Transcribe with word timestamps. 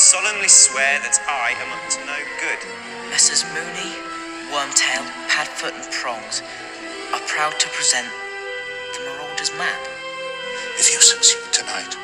solemnly 0.00 0.48
swear 0.48 0.98
that 1.00 1.20
I 1.28 1.52
am 1.60 1.68
up 1.76 1.84
to 1.92 2.00
no 2.08 2.16
good. 2.40 2.60
Messrs. 3.10 3.44
Moony, 3.52 3.92
Wormtail, 4.48 5.04
Padfoot, 5.28 5.76
and 5.76 5.92
Prongs 5.92 6.40
are 7.12 7.20
proud 7.28 7.52
to 7.60 7.68
present 7.68 8.08
the 8.96 9.04
Marauder's 9.04 9.52
Map. 9.60 9.78
If 10.80 10.88
you 10.90 10.98
succeed 11.02 11.52
tonight, 11.52 11.94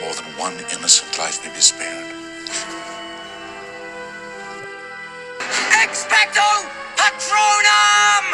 more 0.00 0.14
than 0.14 0.24
one 0.40 0.56
innocent 0.72 1.12
life 1.18 1.44
may 1.44 1.52
be 1.52 1.60
spared. 1.60 2.08
Expecto 5.76 6.48
Patronum! 6.96 8.24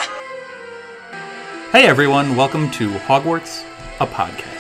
Hey 1.73 1.89
everyone, 1.89 2.37
welcome 2.37 2.71
to 2.79 2.91
Hogwarts, 3.11 3.65
a 3.99 4.07
podcast. 4.07 4.56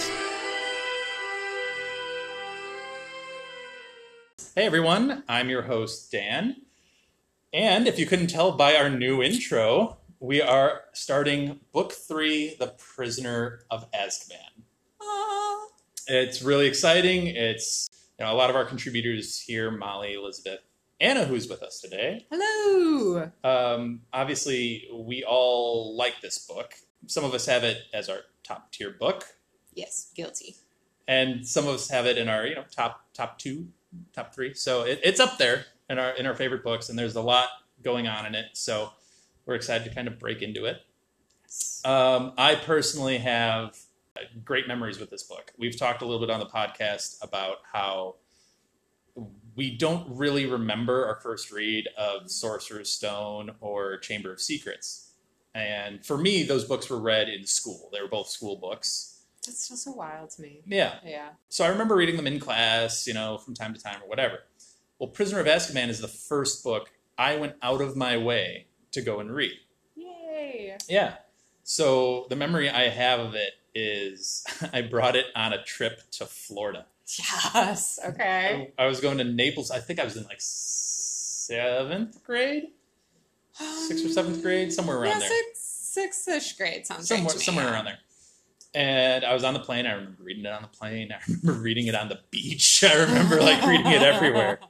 Hey 4.56 4.64
everyone, 4.64 5.22
I'm 5.28 5.50
your 5.50 5.60
host 5.60 6.10
Dan. 6.10 6.56
And 7.52 7.86
if 7.86 7.98
you 7.98 8.06
couldn't 8.06 8.28
tell 8.28 8.52
by 8.52 8.74
our 8.74 8.88
new 8.88 9.22
intro, 9.22 9.98
we 10.18 10.40
are 10.40 10.80
starting 10.94 11.60
book 11.74 11.92
three, 11.92 12.56
The 12.58 12.68
Prisoner 12.68 13.60
of 13.70 13.86
Azkaban. 13.92 14.62
It's 16.08 16.40
really 16.40 16.66
exciting. 16.66 17.26
It's 17.26 17.86
you 18.18 18.24
know, 18.24 18.32
a 18.32 18.34
lot 18.34 18.48
of 18.48 18.56
our 18.56 18.64
contributors 18.64 19.38
here, 19.38 19.70
Molly, 19.70 20.14
Elizabeth, 20.14 20.60
Anna, 21.02 21.26
who's 21.26 21.48
with 21.48 21.62
us 21.62 21.78
today. 21.80 22.24
Hello. 22.30 23.30
Um, 23.44 24.00
obviously, 24.14 24.88
we 24.90 25.22
all 25.22 25.94
like 25.98 26.22
this 26.22 26.38
book. 26.38 26.72
Some 27.08 27.24
of 27.24 27.34
us 27.34 27.44
have 27.44 27.62
it 27.62 27.82
as 27.92 28.08
our 28.08 28.20
top 28.42 28.72
tier 28.72 28.90
book, 28.90 29.24
Yes, 29.74 30.10
guilty. 30.16 30.56
and 31.06 31.46
some 31.46 31.68
of 31.68 31.74
us 31.74 31.90
have 31.90 32.06
it 32.06 32.16
in 32.16 32.30
our 32.30 32.46
you 32.46 32.54
know 32.54 32.64
top 32.70 33.04
top 33.12 33.38
two, 33.38 33.68
top 34.12 34.34
three. 34.34 34.54
So 34.54 34.82
it, 34.82 35.00
it's 35.02 35.20
up 35.20 35.38
there 35.38 35.66
in 35.88 35.98
our 35.98 36.10
in 36.12 36.26
our 36.26 36.34
favorite 36.34 36.62
books, 36.64 36.88
and 36.88 36.98
there's 36.98 37.16
a 37.16 37.22
lot 37.22 37.48
going 37.82 38.06
on 38.06 38.26
in 38.26 38.34
it. 38.34 38.46
So 38.54 38.90
we're 39.44 39.54
excited 39.54 39.84
to 39.88 39.94
kind 39.94 40.08
of 40.08 40.18
break 40.18 40.42
into 40.42 40.64
it. 40.64 40.78
Um, 41.84 42.32
I 42.36 42.56
personally 42.56 43.18
have 43.18 43.78
great 44.44 44.66
memories 44.66 44.98
with 44.98 45.10
this 45.10 45.22
book. 45.22 45.52
We've 45.58 45.76
talked 45.76 46.02
a 46.02 46.04
little 46.04 46.20
bit 46.20 46.30
on 46.30 46.40
the 46.40 46.46
podcast 46.46 47.22
about 47.22 47.58
how 47.72 48.16
we 49.54 49.76
don't 49.76 50.06
really 50.16 50.46
remember 50.46 51.06
our 51.06 51.20
first 51.20 51.50
read 51.50 51.88
of 51.96 52.30
Sorcerer's 52.30 52.90
Stone 52.90 53.52
or 53.60 53.98
Chamber 53.98 54.32
of 54.32 54.40
Secrets. 54.40 55.12
And 55.54 56.04
for 56.04 56.18
me, 56.18 56.42
those 56.42 56.64
books 56.64 56.90
were 56.90 57.00
read 57.00 57.28
in 57.28 57.46
school. 57.46 57.88
They 57.92 58.02
were 58.02 58.08
both 58.08 58.28
school 58.28 58.56
books. 58.56 59.15
That's 59.46 59.68
just 59.68 59.84
so 59.84 59.92
wild 59.92 60.30
to 60.30 60.42
me. 60.42 60.62
Yeah. 60.66 60.94
Yeah. 61.04 61.30
So 61.48 61.64
I 61.64 61.68
remember 61.68 61.96
reading 61.96 62.16
them 62.16 62.26
in 62.26 62.38
class, 62.40 63.06
you 63.06 63.14
know, 63.14 63.38
from 63.38 63.54
time 63.54 63.74
to 63.74 63.80
time 63.80 64.02
or 64.02 64.08
whatever. 64.08 64.40
Well, 64.98 65.08
Prisoner 65.08 65.40
of 65.40 65.46
Azkaban 65.46 65.88
is 65.88 66.00
the 66.00 66.08
first 66.08 66.64
book 66.64 66.90
I 67.18 67.36
went 67.36 67.54
out 67.62 67.80
of 67.80 67.96
my 67.96 68.16
way 68.16 68.66
to 68.92 69.02
go 69.02 69.20
and 69.20 69.30
read. 69.30 69.58
Yay. 69.94 70.76
Yeah. 70.88 71.14
So 71.64 72.26
the 72.28 72.36
memory 72.36 72.70
I 72.70 72.88
have 72.88 73.20
of 73.20 73.34
it 73.34 73.52
is 73.74 74.44
I 74.72 74.82
brought 74.82 75.16
it 75.16 75.26
on 75.34 75.52
a 75.52 75.62
trip 75.62 76.02
to 76.12 76.26
Florida. 76.26 76.86
Yes. 77.54 78.00
Okay. 78.04 78.72
I 78.78 78.86
was 78.86 79.00
going 79.00 79.18
to 79.18 79.24
Naples. 79.24 79.70
I 79.70 79.78
think 79.78 80.00
I 80.00 80.04
was 80.04 80.16
in 80.16 80.24
like 80.24 80.40
seventh 80.40 82.22
grade, 82.24 82.68
sixth 83.52 84.04
or 84.04 84.08
seventh 84.08 84.42
grade, 84.42 84.72
somewhere 84.72 84.98
around 84.98 85.12
yeah, 85.12 85.18
there. 85.20 85.28
six 85.28 85.76
six-ish 85.96 86.52
grade 86.58 86.86
sounds 86.86 87.08
somewhere, 87.08 87.32
right 87.32 87.40
somewhere 87.40 87.72
around 87.72 87.86
there. 87.86 87.98
And 88.76 89.24
I 89.24 89.32
was 89.32 89.42
on 89.42 89.54
the 89.54 89.60
plane. 89.60 89.86
I 89.86 89.92
remember 89.92 90.22
reading 90.22 90.44
it 90.44 90.52
on 90.52 90.60
the 90.62 90.68
plane. 90.68 91.10
I 91.10 91.18
remember 91.28 91.62
reading 91.62 91.86
it 91.86 91.94
on 91.94 92.08
the 92.10 92.20
beach. 92.30 92.84
I 92.88 92.94
remember 93.04 93.40
like 93.40 93.64
reading 93.66 93.86
it 93.86 94.02
everywhere. 94.02 94.60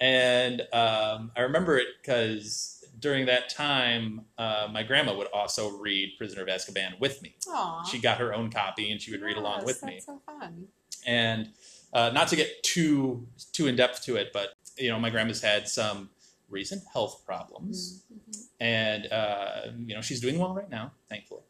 And 0.00 0.60
um, 0.72 1.30
I 1.36 1.42
remember 1.42 1.78
it 1.78 1.86
because 2.02 2.84
during 2.98 3.26
that 3.26 3.48
time, 3.48 4.22
uh, 4.38 4.66
my 4.72 4.82
grandma 4.82 5.16
would 5.16 5.28
also 5.28 5.70
read 5.78 6.14
Prisoner 6.18 6.42
of 6.42 6.48
Azkaban 6.48 6.98
with 6.98 7.22
me. 7.22 7.36
Aw. 7.48 7.84
She 7.84 7.98
got 8.00 8.18
her 8.18 8.34
own 8.34 8.50
copy 8.50 8.90
and 8.90 9.00
she 9.00 9.12
would 9.12 9.22
read 9.22 9.36
along 9.36 9.58
Yes, 9.58 9.66
with 9.66 9.82
me. 9.84 9.92
That's 9.94 10.06
so 10.06 10.20
fun. 10.26 10.66
And 11.06 11.50
uh, 11.92 12.10
not 12.12 12.26
to 12.28 12.36
get 12.36 12.62
too 12.64 13.26
too 13.52 13.68
in 13.68 13.76
depth 13.76 14.02
to 14.06 14.16
it, 14.16 14.30
but 14.32 14.54
you 14.76 14.88
know, 14.88 14.98
my 14.98 15.10
grandma's 15.10 15.42
had 15.42 15.68
some 15.68 16.10
recent 16.48 16.82
health 16.92 17.22
problems, 17.24 18.02
Mm-hmm. 18.12 18.40
and 18.60 19.12
uh, 19.12 19.60
you 19.86 19.94
know, 19.94 20.00
she's 20.00 20.20
doing 20.20 20.38
well 20.38 20.54
right 20.54 20.68
now, 20.70 20.92
thankfully. 21.08 21.42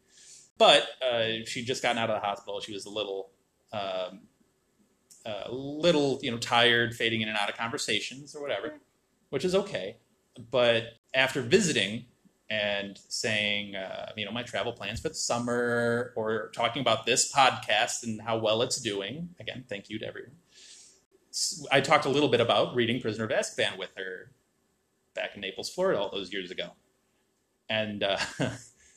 But 0.63 0.87
uh, 1.05 1.45
she'd 1.45 1.67
just 1.67 1.83
gotten 1.83 1.99
out 1.99 2.09
of 2.09 2.21
the 2.21 2.25
hospital. 2.25 2.61
She 2.61 2.73
was 2.73 2.87
a 2.87 2.89
little, 2.89 3.31
um, 3.73 4.21
a 5.27 5.51
little, 5.51 6.21
you 6.23 6.31
know, 6.31 6.39
tired, 6.39 6.95
fading 6.95 7.21
in 7.21 7.29
and 7.29 7.37
out 7.37 7.51
of 7.51 7.57
conversations 7.57 8.37
or 8.37 8.41
whatever, 8.41 8.75
which 9.31 9.45
is 9.45 9.57
okay. 9.57 9.97
But 10.53 10.85
after 11.15 11.43
visiting 11.43 12.05
and 12.49 12.97
saying, 13.09 13.75
uh, 13.75 14.13
you 14.17 14.25
know, 14.25 14.31
my 14.31 14.45
travel 14.45 14.73
plans 14.73 15.01
for 15.01 15.09
the 15.09 15.17
summer, 15.17 16.13
or 16.15 16.53
talking 16.55 16.81
about 16.81 17.07
this 17.07 17.33
podcast 17.33 18.05
and 18.05 18.23
how 18.23 18.39
well 18.39 18.63
it's 18.63 18.81
doing, 18.81 19.31
again, 19.41 19.65
thank 19.69 19.91
you 19.91 19.99
to 19.99 20.07
everyone. 20.07 20.37
I 21.73 21.81
talked 21.81 22.05
a 22.05 22.09
little 22.09 22.29
bit 22.29 22.41
about 22.41 22.77
reading 22.77 23.01
Prisoner 23.01 23.25
of 23.25 23.31
Azkaban 23.33 23.79
with 23.81 23.91
her 23.97 24.31
back 25.17 25.35
in 25.35 25.41
Naples, 25.41 25.71
Florida, 25.71 25.99
all 25.99 26.11
those 26.13 26.33
years 26.33 26.53
ago, 26.53 26.69
and 27.69 28.05
uh, 28.05 28.19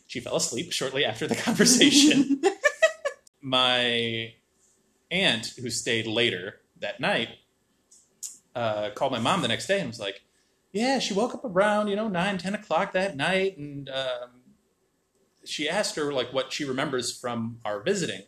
she 0.08 0.20
fell 0.20 0.36
asleep 0.36 0.72
shortly 0.72 1.06
after 1.06 1.28
the 1.28 1.36
conversation. 1.36 2.42
my 3.42 4.34
aunt, 5.12 5.54
who 5.60 5.70
stayed 5.70 6.08
later 6.08 6.62
that 6.80 7.00
night, 7.00 7.30
uh, 8.56 8.90
called 8.92 9.12
my 9.12 9.20
mom 9.20 9.42
the 9.42 9.48
next 9.48 9.68
day 9.68 9.80
and 9.80 9.90
was 9.90 10.00
like, 10.00 10.24
"Yeah, 10.72 11.00
she 11.00 11.14
woke 11.14 11.34
up 11.34 11.46
around 11.46 11.88
you 11.88 11.96
know 11.96 12.08
nine, 12.08 12.38
ten 12.38 12.56
o'clock 12.56 12.94
that 12.94 13.16
night, 13.16 13.58
and 13.58 13.90
um, 13.90 14.42
she 15.44 15.70
asked 15.70 15.96
her 15.96 16.14
like 16.14 16.34
what 16.34 16.54
she 16.54 16.66
remembers 16.66 17.18
from 17.18 17.60
our 17.66 17.82
visiting, 17.82 18.24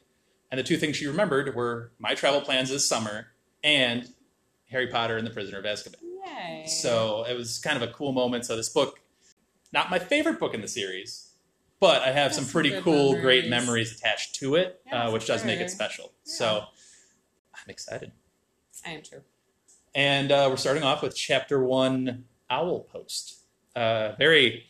and 0.51 0.59
the 0.59 0.63
two 0.63 0.77
things 0.77 0.97
she 0.97 1.07
remembered 1.07 1.55
were 1.55 1.91
my 1.99 2.13
travel 2.13 2.41
plans 2.41 2.69
this 2.69 2.87
summer 2.87 3.27
and 3.63 4.09
Harry 4.69 4.87
Potter 4.87 5.17
and 5.17 5.25
the 5.25 5.31
Prisoner 5.31 5.59
of 5.59 5.66
Azkaban." 5.66 5.95
Yay. 6.25 6.66
So 6.67 7.25
it 7.27 7.35
was 7.35 7.59
kind 7.59 7.81
of 7.81 7.87
a 7.87 7.91
cool 7.93 8.11
moment. 8.11 8.45
So 8.45 8.55
this 8.55 8.69
book, 8.69 8.99
not 9.71 9.89
my 9.89 9.99
favorite 9.99 10.39
book 10.39 10.53
in 10.53 10.61
the 10.61 10.67
series, 10.67 11.26
but 11.79 12.01
I 12.01 12.11
have 12.11 12.33
some 12.33 12.43
some 12.43 12.51
pretty 12.51 12.79
cool, 12.81 13.13
great 13.13 13.47
memories. 13.47 13.65
memories 13.67 13.95
attached 13.97 14.35
to 14.35 14.55
it, 14.55 14.81
Yeah, 14.85 15.07
uh, 15.07 15.11
which 15.11 15.27
does 15.27 15.45
make 15.45 15.59
it 15.59 15.69
special. 15.69 16.05
Yeah. 16.25 16.33
So 16.33 16.59
I'm 17.55 17.69
excited. 17.69 18.11
I 18.85 18.91
am 18.91 19.01
too. 19.01 19.21
And 19.95 20.31
uh, 20.31 20.47
we're 20.49 20.57
starting 20.57 20.83
off 20.83 21.01
with 21.01 21.16
chapter 21.16 21.63
one, 21.63 22.25
Owl 22.49 22.81
Post. 22.81 23.39
Uh, 23.75 24.13
very, 24.17 24.66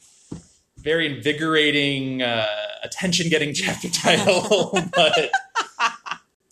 very 0.78 1.16
invigorating, 1.18 2.22
uh, 2.22 2.46
attention-getting 2.84 3.54
chapter 3.54 3.90
title. 3.90 4.78
but 4.96 5.30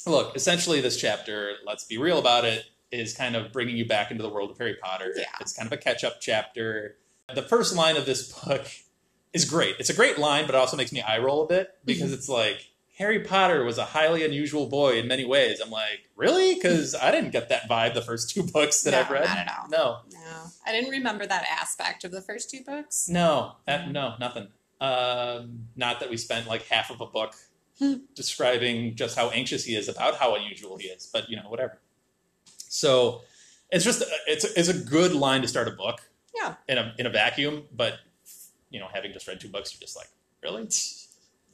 look, 0.06 0.36
essentially, 0.36 0.82
this 0.82 0.98
chapter, 0.98 1.56
let's 1.66 1.84
be 1.86 1.98
real 1.98 2.20
about 2.20 2.46
it, 2.46 2.66
is 2.92 3.14
kind 3.16 3.36
of 3.36 3.52
bringing 3.52 3.76
you 3.78 3.86
back 3.88 4.12
into 4.12 4.24
the 4.24 4.30
world 4.30 4.52
of 4.52 4.58
Harry 4.58 4.76
Potter. 4.82 5.14
Yeah. 5.16 5.26
It's 5.42 5.54
kind 5.54 5.68
of 5.68 5.74
a 5.74 5.78
catch-up 5.78 6.22
chapter. 6.22 6.98
The 7.34 7.42
first 7.42 7.76
line 7.76 7.98
of 7.98 8.06
this 8.06 8.32
book 8.44 8.68
is 9.36 9.46
great. 9.46 9.76
It's 9.80 9.90
a 9.90 9.94
great 9.94 10.18
line, 10.18 10.46
but 10.46 10.56
it 10.56 10.58
also 10.58 10.78
makes 10.78 10.92
me 10.92 11.02
eye 11.02 11.20
roll 11.20 11.44
a 11.44 11.48
bit 11.48 11.68
mm-hmm. 11.68 11.86
because 11.86 12.12
it's 12.14 12.28
like 12.30 12.66
Harry 12.98 13.20
Potter 13.20 13.64
was 13.64 13.78
a 13.78 13.86
highly 13.86 14.24
unusual 14.24 14.68
boy 14.68 14.98
in 14.98 15.08
many 15.08 15.26
ways. 15.26 15.60
I'm 15.60 15.70
like, 15.70 16.10
really? 16.16 16.56
Because 16.56 16.96
I 16.96 17.12
didn't 17.12 17.32
get 17.32 17.50
that 17.50 17.70
vibe 17.70 17.94
the 17.94 18.02
first 18.02 18.30
two 18.30 18.44
books 18.44 18.82
that 18.84 18.92
No, 18.92 19.00
I've 19.02 19.10
read. 19.10 19.26
not 19.26 19.38
at 19.38 19.54
all. 19.60 19.70
No, 19.70 19.98
No, 20.14 20.44
I 20.66 20.72
didn't 20.72 20.90
remember 20.92 21.26
that 21.28 21.46
aspect 21.62 22.06
of 22.06 22.12
the 22.12 22.22
first 22.22 22.50
two 22.50 22.64
books. 22.64 23.10
no, 23.10 23.58
that, 23.68 23.92
no, 23.92 24.16
nothing. 24.20 24.48
Um, 24.82 25.68
not 25.76 26.00
that 26.00 26.10
we 26.10 26.18
spent 26.18 26.48
like 26.48 26.64
half 26.68 26.90
of 26.90 27.02
a 27.02 27.06
book 27.06 27.36
describing 28.16 28.96
just 28.96 29.18
how 29.18 29.30
anxious 29.30 29.66
he 29.66 29.76
is 29.76 29.90
about 29.90 30.16
how 30.16 30.36
unusual 30.36 30.78
he 30.78 30.88
is, 30.88 31.10
but 31.12 31.30
you 31.30 31.36
know, 31.36 31.50
whatever. 31.50 31.80
So 32.68 33.22
it's 33.72 33.84
just 33.84 34.02
uh, 34.02 34.06
it's 34.28 34.46
it's 34.46 34.70
a 34.70 34.74
good 34.74 35.14
line 35.14 35.42
to 35.42 35.48
start 35.48 35.68
a 35.68 35.72
book 35.72 36.02
Yeah. 36.36 36.56
in 36.68 36.78
a 36.78 36.94
in 36.98 37.06
a 37.06 37.10
vacuum, 37.10 37.64
but 37.74 37.96
you 38.76 38.82
know, 38.82 38.88
having 38.94 39.14
just 39.14 39.26
read 39.26 39.40
two 39.40 39.48
books, 39.48 39.74
you're 39.74 39.80
just 39.80 39.96
like, 39.96 40.10
really? 40.44 40.68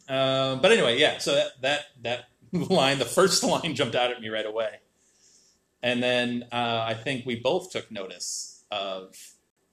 Um, 0.10 0.60
but 0.60 0.72
anyway, 0.72 0.98
yeah. 1.00 1.20
So 1.20 1.36
that 1.36 1.62
that 1.62 1.80
that 2.02 2.26
line, 2.72 2.98
the 2.98 3.06
first 3.06 3.44
line, 3.44 3.76
jumped 3.76 3.96
out 3.96 4.10
at 4.12 4.20
me 4.20 4.30
right 4.30 4.46
away, 4.46 4.80
and 5.84 6.02
then 6.02 6.46
uh, 6.52 6.84
I 6.88 6.96
think 6.96 7.26
we 7.28 7.36
both 7.36 7.72
took 7.72 7.92
notice 7.92 8.64
of 8.72 9.16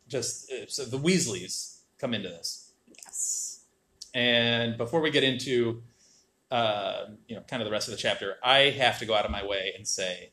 just 0.09 0.53
uh, 0.53 0.67
so 0.69 0.85
the 0.85 0.99
Weasleys 0.99 1.79
come 1.99 2.13
into 2.15 2.29
this, 2.29 2.73
Yes. 3.05 3.61
and 4.15 4.77
before 4.77 5.01
we 5.01 5.11
get 5.11 5.25
into 5.25 5.83
uh, 6.51 7.07
you 7.27 7.35
know 7.37 7.43
kind 7.49 7.63
of 7.63 7.67
the 7.67 7.73
rest 7.73 7.89
of 7.89 7.93
the 7.93 7.99
chapter, 7.99 8.37
I 8.45 8.71
have 8.71 8.99
to 8.99 9.07
go 9.07 9.15
out 9.15 9.25
of 9.25 9.31
my 9.31 9.45
way 9.45 9.73
and 9.77 9.89
say, 9.89 10.31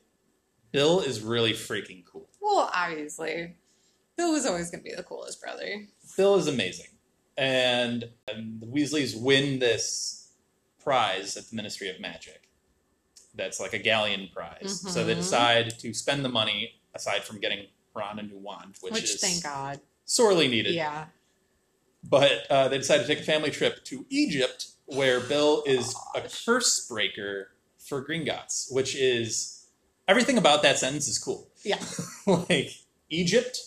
Bill 0.72 1.00
is 1.00 1.22
really 1.22 1.52
freaking 1.54 2.04
cool. 2.04 2.28
Well, 2.40 2.70
obviously, 2.74 3.56
Bill 4.16 4.32
was 4.32 4.46
always 4.46 4.70
going 4.70 4.84
to 4.84 4.88
be 4.90 4.94
the 4.94 5.02
coolest 5.02 5.40
brother. 5.42 5.86
Bill 6.16 6.36
is 6.36 6.46
amazing. 6.46 6.86
And, 7.36 8.10
and 8.28 8.60
the 8.60 8.66
Weasleys 8.66 9.20
win 9.20 9.58
this 9.58 10.28
prize 10.82 11.36
at 11.36 11.50
the 11.50 11.56
Ministry 11.56 11.88
of 11.88 12.00
Magic. 12.00 12.48
That's 13.34 13.60
like 13.60 13.74
a 13.74 13.78
galleon 13.78 14.28
prize. 14.32 14.80
So 14.92 15.04
they 15.04 15.12
Mhm. 15.14 15.18
decide 15.18 15.78
to 15.80 15.92
spend 15.92 16.24
the 16.24 16.28
money 16.30 16.80
aside 16.94 17.24
from 17.24 17.38
getting 17.40 17.66
Ron 17.94 18.18
a 18.18 18.22
new 18.22 18.38
wand, 18.38 18.76
which, 18.80 18.94
Which, 18.94 19.04
is 19.14 19.20
thank 19.20 19.42
God. 19.42 19.80
sorely 20.06 20.48
needed. 20.48 20.74
Yeah. 20.74 21.06
But 22.02 22.46
uh, 22.50 22.68
they 22.68 22.78
decide 22.78 22.98
to 22.98 23.06
take 23.06 23.20
a 23.20 23.24
family 23.24 23.50
trip 23.50 23.84
to 23.86 24.06
Egypt, 24.08 24.68
where 24.86 25.20
Bill 25.20 25.62
is 25.66 25.94
a 26.14 26.22
curse 26.22 26.86
breaker 26.86 27.50
for 27.78 28.02
Gringotts, 28.06 28.72
which 28.72 28.94
is 28.94 29.66
everything 30.08 30.38
about 30.38 30.62
that 30.62 30.78
sentence 30.78 31.08
is 31.08 31.18
cool. 31.18 31.50
Yeah. 31.64 31.82
like 32.26 32.70
Egypt, 33.10 33.58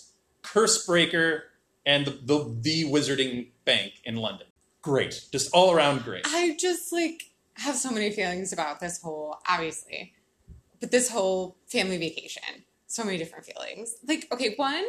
curse 0.42 0.86
breaker, 0.86 1.49
and 1.90 2.06
the, 2.06 2.12
the 2.12 2.56
the 2.62 2.84
Wizarding 2.86 3.48
Bank 3.66 3.94
in 4.04 4.16
London. 4.16 4.48
Great, 4.82 5.26
just 5.32 5.50
all 5.54 5.74
around 5.74 6.04
great. 6.04 6.24
I 6.26 6.56
just 6.58 6.94
like 6.94 7.32
have 7.56 7.76
so 7.76 7.90
many 7.90 8.12
feelings 8.12 8.54
about 8.54 8.80
this 8.80 9.02
whole, 9.02 9.40
obviously, 9.50 10.14
but 10.80 10.92
this 10.92 11.10
whole 11.10 11.58
family 11.66 11.98
vacation. 11.98 12.64
So 12.86 13.04
many 13.04 13.18
different 13.18 13.46
feelings. 13.46 13.98
Like, 14.08 14.28
okay, 14.32 14.54
one, 14.56 14.86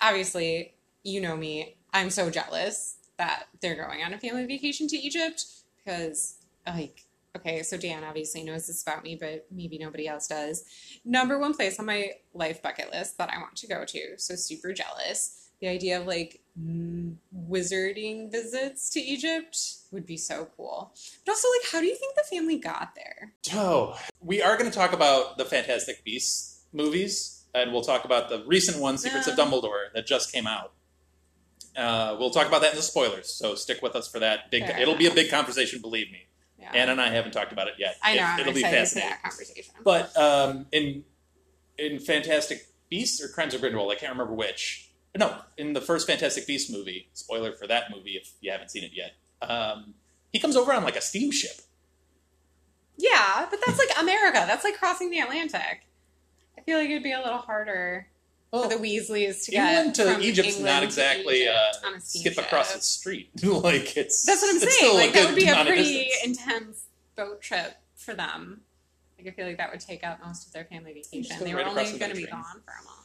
obviously, 0.00 0.74
you 1.02 1.20
know 1.20 1.36
me. 1.36 1.76
I'm 1.92 2.10
so 2.10 2.30
jealous 2.30 2.96
that 3.16 3.48
they're 3.60 3.74
going 3.74 4.02
on 4.02 4.14
a 4.14 4.18
family 4.18 4.46
vacation 4.46 4.86
to 4.88 4.96
Egypt 4.96 5.44
because, 5.76 6.36
like, 6.66 7.04
okay, 7.36 7.62
so 7.62 7.76
Dan 7.76 8.04
obviously 8.04 8.44
knows 8.44 8.66
this 8.66 8.82
about 8.82 9.02
me, 9.02 9.16
but 9.16 9.46
maybe 9.50 9.78
nobody 9.78 10.08
else 10.08 10.26
does. 10.26 10.64
Number 11.04 11.38
one 11.38 11.54
place 11.54 11.78
on 11.78 11.86
my 11.86 12.12
life 12.32 12.62
bucket 12.62 12.90
list 12.92 13.18
that 13.18 13.30
I 13.30 13.38
want 13.38 13.56
to 13.56 13.66
go 13.66 13.84
to. 13.84 14.18
So 14.18 14.36
super 14.36 14.72
jealous. 14.72 15.43
The 15.60 15.68
idea 15.68 16.00
of 16.00 16.06
like 16.06 16.40
wizarding 16.56 18.30
visits 18.30 18.90
to 18.90 19.00
Egypt 19.00 19.58
would 19.90 20.06
be 20.06 20.16
so 20.16 20.48
cool. 20.56 20.94
But 21.24 21.32
also, 21.32 21.48
like, 21.60 21.72
how 21.72 21.80
do 21.80 21.86
you 21.86 21.96
think 21.96 22.14
the 22.14 22.22
family 22.30 22.58
got 22.58 22.94
there? 22.94 23.32
Oh, 23.52 23.98
we 24.20 24.40
are 24.40 24.56
going 24.56 24.70
to 24.70 24.76
talk 24.76 24.92
about 24.92 25.38
the 25.38 25.44
Fantastic 25.44 26.04
Beasts 26.04 26.64
movies, 26.72 27.44
and 27.54 27.72
we'll 27.72 27.82
talk 27.82 28.04
about 28.04 28.28
the 28.28 28.44
recent 28.46 28.80
one, 28.80 28.98
Secrets 28.98 29.26
of 29.26 29.36
Dumbledore, 29.36 29.92
that 29.94 30.06
just 30.06 30.32
came 30.32 30.46
out. 30.46 30.72
Uh, 31.76 32.16
we'll 32.18 32.30
talk 32.30 32.46
about 32.46 32.60
that 32.62 32.70
in 32.70 32.76
the 32.76 32.82
spoilers, 32.82 33.28
so 33.30 33.56
stick 33.56 33.82
with 33.82 33.96
us 33.96 34.06
for 34.06 34.20
that. 34.20 34.50
Big, 34.50 34.62
it'll 34.62 34.96
be 34.96 35.06
a 35.06 35.14
big 35.14 35.30
conversation, 35.30 35.80
believe 35.80 36.10
me. 36.12 36.26
Yeah. 36.58 36.70
Anna 36.72 36.92
and 36.92 37.00
I 37.00 37.10
haven't 37.10 37.32
talked 37.32 37.52
about 37.52 37.66
it 37.66 37.74
yet. 37.78 37.96
I 38.02 38.14
know. 38.14 38.22
It, 38.22 38.24
I'm 38.24 38.40
it'll 38.40 38.52
be 38.52 38.60
excited 38.60 38.78
for 38.78 38.84
fascinating. 38.84 39.10
that 39.10 39.22
conversation. 39.22 39.74
But 39.82 40.16
um, 40.16 40.66
in 40.70 41.04
in 41.76 41.98
Fantastic 41.98 42.66
Beasts 42.88 43.22
or 43.22 43.28
Crimes 43.28 43.54
of 43.54 43.60
Grindelwald, 43.60 43.90
I 43.90 43.96
can't 43.96 44.12
remember 44.12 44.34
which. 44.34 44.83
No, 45.16 45.36
in 45.56 45.74
the 45.74 45.80
first 45.80 46.06
Fantastic 46.06 46.46
Beast 46.46 46.72
movie, 46.72 47.08
spoiler 47.12 47.52
for 47.52 47.66
that 47.68 47.90
movie 47.94 48.12
if 48.12 48.32
you 48.40 48.50
haven't 48.50 48.70
seen 48.70 48.82
it 48.82 48.90
yet, 48.92 49.12
um, 49.48 49.94
he 50.32 50.40
comes 50.40 50.56
over 50.56 50.72
on 50.72 50.82
like 50.82 50.96
a 50.96 51.00
steamship. 51.00 51.60
yeah, 52.96 53.46
but 53.48 53.60
that's 53.64 53.78
like 53.78 53.90
America. 54.00 54.44
That's 54.46 54.64
like 54.64 54.76
crossing 54.76 55.10
the 55.10 55.20
Atlantic. 55.20 55.86
I 56.58 56.62
feel 56.62 56.78
like 56.78 56.88
it'd 56.88 57.02
be 57.02 57.12
a 57.12 57.20
little 57.20 57.38
harder 57.38 58.08
for 58.50 58.68
the 58.68 58.76
Weasleys 58.76 59.44
to 59.44 59.50
get 59.50 59.68
England 59.68 59.94
to 59.96 60.12
from 60.12 60.22
Egypt's 60.22 60.56
England 60.56 60.82
not 60.82 60.90
to 60.90 61.86
on 61.86 61.94
a 61.94 62.00
skip 62.00 62.38
across 62.38 62.74
the 62.74 62.80
street. 62.80 63.30
like 63.42 63.96
it's 63.96 64.24
That's 64.24 64.42
what 64.42 64.54
I'm 64.54 64.60
saying. 64.60 64.96
Like 64.96 65.12
that 65.12 65.26
would 65.26 65.36
be 65.36 65.46
a 65.46 65.64
pretty 65.64 66.08
intense 66.24 66.86
boat 67.16 67.40
trip 67.40 67.76
for 67.96 68.14
them. 68.14 68.62
Like 69.18 69.28
I 69.28 69.30
feel 69.30 69.46
like 69.46 69.58
that 69.58 69.70
would 69.70 69.80
take 69.80 70.04
up 70.04 70.20
most 70.24 70.46
of 70.46 70.52
their 70.52 70.64
family 70.64 70.92
vacation. 70.92 71.36
They 71.42 71.54
were 71.54 71.62
only 71.62 71.84
going 71.98 72.10
to 72.10 72.16
be 72.16 72.26
gone 72.26 72.42
for 72.64 72.72
a 72.72 72.84
month. 72.84 73.03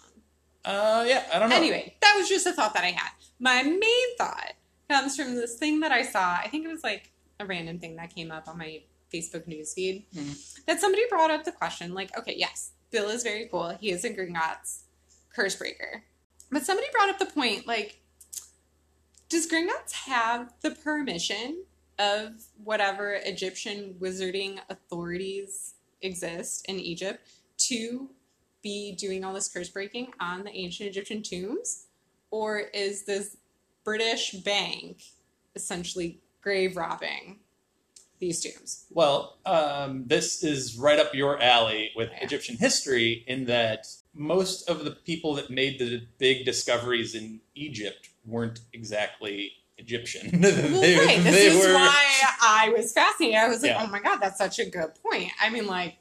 Uh, 0.70 1.04
yeah, 1.08 1.24
I 1.34 1.40
don't 1.40 1.50
know. 1.50 1.56
Anyway, 1.56 1.96
that 2.02 2.16
was 2.18 2.30
just 2.30 2.46
a 2.46 2.54
thought 2.54 2.76
that 2.76 2.84
I 2.84 2.92
had. 2.92 3.10
My 3.40 3.64
main 3.64 4.18
thought 4.18 4.54
comes 4.88 5.16
from 5.16 5.34
this 5.34 5.56
thing 5.56 5.80
that 5.80 5.92
I 5.92 6.04
saw. 6.04 6.36
I 6.36 6.48
think 6.48 6.64
it 6.64 6.70
was 6.72 6.84
like 6.84 7.12
a 7.40 7.46
random 7.46 7.80
thing 7.80 7.96
that 7.96 8.14
came 8.14 8.30
up 8.32 8.48
on 8.48 8.60
my 8.60 8.84
Facebook 9.12 9.48
newsfeed. 9.48 10.06
Mhm. 10.14 10.66
That 10.66 10.80
somebody 10.80 11.04
brought 11.10 11.32
up 11.32 11.44
the 11.44 11.52
question, 11.52 11.96
like, 11.96 12.16
okay, 12.16 12.36
yes, 12.38 12.74
Bill 12.92 13.10
is 13.10 13.24
very 13.24 13.48
cool. 13.48 13.78
He 13.82 13.90
is 13.90 14.04
a 14.04 14.12
Gringotts 14.14 14.82
curse 15.36 15.56
breaker. 15.56 16.04
But 16.52 16.66
somebody 16.66 16.88
brought 16.92 17.10
up 17.10 17.18
the 17.18 17.26
point, 17.26 17.66
like, 17.66 18.02
does 19.28 19.48
Gringotts 19.48 19.94
have 20.06 20.54
the 20.62 20.72
permission 20.72 21.64
of 21.98 22.44
whatever 22.64 23.14
Egyptian 23.14 23.96
wizarding 24.00 24.60
authorities 24.70 25.74
exist 26.02 26.66
in 26.68 26.80
Egypt 26.80 27.28
to 27.58 28.10
be 28.62 28.94
doing 28.96 29.24
all 29.24 29.34
this 29.34 29.48
curse 29.48 29.70
breaking 29.70 30.14
on 30.20 30.44
the 30.44 30.52
ancient 30.56 30.90
Egyptian 30.90 31.22
tombs? 31.24 31.86
Or 32.32 32.60
is 32.60 33.06
this 33.06 33.38
British 33.84 34.32
bank 34.32 35.02
essentially 35.56 36.20
grave 36.42 36.78
robbing 36.78 37.40
these 38.20 38.42
tombs? 38.42 38.86
Well, 38.92 39.38
um, 39.46 40.04
this 40.08 40.44
is 40.44 40.78
right 40.78 41.00
up 41.00 41.16
your 41.16 41.42
alley 41.42 41.92
with 41.96 42.10
Yeah. 42.12 42.24
Egyptian 42.26 42.58
history 42.58 43.24
in 43.28 43.46
that 43.46 43.88
most 44.14 44.70
of 44.70 44.84
the 44.84 44.92
people 44.92 45.34
that 45.36 45.50
made 45.50 45.80
the 45.80 46.02
big 46.18 46.46
discoveries 46.46 47.16
in 47.16 47.40
Egypt 47.56 48.10
weren't 48.26 48.60
exactly 48.74 49.54
Egyptian. 49.78 50.42
Well, 50.42 50.52
They- 50.82 50.98
right. 50.98 51.24
This 51.24 51.54
is 51.56 51.66
were- 51.66 51.74
why 51.74 52.06
I 52.42 52.70
was 52.76 52.92
fascinated. 52.92 53.38
I 53.38 53.48
was 53.48 53.62
like, 53.64 53.72
Yeah. 53.72 53.84
oh 53.84 53.88
my 53.88 54.02
God, 54.02 54.18
that's 54.18 54.38
such 54.38 54.60
a 54.60 54.66
good 54.66 54.92
point. 55.02 55.32
I 55.42 55.50
mean, 55.50 55.66
like, 55.68 55.96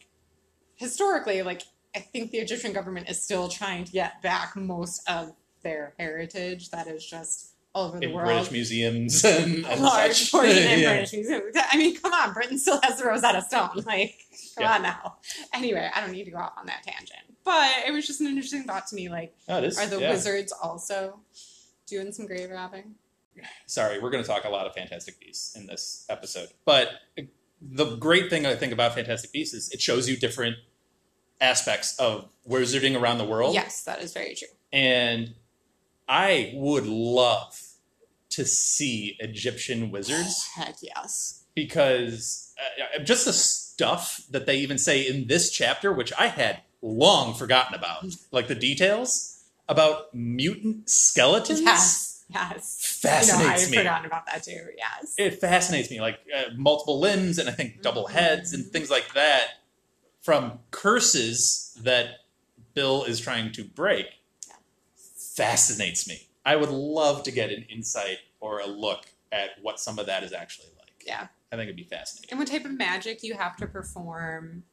historically, 0.75 1.43
like, 1.43 1.63
I 1.95 2.01
think 2.01 2.31
the 2.31 2.39
Egyptian 2.39 2.73
government 2.73 3.09
is 3.09 3.23
still 3.23 3.49
trying 3.49 3.85
to 3.85 3.93
get 3.93 4.23
back 4.23 4.55
most 4.57 5.09
of 5.09 5.33
their 5.63 5.95
heritage 5.99 6.71
that 6.71 6.87
is 6.87 7.05
just 7.05 7.51
all 7.75 7.89
over 7.89 7.99
the 7.99 8.07
in 8.09 8.13
world. 8.13 8.27
British 8.29 8.51
museums 8.53 9.25
and, 9.25 9.65
and 9.67 9.81
large 9.83 10.15
such. 10.15 10.31
portion 10.33 10.57
in 10.57 10.81
Yeah. 10.81 10.93
British 10.95 11.13
museums. 11.13 11.57
I 11.71 11.77
mean, 11.77 11.97
come 12.01 12.13
on, 12.13 12.33
Britain 12.33 12.59
still 12.59 12.81
has 12.83 12.99
the 12.99 13.05
Rosetta 13.07 13.43
Stone. 13.43 13.71
Like, 13.87 14.15
come 14.55 14.63
Yeah. 14.65 14.75
on 14.75 14.83
now. 14.83 15.17
Anyway, 15.55 15.91
I 15.95 16.01
don't 16.01 16.13
need 16.13 16.25
to 16.25 16.31
go 16.31 16.39
off 16.39 16.53
on 16.59 16.67
that 16.67 16.83
tangent. 16.85 17.21
But 17.45 17.71
it 17.87 17.93
was 17.93 18.07
just 18.07 18.21
an 18.21 18.27
interesting 18.27 18.65
thought 18.65 18.87
to 18.89 18.95
me. 18.95 19.09
Like, 19.09 19.35
Oh, 19.49 19.59
is, 19.63 19.79
are 19.79 19.87
the 19.87 20.01
yeah. 20.01 20.11
wizards 20.11 20.53
also 20.53 21.21
doing 21.87 22.13
some 22.13 22.27
grave 22.27 22.51
robbing? 22.51 22.95
Sorry, 23.67 24.01
we're 24.01 24.11
going 24.11 24.23
to 24.23 24.29
talk 24.29 24.45
a 24.45 24.49
lot 24.51 24.67
of 24.67 24.75
Fantastic 24.75 25.19
Beasts 25.21 25.57
in 25.57 25.67
this 25.67 26.05
episode. 26.11 26.49
But 26.65 26.89
the 27.63 27.97
great 27.97 28.31
thing 28.31 28.45
I 28.47 28.55
think 28.57 28.73
about 28.73 28.95
Fantastic 28.95 29.33
Beasts 29.33 29.55
is 29.55 29.71
it 29.71 29.81
shows 29.81 30.09
you 30.09 30.17
different 30.17 30.57
aspects 31.41 31.99
of 31.99 32.29
wizarding 32.49 33.01
around 33.01 33.19
the 33.19 33.25
world. 33.25 33.55
Yes, 33.55 33.85
that 33.85 34.03
is 34.03 34.13
very 34.13 34.35
true. 34.35 34.49
And 34.73 35.35
I 36.09 36.53
would 36.55 36.87
love 36.87 37.61
to 38.31 38.45
see 38.45 39.17
Egyptian 39.21 39.91
wizards 39.91 40.49
Heck 40.55 40.77
yes. 40.83 41.45
because 41.55 42.55
uh, 42.59 42.99
just 43.03 43.25
the 43.25 43.33
stuff 43.33 44.23
that 44.31 44.47
they 44.47 44.59
even 44.59 44.79
say 44.79 45.07
in 45.07 45.27
this 45.27 45.51
chapter, 45.51 45.93
which 45.93 46.13
I 46.19 46.29
had 46.29 46.63
long 46.83 47.35
forgotten 47.35 47.75
about, 47.75 48.05
like 48.33 48.49
the 48.49 48.55
details 48.55 49.43
about 49.69 50.15
mutant 50.15 50.89
skeletons. 50.89 51.61
Yes, 51.61 52.25
yes. 52.29 52.99
Fascinates 53.01 53.39
you 53.39 53.45
know, 53.45 53.51
I 53.51 53.59
had 53.59 53.71
me. 53.71 53.77
forgotten 53.79 54.07
about 54.07 54.27
that 54.27 54.43
too. 54.45 54.67
Yes. 54.77 55.15
It 55.19 55.41
fascinates 55.41 55.91
me, 55.91 56.01
like 56.01 56.19
uh, 56.35 56.55
multiple 56.57 57.01
limbs 57.01 57.39
and 57.39 57.49
I 57.49 57.53
think 57.53 57.83
double 57.83 58.07
heads 58.07 58.53
and 58.53 58.67
things 58.67 58.91
like 58.91 59.13
that 59.15 59.49
from 60.29 60.59
curses 60.73 61.75
that 61.85 62.19
Bill 62.75 63.03
is 63.05 63.19
trying 63.19 63.51
to 63.53 63.65
break. 63.65 64.05
Fascinates 65.35 66.07
me. 66.07 66.29
I 66.45 66.55
would 66.55 66.69
love 66.69 67.23
to 67.23 67.31
get 67.31 67.51
an 67.51 67.65
insight 67.71 68.19
or 68.39 68.61
a 68.61 68.67
look 68.67 69.07
at 69.33 69.53
what 69.63 69.81
some 69.81 69.99
of 69.99 70.05
that 70.05 70.23
is 70.23 70.35
actually 70.35 70.69
like. 70.77 71.03
yeah. 71.07 71.29
I 71.51 71.57
think 71.57 71.63
it'd 71.69 71.77
be 71.77 71.85
fascinating. 71.85 72.29
And 72.31 72.39
what 72.39 72.47
type 72.49 72.67
of 72.67 72.73
magic 72.77 73.23
you 73.23 73.33
have 73.39 73.57
to 73.57 73.67
perform 73.67 74.65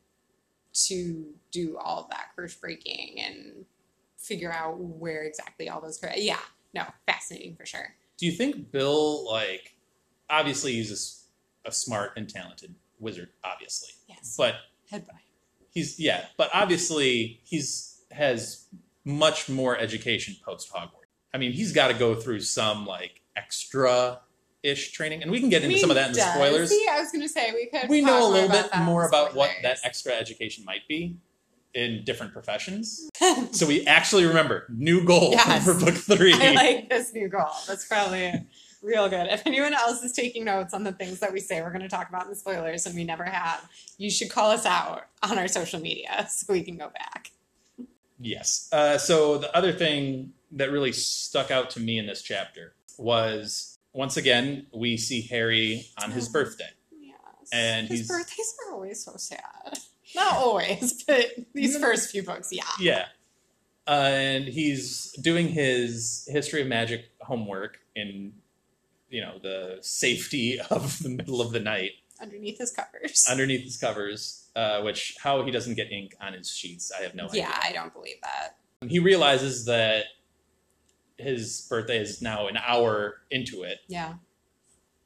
to 0.88 1.26
do 1.52 1.78
all 1.78 2.04
of 2.04 2.10
that 2.10 2.32
curse 2.36 2.54
breaking 2.54 3.22
and 3.22 3.64
figure 4.18 4.52
out 4.52 4.78
where 4.78 5.24
exactly 5.24 5.70
all 5.70 5.80
those. 5.80 5.98
cur- 5.98 6.12
Yeah. 6.18 6.40
No, 6.74 6.84
fascinating 7.06 7.56
for 7.56 7.66
sure. 7.66 7.96
Do 8.18 8.26
you 8.26 8.34
think 8.34 8.72
Bill, 8.74 9.26
like, 9.26 9.78
obviously 10.30 10.74
he's 10.74 11.24
a 11.64 11.72
smart 11.72 12.12
and 12.18 12.28
talented 12.30 12.76
wizard, 13.00 13.30
obviously, 13.42 13.92
Yes. 14.10 14.36
but 14.38 14.56
Head 14.92 15.08
by. 15.08 15.14
He's 15.76 16.00
yeah, 16.00 16.26
but 16.38 16.50
obviously 16.54 17.40
he's 17.44 18.02
has 18.12 18.66
much 19.04 19.48
more 19.48 19.78
education 19.78 20.36
post 20.44 20.72
Hogwarts. 20.74 20.90
I 21.34 21.38
mean, 21.38 21.52
he's 21.52 21.72
got 21.74 21.90
to 21.90 21.94
go 21.94 22.16
through 22.16 22.40
some 22.40 22.88
like 22.88 23.22
extra 23.36 24.22
ish 24.64 24.94
training, 24.94 25.22
and 25.22 25.30
we 25.30 25.40
can 25.40 25.50
get 25.50 25.64
into 25.64 25.78
some 25.78 25.92
of 25.92 25.96
that 25.96 26.08
in 26.08 26.14
the 26.14 26.22
spoilers. 26.22 26.72
he? 26.72 26.88
I 26.90 27.00
was 27.00 27.12
going 27.12 27.22
to 27.22 27.30
say 27.30 27.52
we 27.54 27.68
could. 27.68 27.88
We 27.90 28.02
know 28.02 28.28
a 28.28 28.32
little 28.32 28.50
bit 28.50 28.70
more 28.80 29.08
about 29.08 29.36
what 29.36 29.52
that 29.62 29.78
extra 29.84 30.14
education 30.14 30.66
might 30.66 30.88
be 30.88 31.18
in 31.76 32.04
different 32.06 32.32
professions. 32.32 33.10
so 33.52 33.68
we 33.68 33.86
actually 33.86 34.26
remember 34.26 34.66
new 34.70 35.04
goal 35.04 35.32
Yes. 35.34 35.66
for 35.66 35.74
book 35.74 35.94
three. 35.94 36.34
I 36.34 36.54
like 36.54 36.90
this 36.90 37.14
new 37.14 37.28
goal. 37.28 37.50
That's 37.68 37.86
probably 37.86 38.46
real 38.86 39.10
good. 39.10 39.28
If 39.28 39.46
anyone 39.46 39.74
else 39.74 40.04
is 40.04 40.12
taking 40.12 40.46
notes 40.46 40.74
on 40.74 40.84
the 40.84 40.92
things 40.92 41.20
that 41.20 41.34
we 41.34 41.40
say 41.40 41.62
we're 41.62 41.72
going 41.72 41.82
to 41.82 41.90
talk 41.90 42.08
about 42.08 42.24
in 42.24 42.30
the 42.30 42.36
spoilers 42.36 42.86
and 42.86 42.96
we 42.96 43.04
never 43.04 43.24
have, 43.24 43.68
you 43.98 44.10
should 44.10 44.30
call 44.30 44.52
us 44.52 44.66
out 44.66 45.08
on 45.24 45.38
our 45.38 45.48
social 45.48 45.80
media 45.80 46.28
so 46.30 46.54
we 46.54 46.62
can 46.64 46.78
go 46.78 46.90
back. 46.90 47.32
Yes. 48.20 48.70
Uh, 48.72 48.98
so 48.98 49.38
the 49.38 49.56
other 49.56 49.74
thing 49.74 50.34
that 50.52 50.72
really 50.72 50.94
stuck 50.94 51.52
out 51.52 51.70
to 51.72 51.80
me 51.80 51.98
in 51.98 52.06
this 52.06 52.22
chapter 52.22 52.74
was 52.98 53.78
once 53.92 54.16
again 54.16 54.68
we 54.74 54.96
see 54.98 55.22
Harry 55.24 55.88
on 56.02 56.12
his 56.12 56.30
birthday. 56.30 56.70
Yes. 56.92 57.16
And 57.52 57.88
his 57.88 58.02
he's- 58.02 58.08
birthdays 58.08 58.56
are 58.68 58.74
always 58.74 59.04
so 59.04 59.14
sad. 59.18 59.80
Not 60.16 60.36
always, 60.36 61.04
but 61.08 61.26
these 61.54 61.78
first 61.78 62.10
few 62.10 62.24
books, 62.24 62.50
yeah. 62.52 62.64
Yeah. 62.80 63.06
Uh, 63.88 64.10
and 64.12 64.46
he's 64.46 65.12
doing 65.22 65.48
his 65.50 66.28
history 66.32 66.62
of 66.62 66.68
magic 66.68 67.12
homework 67.22 67.80
in, 67.96 68.34
you 69.16 69.22
know, 69.22 69.40
the 69.42 69.78
safety 69.82 70.60
of 70.70 71.02
the 71.02 71.10
middle 71.10 71.40
of 71.42 71.52
the 71.52 71.60
night 71.60 71.92
underneath 72.22 72.58
his 72.60 72.72
covers. 72.72 73.26
underneath 73.30 73.64
his 73.64 73.78
covers. 73.78 74.42
Uh, 74.56 74.82
which 74.84 75.16
how 75.22 75.44
he 75.44 75.52
doesn't 75.52 75.76
get 75.76 75.92
ink 75.92 76.16
on 76.22 76.32
his 76.34 76.50
sheets, 76.50 76.90
I 76.98 77.02
have 77.04 77.14
no 77.14 77.26
idea. 77.26 77.42
yeah, 77.44 77.60
I 77.62 77.74
don't 77.74 77.94
believe 77.94 78.16
that. 78.24 78.56
He 78.90 79.00
realizes 79.00 79.66
that 79.66 80.06
his 81.18 81.68
birthday 81.70 81.98
is 82.00 82.22
now 82.22 82.48
an 82.48 82.56
hour 82.58 83.22
into 83.32 83.64
it, 83.64 83.80
Yeah. 83.88 84.14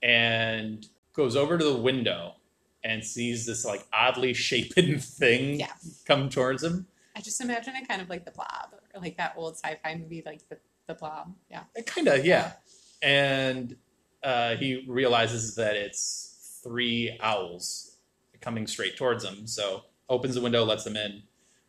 and 0.04 0.86
goes 1.14 1.36
over 1.36 1.58
to 1.58 1.64
the 1.64 1.76
window 1.78 2.36
and 2.84 3.04
sees 3.04 3.46
this 3.46 3.66
like 3.66 3.86
oddly 3.92 4.34
shapen 4.34 5.00
thing 5.20 5.60
Yeah. 5.60 5.74
come 6.06 6.30
towards 6.30 6.64
him. 6.64 6.88
I 7.16 7.22
just 7.22 7.42
imagine 7.42 7.76
it 7.76 7.88
kind 7.88 8.02
of 8.02 8.10
like 8.10 8.26
the 8.26 8.32
blob, 8.32 8.74
or 8.94 9.02
like 9.02 9.18
that 9.18 9.34
old 9.36 9.56
sci-fi 9.58 9.96
movie, 9.96 10.22
like 10.26 10.48
the, 10.50 10.58
the 10.88 10.94
blob. 10.94 11.34
Yeah. 11.52 11.64
Kind 11.86 12.08
of, 12.08 12.24
yeah. 12.26 12.54
And 13.02 13.76
uh, 14.24 14.56
he 14.56 14.86
realizes 14.88 15.56
that 15.56 15.76
it's 15.76 16.60
three 16.64 17.18
owls 17.22 17.98
coming 18.42 18.68
straight 18.68 18.98
towards 18.98 19.24
him. 19.24 19.48
So 19.48 19.84
opens 20.08 20.36
the 20.36 20.42
window, 20.42 20.64
lets 20.64 20.84
them 20.84 20.96
in. 20.96 21.24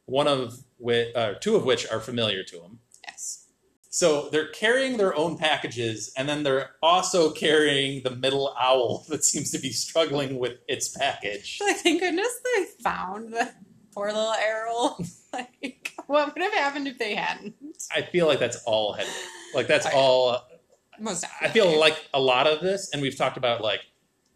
One 0.06 0.26
of 0.26 0.64
which, 0.78 1.14
uh, 1.14 1.34
two 1.40 1.56
of 1.56 1.64
which 1.64 1.88
are 1.90 2.00
familiar 2.00 2.42
to 2.44 2.56
him. 2.62 2.80
Yes. 3.06 3.46
So 3.90 4.28
they're 4.30 4.48
carrying 4.48 4.96
their 4.96 5.14
own 5.14 5.36
packages, 5.36 6.12
and 6.16 6.28
then 6.28 6.42
they're 6.42 6.70
also 6.82 7.30
carrying 7.30 8.02
the 8.02 8.14
middle 8.14 8.54
owl 8.58 9.04
that 9.08 9.24
seems 9.24 9.50
to 9.52 9.58
be 9.58 9.70
struggling 9.70 10.38
with 10.38 10.58
its 10.68 10.88
package. 10.88 11.58
Like, 11.60 11.76
thank 11.76 12.00
goodness 12.00 12.40
they 12.44 12.64
found 12.82 13.32
the 13.32 13.52
poor 13.92 14.08
little 14.08 14.32
Errol. 14.32 15.04
like, 15.32 15.92
what 16.06 16.34
would 16.34 16.42
have 16.42 16.54
happened 16.54 16.88
if 16.88 16.98
they 16.98 17.14
hadn't? 17.14 17.54
I 17.94 18.02
feel 18.02 18.26
like 18.26 18.38
that's 18.38 18.62
all 18.64 18.92
Hedwig. 18.92 19.14
Like 19.54 19.66
that's 19.66 19.86
all. 19.86 20.46
Most 21.00 21.24
I 21.40 21.48
feel 21.48 21.78
like 21.78 21.96
a 22.14 22.20
lot 22.20 22.46
of 22.46 22.60
this, 22.60 22.90
and 22.92 23.00
we've 23.02 23.16
talked 23.16 23.36
about 23.36 23.62
like, 23.62 23.80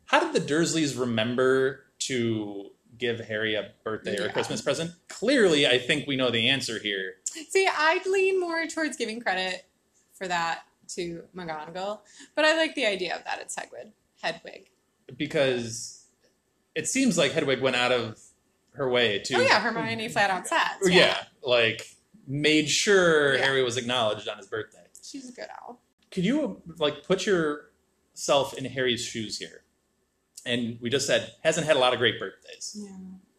how 0.07 0.19
did 0.19 0.33
the 0.33 0.41
Dursleys 0.55 0.99
remember 0.99 1.85
to 2.01 2.71
give 2.99 3.21
Harry 3.21 3.55
a 3.55 3.71
birthday 3.85 4.17
or 4.19 4.23
a 4.25 4.27
Yeah. 4.27 4.33
Christmas 4.33 4.63
present? 4.63 4.93
Clearly, 5.09 5.67
I 5.67 5.79
think 5.79 6.07
we 6.07 6.17
know 6.17 6.31
the 6.31 6.49
answer 6.49 6.79
here. 6.79 7.17
See, 7.51 7.69
I'd 7.69 8.07
lean 8.07 8.41
more 8.41 8.67
towards 8.67 8.97
giving 8.97 9.21
credit 9.21 9.67
for 10.15 10.27
that 10.29 10.63
to 10.95 11.25
McGonagall, 11.37 12.01
but 12.35 12.45
I 12.45 12.57
like 12.57 12.75
the 12.75 12.87
idea 12.87 13.15
of 13.17 13.25
that 13.25 13.41
it's 13.41 13.55
Hedwig. 13.57 13.93
Hedwig. 14.23 14.69
because 15.19 16.07
it 16.75 16.89
seems 16.89 17.19
like 17.19 17.33
Hedwig 17.33 17.61
went 17.61 17.77
out 17.77 17.93
of 17.93 18.19
her 18.75 18.89
way 18.89 19.19
to 19.21 19.35
Oh 19.37 19.41
yeah, 19.41 19.61
Hermione 19.61 20.09
flat 20.09 20.31
out 20.31 20.47
says. 20.49 20.61
yeah, 20.91 21.17
like 21.43 21.89
made 22.27 22.69
sure 22.71 23.35
Yeah. 23.35 23.45
Harry 23.45 23.63
was 23.63 23.77
acknowledged 23.77 24.29
on 24.29 24.37
his 24.39 24.47
birthday. 24.47 24.79
She's 25.03 25.29
a 25.29 25.33
good 25.33 25.49
owl. 25.63 25.81
Could 26.15 26.25
you 26.25 26.63
like 26.79 27.05
put 27.05 27.27
yourself 27.27 28.55
in 28.55 28.65
Harry's 28.65 29.05
shoes 29.05 29.39
here? 29.39 29.63
And 30.47 30.79
we 30.81 30.89
just 30.91 31.07
said 31.07 31.33
hasn't 31.43 31.67
had 31.67 31.77
a 31.77 31.79
lot 31.79 31.93
of 31.93 31.99
great 31.99 32.19
birthdays. 32.19 32.77
Yeah. 32.81 32.97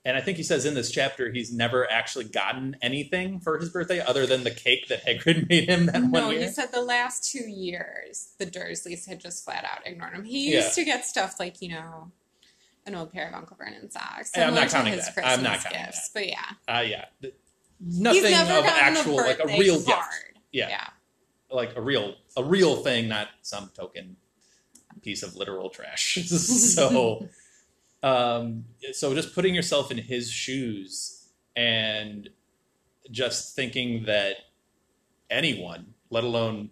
And 0.08 0.16
I 0.16 0.22
think 0.22 0.38
he 0.38 0.44
says 0.44 0.66
in 0.66 0.76
this 0.76 0.92
chapter 0.92 1.32
he's 1.32 1.52
never 1.52 1.90
actually 1.90 2.26
gotten 2.26 2.76
anything 2.82 3.40
for 3.40 3.58
his 3.58 3.70
birthday 3.70 4.00
other 4.02 4.28
than 4.28 4.44
the 4.44 4.52
cake 4.52 4.88
that 4.90 5.04
Hagrid 5.06 5.50
made 5.50 5.68
him 5.70 5.88
that 5.88 6.02
No, 6.02 6.28
one 6.28 6.38
he 6.38 6.48
said 6.48 6.72
the 6.72 6.82
last 6.82 7.32
two 7.32 7.48
years 7.50 8.34
the 8.38 8.46
Dursleys 8.46 9.08
had 9.08 9.20
just 9.20 9.44
flat 9.46 9.66
out 9.66 9.86
ignored 9.88 10.14
him. 10.14 10.24
He 10.26 10.52
Yeah. 10.52 10.58
used 10.64 10.76
to 10.76 10.84
get 10.84 11.06
stuff 11.06 11.40
like, 11.40 11.62
you 11.62 11.70
know, 11.70 12.12
an 12.86 12.94
old 12.94 13.12
pair 13.14 13.28
of 13.28 13.34
Uncle 13.34 13.58
Vernon 13.58 13.90
socks. 13.90 14.32
Yeah, 14.36 14.48
I'm 14.48 14.54
not 14.54 14.70
counting 14.70 14.94
his 14.94 15.06
that. 15.16 15.26
I'm 15.26 15.42
not 15.42 15.62
counting 15.64 15.86
gifts, 15.86 16.12
But 16.14 16.28
yeah. 16.28 16.44
Uh, 16.68 16.82
yeah. 16.82 17.06
Nothing 17.80 18.34
of 18.34 18.66
actual 18.66 19.16
like 19.18 19.40
a 19.40 19.48
real 19.48 19.78
gift. 19.82 20.00
Yeah. 20.52 20.70
Yeah. 20.70 20.88
Like 21.52 21.76
a 21.76 21.82
real 21.82 22.16
a 22.38 22.44
real 22.44 22.78
thing, 22.78 23.08
not 23.08 23.30
some 23.42 23.72
token 23.76 24.18
piece 25.02 25.24
of 25.24 25.36
literal 25.36 25.70
trash. 25.70 26.16
so, 26.26 27.28
um, 28.04 28.66
so 28.94 29.14
just 29.14 29.34
putting 29.36 29.54
yourself 29.54 29.92
in 29.92 29.98
his 29.98 30.32
shoes 30.32 31.28
and 31.56 32.30
just 33.12 33.56
thinking 33.56 34.06
that 34.06 34.36
anyone, 35.30 35.94
let 36.10 36.24
alone 36.24 36.70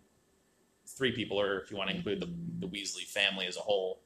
three 0.88 1.12
people, 1.12 1.40
or 1.40 1.60
if 1.60 1.72
you 1.72 1.78
want 1.78 1.90
to 1.90 1.96
include 1.96 2.20
the, 2.20 2.30
the 2.60 2.68
Weasley 2.68 3.06
family 3.06 3.46
as 3.46 3.58
a 3.58 3.62
whole, 3.62 4.02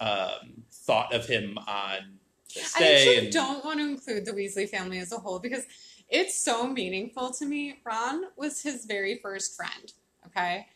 um, 0.00 0.62
thought 0.70 1.12
of 1.12 1.26
him 1.26 1.58
on 1.66 2.18
this 2.54 2.74
I 2.80 2.94
actually 2.94 3.18
and, 3.18 3.32
don't 3.32 3.64
want 3.64 3.78
to 3.80 3.86
include 3.86 4.24
the 4.24 4.32
Weasley 4.32 4.68
family 4.68 4.98
as 4.98 5.12
a 5.12 5.18
whole 5.18 5.38
because 5.38 5.64
it's 6.08 6.38
so 6.38 6.66
meaningful 6.66 7.32
to 7.32 7.44
me. 7.44 7.80
Ron 7.84 8.24
was 8.36 8.62
his 8.62 8.86
very 8.86 9.16
first 9.16 9.56
friend, 9.56 9.92
okay? 10.26 10.66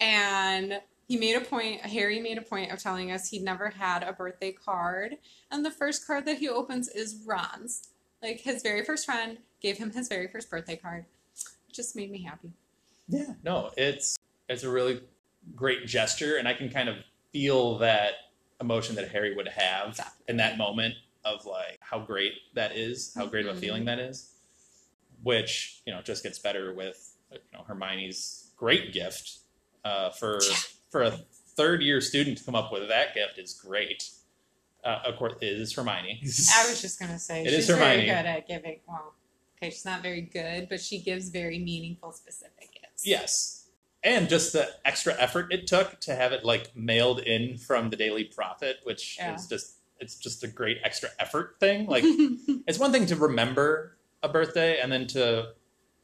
And 0.00 0.80
he 1.06 1.16
made 1.16 1.36
a 1.36 1.40
point, 1.40 1.80
Harry 1.80 2.20
made 2.20 2.38
a 2.38 2.42
point 2.42 2.72
of 2.72 2.82
telling 2.82 3.10
us 3.10 3.28
he'd 3.28 3.42
never 3.42 3.70
had 3.70 4.02
a 4.02 4.12
birthday 4.12 4.52
card. 4.52 5.16
And 5.50 5.64
the 5.64 5.70
first 5.70 6.06
card 6.06 6.26
that 6.26 6.38
he 6.38 6.48
opens 6.48 6.88
is 6.88 7.22
Ron's. 7.26 7.88
Like 8.22 8.40
his 8.40 8.62
very 8.62 8.84
first 8.84 9.06
friend 9.06 9.38
gave 9.60 9.78
him 9.78 9.92
his 9.92 10.08
very 10.08 10.28
first 10.28 10.50
birthday 10.50 10.76
card. 10.76 11.04
It 11.68 11.74
just 11.74 11.96
made 11.96 12.10
me 12.10 12.22
happy. 12.22 12.52
Yeah, 13.08 13.34
no, 13.42 13.70
it's 13.76 14.16
it's 14.48 14.64
a 14.64 14.70
really 14.70 15.00
great 15.54 15.86
gesture, 15.86 16.36
and 16.36 16.46
I 16.46 16.52
can 16.52 16.68
kind 16.68 16.88
of 16.88 16.96
feel 17.32 17.78
that 17.78 18.12
emotion 18.60 18.96
that 18.96 19.08
Harry 19.08 19.34
would 19.34 19.48
have 19.48 19.98
in 20.26 20.36
that 20.38 20.58
moment 20.58 20.94
of 21.24 21.46
like 21.46 21.78
how 21.80 22.00
great 22.00 22.32
that 22.54 22.76
is, 22.76 23.14
how 23.14 23.26
great 23.26 23.46
of 23.46 23.56
a 23.56 23.60
feeling 23.60 23.84
mm-hmm. 23.84 23.98
that 23.98 24.00
is, 24.00 24.32
which 25.22 25.82
you 25.86 25.92
know 25.92 26.00
just 26.02 26.22
gets 26.22 26.38
better 26.38 26.72
with 26.74 27.16
you 27.32 27.38
know 27.52 27.64
Hermione's 27.66 28.50
great 28.56 28.92
gift 28.92 29.38
uh, 29.84 30.10
for 30.10 30.40
for 30.90 31.02
a 31.02 31.10
third 31.56 31.82
year 31.82 32.00
student 32.00 32.38
to 32.38 32.44
come 32.44 32.54
up 32.54 32.72
with 32.72 32.88
that 32.88 33.14
gift 33.14 33.38
is 33.38 33.52
great. 33.54 34.10
Uh, 34.84 35.00
of 35.04 35.16
course, 35.16 35.34
it 35.40 35.46
is 35.46 35.72
Hermione. 35.74 36.20
I 36.22 36.68
was 36.68 36.80
just 36.80 37.00
gonna 37.00 37.18
say 37.18 37.44
It 37.44 37.50
she's 37.50 37.66
very 37.68 38.02
good 38.02 38.10
at 38.10 38.46
giving. 38.46 38.78
Well, 38.88 39.14
okay, 39.60 39.70
she's 39.70 39.84
not 39.84 40.02
very 40.02 40.22
good, 40.22 40.68
but 40.68 40.80
she 40.80 40.98
gives 41.00 41.28
very 41.30 41.58
meaningful, 41.58 42.12
specific 42.12 42.70
gifts. 42.80 43.06
Yes. 43.06 43.54
And 44.04 44.28
just 44.28 44.52
the 44.52 44.68
extra 44.84 45.14
effort 45.18 45.52
it 45.52 45.66
took 45.66 46.00
to 46.02 46.14
have 46.14 46.30
it 46.32 46.44
like 46.44 46.74
mailed 46.76 47.18
in 47.18 47.58
from 47.58 47.90
the 47.90 47.96
Daily 47.96 48.24
Prophet, 48.24 48.76
which 48.84 49.16
Yeah. 49.18 49.34
is 49.34 49.46
just 49.48 49.74
it's 50.00 50.14
just 50.14 50.44
a 50.44 50.48
great 50.48 50.78
extra 50.84 51.08
effort 51.18 51.56
thing. 51.58 51.86
Like 51.86 52.04
it's 52.06 52.78
one 52.78 52.92
thing 52.92 53.06
to 53.06 53.16
remember 53.16 53.97
a 54.22 54.28
birthday 54.28 54.80
and 54.80 54.90
then 54.90 55.06
to 55.08 55.52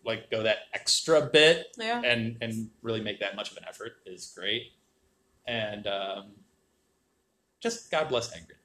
like 0.04 0.30
go 0.30 0.42
that 0.42 0.58
extra 0.72 1.22
bit 1.22 1.74
yeah. 1.78 2.02
and 2.02 2.36
and 2.40 2.70
really 2.82 3.00
make 3.00 3.20
that 3.20 3.36
much 3.36 3.50
of 3.50 3.56
an 3.56 3.64
effort 3.68 3.92
is 4.06 4.32
great. 4.36 4.72
And 5.46 5.86
um, 5.86 6.26
just 7.60 7.90
God 7.90 8.08
bless 8.08 8.34
Hagrid. 8.34 8.58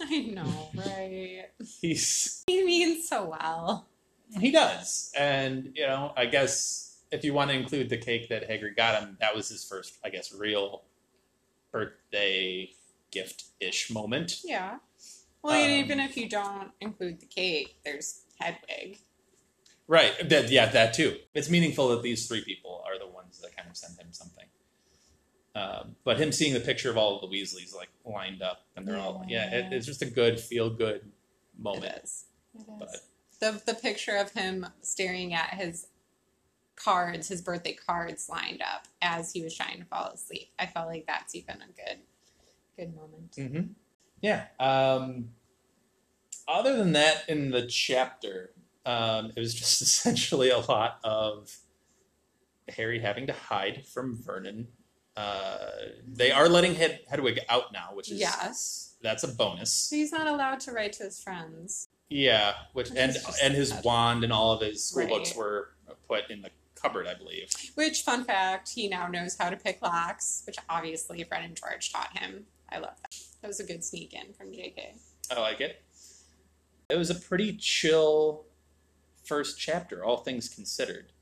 I 0.02 0.18
know, 0.32 0.70
right? 0.74 1.46
He's 1.80 2.44
he 2.46 2.64
means 2.64 3.08
so 3.08 3.36
well. 3.40 3.86
He 4.38 4.52
does, 4.52 5.12
and 5.18 5.72
you 5.74 5.86
know, 5.86 6.12
I 6.16 6.26
guess 6.26 6.90
if 7.10 7.24
you 7.24 7.34
want 7.34 7.50
to 7.50 7.56
include 7.56 7.88
the 7.88 7.96
cake 7.96 8.28
that 8.28 8.48
Hagrid 8.48 8.76
got 8.76 9.02
him, 9.02 9.16
that 9.20 9.34
was 9.34 9.48
his 9.48 9.64
first, 9.64 9.98
I 10.04 10.10
guess, 10.10 10.32
real 10.32 10.82
birthday 11.72 12.70
gift-ish 13.10 13.90
moment. 13.90 14.40
Yeah. 14.44 14.78
Well, 15.42 15.54
Um, 15.54 15.70
even 15.70 16.00
if 16.00 16.16
you 16.16 16.28
don't 16.28 16.70
include 16.80 17.20
the 17.20 17.26
cake, 17.26 17.76
there's 17.84 18.22
Hedwig. 18.40 18.98
Right? 19.86 20.12
That, 20.28 20.50
yeah, 20.50 20.66
that 20.66 20.94
too. 20.94 21.16
It's 21.34 21.50
meaningful 21.50 21.88
that 21.88 22.02
these 22.02 22.26
three 22.28 22.44
people 22.44 22.82
are 22.86 22.98
the 22.98 23.08
ones 23.08 23.40
that 23.40 23.56
kind 23.56 23.68
of 23.68 23.76
send 23.76 23.98
him 23.98 24.12
something. 24.12 24.46
Um, 25.54 25.96
but 26.04 26.18
him 26.18 26.30
seeing 26.30 26.54
the 26.54 26.60
picture 26.60 26.90
of 26.90 26.96
all 26.96 27.16
of 27.20 27.28
the 27.28 27.36
Weasleys 27.36 27.74
like 27.74 27.88
lined 28.04 28.40
up, 28.40 28.66
and 28.76 28.86
they're 28.86 28.96
all 28.98 29.24
yeah, 29.28 29.52
it, 29.52 29.72
it's 29.72 29.84
just 29.86 30.00
a 30.00 30.06
good 30.06 30.38
feel-good 30.38 31.10
moment. 31.58 31.84
It 31.86 32.00
is. 32.04 32.24
It 32.54 32.60
is. 32.60 32.66
But- 32.78 32.96
The 33.40 33.62
the 33.72 33.74
picture 33.74 34.16
of 34.16 34.30
him 34.32 34.66
staring 34.82 35.34
at 35.34 35.54
his 35.54 35.88
cards, 36.76 37.28
his 37.28 37.42
birthday 37.42 37.74
cards 37.74 38.28
lined 38.28 38.62
up 38.62 38.86
as 39.02 39.32
he 39.32 39.42
was 39.42 39.56
trying 39.56 39.78
to 39.80 39.84
fall 39.86 40.10
asleep. 40.12 40.50
I 40.58 40.66
felt 40.66 40.86
like 40.88 41.06
that's 41.06 41.34
even 41.34 41.56
a 41.56 41.66
good 41.66 41.98
good 42.76 42.94
moment. 42.94 43.32
Mm-hmm. 43.36 43.72
Yeah. 44.20 44.44
Um, 44.60 45.30
other 46.50 46.76
than 46.76 46.92
that, 46.92 47.24
in 47.28 47.50
the 47.50 47.66
chapter, 47.66 48.52
um, 48.86 49.32
it 49.36 49.40
was 49.40 49.54
just 49.54 49.80
essentially 49.82 50.50
a 50.50 50.58
lot 50.58 50.98
of 51.04 51.54
Harry 52.68 53.00
having 53.00 53.26
to 53.26 53.32
hide 53.32 53.84
from 53.86 54.16
Vernon. 54.16 54.68
Uh, 55.16 55.70
they 56.06 56.30
are 56.30 56.48
letting 56.48 56.74
Hed- 56.76 57.00
Hedwig 57.08 57.40
out 57.48 57.72
now, 57.72 57.90
which 57.94 58.10
is 58.10 58.20
Yes. 58.20 58.94
that's 59.02 59.22
a 59.24 59.28
bonus. 59.28 59.90
He's 59.90 60.12
not 60.12 60.26
allowed 60.26 60.60
to 60.60 60.72
write 60.72 60.92
to 60.94 61.04
his 61.04 61.22
friends. 61.22 61.88
Yeah, 62.08 62.54
which 62.72 62.90
Which 62.90 62.98
and 62.98 63.16
and 63.42 63.54
his 63.54 63.68
sad. 63.70 63.84
wand 63.84 64.24
and 64.24 64.32
all 64.32 64.52
of 64.52 64.60
his 64.60 64.84
school 64.84 65.02
Right. 65.02 65.08
books 65.10 65.34
were 65.34 65.70
put 66.08 66.30
in 66.30 66.42
the 66.42 66.50
cupboard, 66.74 67.06
I 67.06 67.14
believe. 67.14 67.52
Which, 67.74 68.02
fun 68.02 68.24
fact, 68.24 68.70
he 68.70 68.88
now 68.88 69.06
knows 69.08 69.36
how 69.38 69.50
to 69.50 69.56
pick 69.56 69.82
locks, 69.82 70.42
which 70.46 70.56
obviously 70.68 71.22
Fred 71.24 71.44
and 71.44 71.56
George 71.56 71.92
taught 71.92 72.16
him. 72.18 72.46
I 72.70 72.78
love 72.78 72.94
that. 73.02 73.14
That 73.42 73.48
was 73.48 73.60
a 73.60 73.64
good 73.64 73.84
sneak 73.84 74.14
in 74.14 74.32
from 74.32 74.48
JK. 74.52 74.94
I 75.30 75.40
like 75.40 75.60
it. 75.60 75.82
It 76.90 76.98
was 76.98 77.10
a 77.10 77.14
pretty 77.14 77.56
chill 77.56 78.44
first 79.24 79.58
chapter, 79.58 80.04
all 80.04 80.18
things 80.18 80.48
considered. 80.48 81.12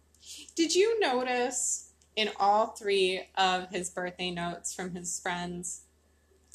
Did 0.54 0.74
you 0.74 0.98
notice 1.00 1.92
in 2.16 2.30
all 2.38 2.68
three 2.68 3.28
of 3.36 3.68
his 3.70 3.90
birthday 3.90 4.30
notes 4.30 4.74
from 4.74 4.94
his 4.94 5.20
friends, 5.20 5.82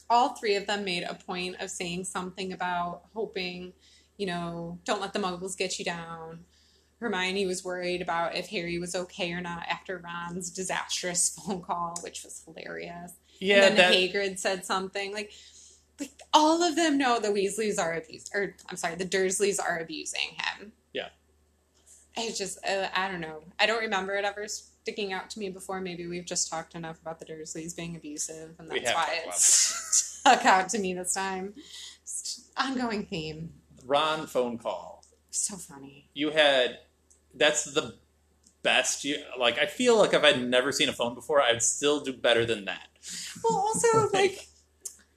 all 0.09 0.29
three 0.29 0.55
of 0.55 0.67
them 0.67 0.83
made 0.83 1.03
a 1.03 1.15
point 1.15 1.55
of 1.59 1.69
saying 1.69 2.03
something 2.03 2.51
about 2.51 3.03
hoping, 3.13 3.73
you 4.17 4.25
know, 4.25 4.79
don't 4.83 5.01
let 5.01 5.13
the 5.13 5.19
muggles 5.19 5.57
get 5.57 5.79
you 5.79 5.85
down. 5.85 6.39
Hermione 6.99 7.45
was 7.45 7.63
worried 7.63 8.01
about 8.01 8.35
if 8.35 8.47
Harry 8.47 8.79
was 8.79 8.95
okay 8.95 9.31
or 9.33 9.41
not 9.41 9.65
after 9.69 9.97
Ron's 9.97 10.49
disastrous 10.49 11.29
phone 11.47 11.61
call, 11.61 11.97
which 12.01 12.23
was 12.23 12.43
hilarious. 12.45 13.13
Yeah, 13.39 13.67
and 13.67 13.77
then 13.77 13.91
that, 13.91 13.93
Hagrid 13.93 14.39
said 14.39 14.65
something 14.65 15.13
like, 15.13 15.31
like 15.99 16.11
all 16.33 16.63
of 16.63 16.75
them 16.75 16.97
know 16.97 17.19
the 17.19 17.29
Weasleys 17.29 17.79
are 17.79 17.93
abused, 17.93 18.31
or 18.33 18.55
I'm 18.69 18.77
sorry, 18.77 18.95
the 18.95 19.05
Dursleys 19.05 19.59
are 19.59 19.79
abusing 19.79 20.35
him. 20.37 20.71
Yeah. 20.93 21.09
It's 22.15 22.37
just, 22.37 22.63
uh, 22.65 22.89
I 22.93 23.09
don't 23.09 23.21
know. 23.21 23.43
I 23.59 23.65
don't 23.65 23.81
remember 23.81 24.15
it 24.15 24.25
ever 24.25 24.47
sticking 24.47 25.13
out 25.13 25.29
to 25.31 25.39
me 25.39 25.49
before. 25.49 25.81
Maybe 25.81 26.07
we've 26.07 26.25
just 26.25 26.49
talked 26.49 26.75
enough 26.75 27.01
about 27.01 27.19
the 27.19 27.25
Dursleys 27.25 27.75
being 27.75 27.95
abusive, 27.95 28.55
and 28.59 28.69
that's 28.69 28.93
why 28.93 29.19
it's 29.25 30.19
stuck 30.19 30.45
out 30.45 30.69
to 30.69 30.79
me 30.79 30.93
this 30.93 31.13
time. 31.13 31.53
Just 32.03 32.51
ongoing 32.57 33.05
theme. 33.05 33.53
Ron 33.85 34.27
phone 34.27 34.57
call. 34.57 35.03
So 35.31 35.55
funny. 35.55 36.09
You 36.13 36.29
had 36.29 36.79
that's 37.33 37.65
the 37.65 37.95
best. 38.61 39.03
You 39.03 39.17
like. 39.39 39.57
I 39.57 39.65
feel 39.65 39.97
like 39.97 40.13
if 40.13 40.23
I'd 40.23 40.43
never 40.47 40.71
seen 40.71 40.89
a 40.89 40.93
phone 40.93 41.15
before, 41.15 41.41
I'd 41.41 41.61
still 41.61 42.01
do 42.01 42.13
better 42.13 42.45
than 42.45 42.65
that. 42.65 42.87
Well, 43.43 43.57
also, 43.57 44.09
like, 44.13 44.47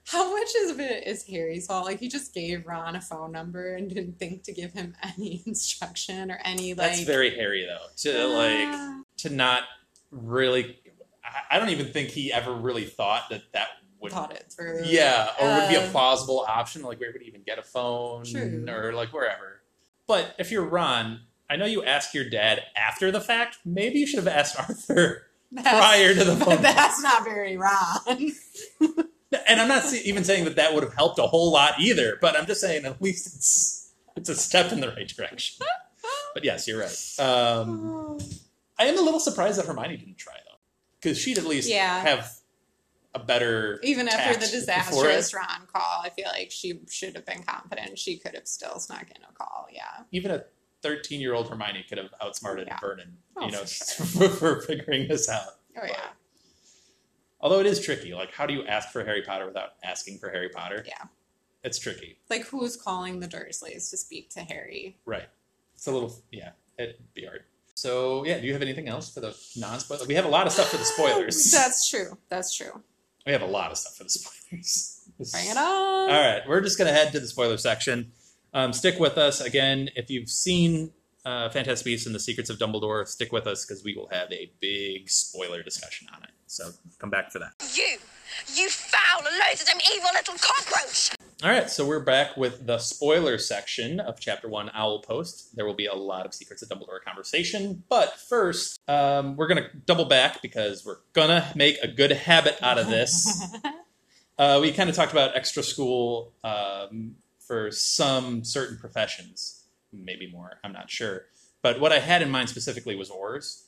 how 0.07 0.33
much 0.33 0.49
of 0.69 0.79
it 0.81 1.07
is 1.07 1.25
Harry's 1.25 1.67
fault? 1.67 1.85
Like, 1.85 1.99
he 2.01 2.09
just 2.09 2.33
gave 2.33 2.67
Ron 2.67 2.95
a 2.97 3.01
phone 3.01 3.33
number 3.33 3.75
and 3.75 3.89
didn't 3.89 4.19
think 4.19 4.45
to 4.45 4.53
give 4.53 4.73
him 4.73 4.95
any 5.03 5.43
instruction 5.47 6.31
or 6.31 6.39
any, 6.45 6.75
like. 6.75 6.91
That's 6.93 7.03
very 7.03 7.35
Harry 7.35 7.67
though. 7.67 7.87
To 8.11 8.27
like 8.29 8.69
Ah. 8.69 9.03
to 9.19 9.31
not 9.31 9.63
really. 10.11 10.79
I- 11.25 11.57
I 11.57 11.59
don't 11.59 11.71
even 11.71 11.93
think 11.93 12.11
he 12.11 12.33
ever 12.33 12.53
really 12.55 12.85
thought 12.85 13.25
that 13.31 13.43
that 13.53 13.69
would. 14.01 14.13
thought 14.13 14.33
it 14.33 14.53
through. 14.55 14.83
Yeah, 14.85 15.29
or 15.41 15.49
would 15.61 15.69
be 15.69 15.75
a 15.75 15.85
Um, 15.85 15.91
plausible 15.91 16.45
option. 16.47 16.83
Like 16.83 17.01
where 17.01 17.11
would 17.13 17.21
he 17.23 17.29
even 17.29 17.43
get 17.43 17.59
a 17.59 17.63
phone, 17.63 18.25
True. 18.25 18.65
or 18.69 18.93
like 18.93 19.13
wherever. 19.13 19.63
But 20.07 20.37
if 20.39 20.53
you're 20.53 20.65
Ron, 20.65 21.23
I 21.51 21.57
know 21.57 21.65
you 21.67 21.83
ask 21.85 22.15
your 22.15 22.29
dad 22.31 22.63
after 22.77 23.11
the 23.11 23.21
fact. 23.21 23.59
Maybe 23.65 23.99
you 23.99 24.07
should 24.07 24.19
have 24.25 24.29
asked 24.29 24.57
Arthur 24.59 25.27
That's- 25.51 25.75
prior 25.75 26.15
to 26.15 26.25
the 26.25 26.37
phone. 26.45 26.63
That's 26.63 27.03
not 27.03 27.25
very 27.25 27.57
Ron. 27.57 28.33
And 29.49 29.61
I'm 29.61 29.69
not 29.69 29.93
even 29.95 30.25
saying 30.25 30.45
that 30.45 30.57
that 30.57 30.75
would 30.75 30.83
have 30.83 30.95
helped 30.95 31.19
a 31.19 31.23
whole 31.27 31.51
lot 31.53 31.75
either. 31.81 32.19
But 32.21 32.37
I'm 32.37 32.47
just 32.47 32.61
saying 32.61 32.85
at 32.85 33.01
least 33.01 33.27
it's 33.27 33.93
it's 34.17 34.29
a 34.29 34.35
step 34.35 34.73
in 34.73 34.81
the 34.81 34.89
right 34.89 35.07
direction. 35.09 35.65
But 36.35 36.45
yes, 36.45 36.67
you're 36.69 36.81
right. 36.81 37.15
Um, 37.19 38.19
I 38.79 38.85
am 38.87 38.99
a 38.99 39.01
little 39.03 39.21
surprised 39.21 39.59
that 39.59 39.67
Hermione 39.67 39.97
didn't 39.97 40.19
try 40.19 40.35
though, 40.49 40.59
because 41.01 41.19
she'd 41.19 41.39
at 41.39 41.45
least 41.47 41.69
Yeah. 41.69 42.01
have 42.03 42.31
a 43.15 43.19
better 43.19 43.81
Even 43.83 44.09
after 44.09 44.35
the 44.39 44.47
disastrous. 44.47 45.33
Ron 45.33 45.67
call, 45.73 46.03
I 46.03 46.11
feel 46.11 46.27
like 46.29 46.51
she 46.51 46.81
should 46.91 47.15
have 47.17 47.25
been 47.25 47.43
confident. 47.43 47.99
She 47.99 48.19
could 48.19 48.35
have 48.35 48.47
still 48.47 48.79
snuck 48.79 49.07
in 49.15 49.23
a 49.23 49.33
call. 49.33 49.69
Yeah. 49.73 50.03
Even 50.13 50.31
a 50.31 50.45
13 50.83 51.21
year 51.21 51.33
old 51.35 51.49
Hermione 51.49 51.85
could 51.89 51.97
have 51.99 52.13
outsmarted 52.23 52.67
Yeah. 52.69 52.79
Vernon, 52.81 53.17
Oh, 53.37 53.47
you 53.47 53.53
know, 53.53 53.65
for 53.65 54.05
for, 54.05 54.29
for 54.29 54.61
figuring 54.63 55.09
this 55.09 55.29
out. 55.31 55.57
Oh 55.81 55.87
yeah. 55.87 56.09
Although 57.47 57.61
it 57.61 57.67
is 57.67 57.81
tricky. 57.81 58.13
Like, 58.13 58.35
how 58.35 58.45
do 58.45 58.53
you 58.53 58.67
ask 58.67 58.89
for 58.89 59.05
Harry 59.05 59.23
Potter 59.23 59.47
without 59.47 59.75
asking 59.85 60.19
for 60.19 60.31
Harry 60.31 60.49
Potter? 60.49 60.83
Yeah. 60.85 61.05
It's 61.63 61.79
tricky. 61.79 62.19
Like 62.29 62.45
who's 62.45 62.75
calling 62.75 63.21
the 63.21 63.29
Dursleys 63.29 63.89
to 63.91 63.97
speak 63.97 64.31
to 64.31 64.41
Harry? 64.41 64.99
Right. 65.07 65.29
It's 65.77 65.87
a 65.87 65.93
little, 65.93 66.13
yeah, 66.33 66.51
it'd 66.77 66.97
be 67.15 67.25
hard. 67.25 67.45
So, 67.77 68.27
yeah, 68.27 68.41
do 68.41 68.49
you 68.49 68.53
have 68.53 68.63
anything 68.63 68.89
else 68.89 69.15
for 69.15 69.21
the 69.21 69.33
non 69.57 69.79
spoiler? 69.79 70.07
We 70.07 70.15
have 70.15 70.25
a 70.25 70.29
lot 70.29 70.49
of 70.49 70.53
stuff 70.53 70.71
for 70.71 70.77
the 70.77 70.85
spoilers. 70.85 71.49
That's 71.53 71.89
true. 71.89 72.19
That's 72.29 72.53
true. 72.53 72.83
we 73.25 73.31
have 73.31 73.43
a 73.43 73.47
lot 73.47 73.71
of 73.71 73.79
stuff 73.79 73.95
for 73.95 74.03
the 74.03 74.11
spoilers. 74.11 75.09
Bring 75.33 75.47
it 75.49 75.57
on. 75.57 76.11
All 76.11 76.21
right, 76.21 76.41
we're 76.49 76.63
just 76.63 76.79
going 76.79 76.89
to 76.89 76.95
head 76.95 77.13
to 77.13 77.21
the 77.21 77.29
spoiler 77.29 77.59
section. 77.59 78.11
Um, 78.55 78.73
stick 78.73 78.99
with 78.99 79.19
us. 79.19 79.41
Again, 79.41 79.91
if 79.95 80.11
you've 80.11 80.31
seen 80.31 80.91
uh, 81.25 81.49
Fantastic 81.51 81.85
Beasts 81.85 82.07
and 82.07 82.15
the 82.15 82.19
Secrets 82.19 82.51
of 82.51 82.59
Dumbledore, 82.59 83.07
stick 83.07 83.31
with 83.31 83.47
us 83.47 83.65
because 83.65 83.85
we 83.85 83.95
will 83.95 84.09
have 84.09 84.33
a 84.33 84.51
big 84.61 85.09
spoiler 85.09 85.63
discussion 85.63 86.09
on 86.13 86.25
it. 86.25 86.31
So 86.47 86.71
come 86.99 87.11
back 87.11 87.31
for 87.33 87.39
that. 87.41 87.53
You! 87.75 87.99
You 88.55 88.69
foul, 88.69 89.23
loathsome, 89.25 89.79
evil 89.95 90.11
little 90.15 90.35
cockroach! 90.39 91.11
All 91.43 91.51
right, 91.51 91.69
so 91.69 91.87
we're 91.87 92.01
back 92.05 92.37
with 92.37 92.67
the 92.67 92.79
spoiler 92.79 93.37
section 93.39 94.01
of 94.01 94.19
Chapter 94.21 94.49
1 94.49 94.71
Owl 94.75 95.01
Post. 95.03 95.55
There 95.57 95.67
will 95.67 95.75
be 95.75 95.87
a 95.87 95.95
lot 95.95 96.25
of 96.27 96.33
Secrets 96.35 96.63
of 96.63 96.69
Dumbledore 96.69 97.03
conversation, 97.05 97.83
but 97.89 98.19
first, 98.19 98.79
um, 98.89 99.37
we're 99.37 99.49
going 99.49 99.63
to 99.63 99.69
double 99.87 100.05
back 100.07 100.41
because 100.41 100.85
we're 100.85 100.99
going 101.13 101.29
to 101.29 101.47
make 101.55 101.79
a 101.83 101.89
good 101.89 102.13
habit 102.13 102.57
out 102.63 102.79
of 102.79 102.87
this. 102.89 103.45
uh, 104.39 104.59
we 104.63 104.73
kind 104.73 104.89
of 104.89 104.97
talked 104.97 105.13
about 105.13 105.37
extra 105.37 105.63
school 105.63 106.33
um, 106.45 107.17
for 107.41 107.71
some 107.71 108.45
certain 108.45 108.79
professions, 108.79 109.65
maybe 109.93 110.31
more, 110.31 110.59
I'm 110.65 110.73
not 110.73 110.91
sure. 110.91 111.27
But 111.63 111.81
what 111.81 111.93
I 111.93 111.99
had 111.99 112.23
in 112.23 112.31
mind 112.31 112.49
specifically 112.49 112.95
was 112.97 113.11
Aurors 113.11 113.65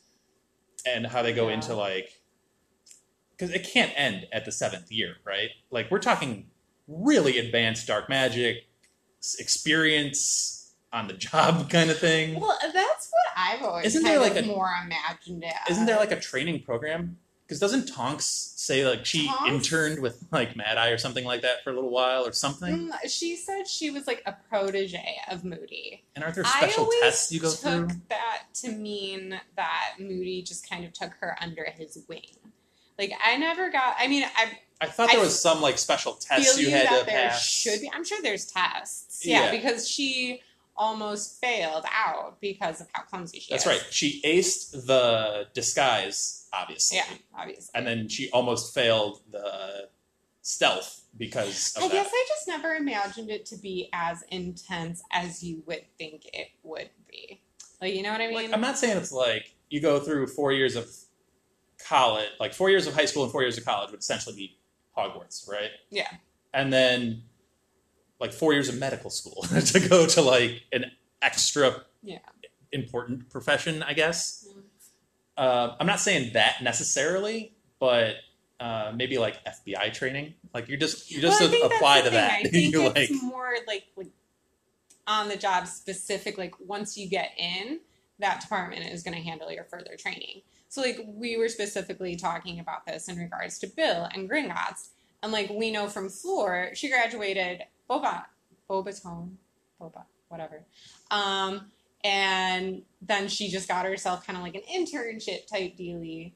and 0.87 1.07
how 1.07 1.23
they 1.23 1.33
go 1.33 1.49
Yeah. 1.49 1.55
into 1.55 1.75
like, 1.75 2.18
because 3.39 3.55
it 3.55 3.63
can't 3.73 3.93
end 3.95 4.27
at 4.33 4.45
the 4.45 4.51
seventh 4.53 4.91
year, 4.91 5.15
right? 5.25 5.51
Like, 5.71 5.91
we're 5.91 6.01
talking 6.01 6.47
really 6.89 7.39
advanced 7.39 7.87
dark 7.87 8.09
magic 8.09 8.67
experience 9.39 10.75
on 10.93 11.07
the 11.09 11.15
job 11.15 11.71
kind 11.71 11.91
of 11.91 11.99
thing. 11.99 12.41
Well, 12.41 12.59
that's 12.63 13.11
what 13.11 13.33
I've 13.37 13.63
always 13.63 13.87
Isn't 13.87 14.03
there 14.05 14.19
like 14.21 14.37
a- 14.37 14.43
more 14.47 14.71
imagined 14.85 15.45
it. 15.45 15.55
Isn't 15.71 15.87
there 15.87 15.97
like 15.99 16.13
a 16.13 16.21
training 16.21 16.63
program? 16.63 17.19
Because 17.47 17.61
doesn't 17.61 17.87
Tonks 17.89 18.27
say 18.57 18.87
like 18.87 19.07
she 19.07 19.27
Tonks? 19.27 19.49
interned 19.49 20.01
with 20.03 20.23
like 20.31 20.55
Mad 20.55 20.77
Eye 20.77 20.91
or 20.91 20.99
something 20.99 21.25
like 21.25 21.41
that 21.43 21.65
for 21.65 21.71
a 21.71 21.75
little 21.75 21.89
while 21.91 22.27
or 22.27 22.33
something? 22.33 22.91
Mm, 22.91 23.11
she 23.11 23.37
said 23.37 23.67
she 23.67 23.91
was 23.91 24.07
like 24.07 24.23
a 24.27 24.35
protege 24.51 25.17
of 25.31 25.45
Moody. 25.45 26.05
And 26.15 26.23
aren't 26.23 26.35
there 26.37 26.45
I 26.47 26.51
special 26.59 26.85
always 26.85 27.01
tests 27.01 27.33
you 27.33 27.41
go 27.41 27.51
took 27.51 27.61
through? 27.61 27.89
that 28.11 28.43
to 28.57 28.73
mean 28.73 29.41
that 29.57 29.95
Moody 29.99 30.43
just 30.43 30.69
kind 30.69 30.85
of 30.85 30.93
took 30.93 31.13
her 31.21 31.39
under 31.41 31.65
his 31.65 31.99
wing. 32.07 32.37
Like 32.99 33.13
I 33.25 33.37
never 33.37 33.71
got. 33.71 33.97
I 33.99 34.09
mean, 34.09 34.25
I 34.37 34.51
I 34.81 34.87
thought 34.87 35.09
there 35.11 35.21
I 35.21 35.23
was 35.23 35.39
some 35.41 35.61
like 35.61 35.79
special 35.79 36.15
tests 36.15 36.59
you 36.61 36.71
had 36.71 36.87
that 36.89 37.01
to 37.01 37.07
there 37.07 37.29
pass. 37.31 37.45
should 37.47 37.81
be. 37.81 37.91
I'm 37.95 38.05
sure 38.05 38.19
there's 38.23 38.47
tests. 38.47 39.25
Yeah, 39.25 39.45
Yeah. 39.47 39.51
because 39.51 39.89
she 39.89 40.41
almost 40.77 41.41
failed 41.41 41.85
out 41.93 42.41
because 42.41 42.81
of 42.81 42.87
how 42.93 43.03
clumsy 43.03 43.41
she 43.41 43.53
That's 43.53 43.65
is. 43.67 43.69
right. 43.73 43.85
She 43.91 44.23
aced 44.25 44.87
the 44.87 45.49
disguise, 45.53 46.47
obviously. 46.53 46.99
Yeah, 46.99 47.05
obviously. 47.37 47.71
And 47.75 47.85
then 47.87 48.09
she 48.09 48.31
almost 48.31 48.73
failed 48.75 49.21
the 49.33 49.89
stealth 50.43 51.03
because 51.17 51.75
of 51.77 51.83
I 51.83 51.89
that. 51.89 51.93
guess 51.95 52.11
I 52.13 52.25
just 52.29 52.47
never 52.47 52.75
imagined 52.77 53.29
it 53.29 53.45
to 53.47 53.57
be 53.57 53.89
as 53.93 54.23
intense 54.31 55.03
as 55.11 55.43
you 55.43 55.65
would 55.67 55.85
think 55.99 56.27
it 56.33 56.51
would 56.63 56.91
be. 57.11 57.41
Like, 57.81 57.95
you 57.95 58.03
know 58.05 58.13
what 58.13 58.21
I 58.21 58.27
mean? 58.29 58.35
Like, 58.37 58.53
I'm 58.53 58.61
not 58.61 58.79
saying 58.79 58.97
it's 58.99 59.11
like 59.13 59.53
you 59.71 59.81
go 59.81 59.99
through 59.99 60.29
four 60.29 60.53
years 60.53 60.77
of 60.77 60.89
college, 61.89 62.29
like 62.41 62.53
four 62.55 62.71
years 62.71 62.87
of 62.87 62.95
high 62.95 63.05
school 63.05 63.23
and 63.23 63.33
four 63.33 63.43
years 63.43 63.57
of 63.59 63.65
college 63.65 63.91
would 63.91 64.01
essentially 64.01 64.35
be 64.37 64.57
Hogwarts, 64.97 65.49
right? 65.49 65.71
Yeah. 65.91 66.09
And 66.53 66.73
then 66.73 67.23
like 68.21 68.33
four 68.33 68.53
years 68.53 68.69
of 68.69 68.77
medical 68.79 69.11
school 69.11 69.43
to 69.67 69.81
go 69.89 70.07
to 70.07 70.23
like 70.23 70.63
an 70.73 70.87
extra 71.23 71.83
Yeah. 72.03 72.19
important 72.73 73.31
profession, 73.31 73.83
I 73.83 73.93
guess. 73.95 74.47
Mm. 74.49 74.63
Uh, 75.37 75.77
I'm 75.79 75.87
not 75.87 76.01
saying 76.01 76.33
that 76.33 76.63
necessarily, 76.63 77.55
but 77.79 78.17
uh, 78.59 78.93
maybe 78.95 79.19
like 79.19 79.37
FBI 79.45 79.93
training. 79.93 80.35
Like 80.53 80.69
you 80.69 80.77
just 80.77 81.11
you 81.13 81.21
just 81.21 81.41
Well, 81.41 81.67
apply 81.67 81.99
to 81.99 82.05
thing. 82.05 82.13
that. 82.15 82.33
I 82.33 82.43
think 82.49 82.73
you 82.75 82.87
it's 82.95 83.13
like 83.13 83.23
more 83.23 83.55
like 83.69 83.85
like 83.97 84.09
on 85.07 85.29
the 85.29 85.37
job 85.37 85.69
specific. 85.69 86.37
Like 86.39 86.55
once 86.59 86.97
you 86.99 87.09
get 87.09 87.31
in, 87.39 87.79
that 88.19 88.41
department 88.41 88.85
is 88.93 89.05
going 89.05 89.17
to 89.17 89.23
handle 89.23 89.53
your 89.53 89.63
further 89.65 89.97
training. 89.97 90.43
So 90.69 90.83
like 90.83 91.01
we 91.07 91.37
were 91.37 91.49
specifically 91.49 92.17
talking 92.17 92.61
about 92.61 92.87
this 92.87 93.09
in 93.09 93.17
regards 93.17 93.59
to 93.61 93.67
Bill 93.67 94.09
and 94.15 94.29
Gringotts, 94.29 94.91
and 95.23 95.33
like 95.33 95.51
we 95.51 95.71
know 95.71 95.89
from 95.89 96.09
Fleur, 96.09 96.75
she 96.75 96.89
graduated 96.89 97.63
Boba 97.89 98.25
Bobatone, 98.69 99.33
Boba 99.81 100.05
whatever, 100.29 100.63
um, 101.11 101.71
and 102.05 102.83
then 103.01 103.29
she 103.29 103.49
just 103.49 103.67
got 103.69 103.87
herself 103.87 104.27
kind 104.27 104.37
of 104.37 104.43
like 104.43 104.55
an 104.55 104.63
internship 104.73 105.47
type 105.47 105.77
dealy 105.77 106.35